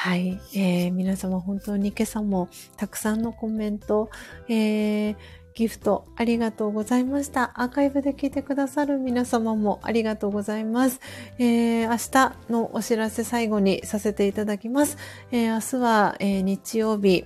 [0.00, 4.10] はい、えー、皆様本当に今朝もたくさんのコメント、
[4.48, 5.16] えー、
[5.58, 7.50] ギフトありがとうございました。
[7.60, 11.00] アーカイブで聞いてくださる皆様もありがとうございます。
[11.40, 11.96] えー、明
[12.46, 14.96] 日のお知らせ最後にさせていただきます。
[15.32, 17.24] えー、明日は、えー、日曜日、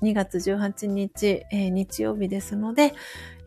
[0.00, 2.94] 2月18日、えー、日曜日ですので、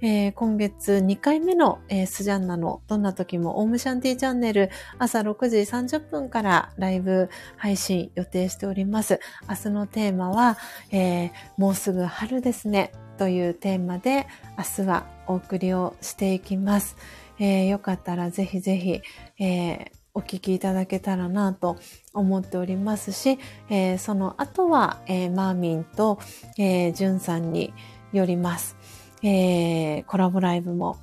[0.01, 9.21] えー、今月2回目の、えー、スジャンナのどんな時もオームシャンティチャンネル朝6時30分からライブ配信予定しております。
[9.47, 10.57] 明日のテーマは、
[10.91, 12.91] え、もうすぐ春ですね。
[13.19, 16.95] というテーマで明日はお送りをしていきます。
[17.37, 19.01] えー、よかったらぜひぜひ、
[19.39, 21.77] えー、お聞きいただけたらなと
[22.13, 23.37] 思っておりますし、
[23.69, 26.17] えー、その後は、えー、マーミンと、
[26.57, 27.73] えー、ジュンさんに
[28.13, 28.77] よります。
[29.21, 30.97] えー、コラボライブも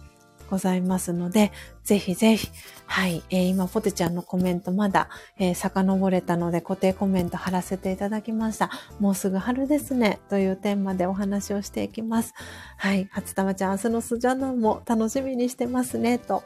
[0.49, 1.53] ございますので、
[1.87, 2.49] ぜひぜひ、
[2.87, 5.09] はい、えー、今、ポテちゃんのコメントまだ、
[5.39, 8.71] えー、遡れたので固定コメント貼らせていただきました。
[8.99, 12.35] もうすぐ春ですね、というテーマでお話をしていきます。
[12.77, 16.43] はい、初玉ちゃん、明日のスジャナも楽しみにしてますね、と。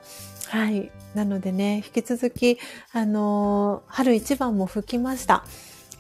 [0.49, 2.59] はい、なのでね、引き続き、
[2.93, 5.47] あのー、春一番も吹きました。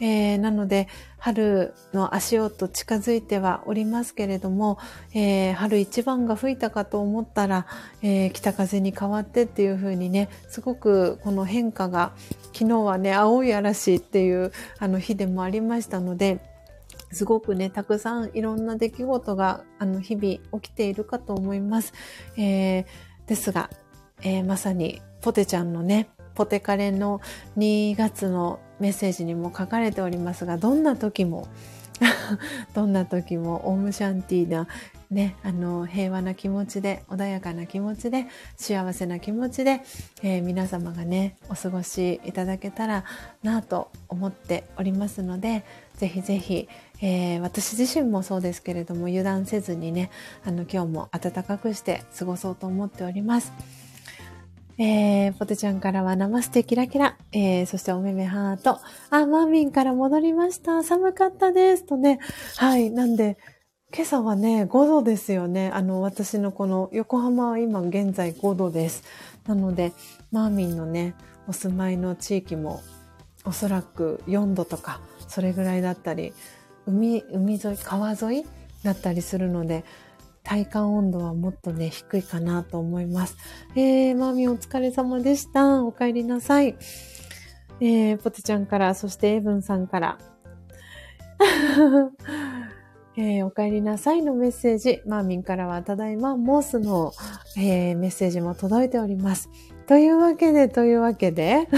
[0.00, 0.88] えー、なので、
[1.18, 4.78] 春の足音近づいてはおりますけれども、
[5.14, 7.66] えー、春一番が吹いたかと思ったら、
[8.02, 12.12] えー、北風に変わってっていう風にね、すごくこの変化が、
[12.54, 16.40] 昨日はね、青い嵐っていうあの日でもありましたので、
[17.12, 21.92] すごくね、たくさんいろんな出来事が、あの、日々起きているかと思います。
[22.36, 22.84] えー、
[23.26, 23.68] ですが、
[24.22, 27.20] えー、まさに、ポテちゃんのね、ポテカレの
[27.58, 31.46] 2月のメッセージにも書かれておりますが、どんな時も
[32.74, 34.66] どんな時もオームシャンティーな
[35.10, 38.26] ね、あの、平和な気持ちで、穏やかな気持ちで、
[38.56, 39.82] 幸せな気持ちで、
[40.22, 43.04] えー、皆様がね、お過ごしいただけたら
[43.42, 45.64] なと思っておりますので、
[45.96, 46.68] ぜひぜひ、
[47.02, 50.10] えー、私自身もそうですけれども、油断せずにね、
[50.44, 53.52] あの、今日も暖かくして過ごそうと思っております。
[54.82, 60.82] えー、ポテちゃんからはナマステキラキラ、えー、そしておめめハート、あ、マーミンから戻りました。
[60.82, 61.84] 寒かったです。
[61.84, 62.18] とね、
[62.56, 63.36] はい、なんで、
[63.94, 65.70] 今朝はね、5度ですよね。
[65.74, 69.04] あの、私のこの横浜は今現在5度です。
[69.46, 69.92] なので、
[70.32, 71.14] マーミンのね、
[71.46, 72.80] お住まいの地域も
[73.44, 76.32] おそらく4度とか、それぐらいだったり、
[76.86, 78.46] 海、海沿い、川沿い
[78.82, 79.84] だったりするので、
[80.50, 83.36] 体感温度はもっとね、低いかなと思います。
[83.76, 85.84] えー、マーミンお疲れ様でした。
[85.84, 86.76] お帰りなさい。
[87.80, 90.18] えー、ポテちゃんから、そしてエブンさんから。
[93.16, 97.12] えー、お帰りなさいのメッセージ、マーミンからはただいまモースの、
[97.56, 99.50] えー、メッセージも届いております。
[99.86, 101.68] というわけで、というわけで、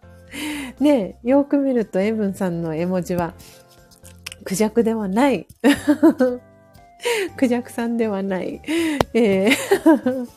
[0.80, 3.34] ねよく見るとエブンさんの絵文字は、
[4.44, 5.46] クジャクではない。
[7.36, 8.60] クジャクさんではない、
[9.14, 10.28] えー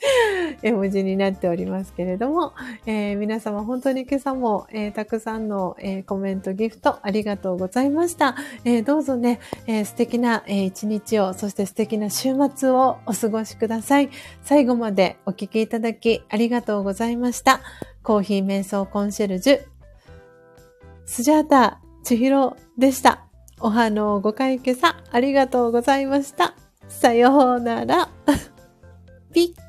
[0.62, 2.52] 絵文字になっておりますけれども、
[2.86, 8.36] えー、皆様本当に今朝も、えー、たくさんの、えー、コメント、ギフトありがとうございました。
[8.64, 14.10] えどうぞね、え素敵な、え一日を、そして素敵な週末をお過ごしください。
[14.42, 17.60] 最後までお聴きいただきありがとうございました。
[18.02, 19.60] コーヒー瞑想コンシェルジュ、
[21.06, 23.27] スジャータ千尋でした。
[23.60, 26.54] お花のご会今朝ありがとうございました。
[26.88, 28.08] さようなら。
[29.32, 29.67] ピ ッ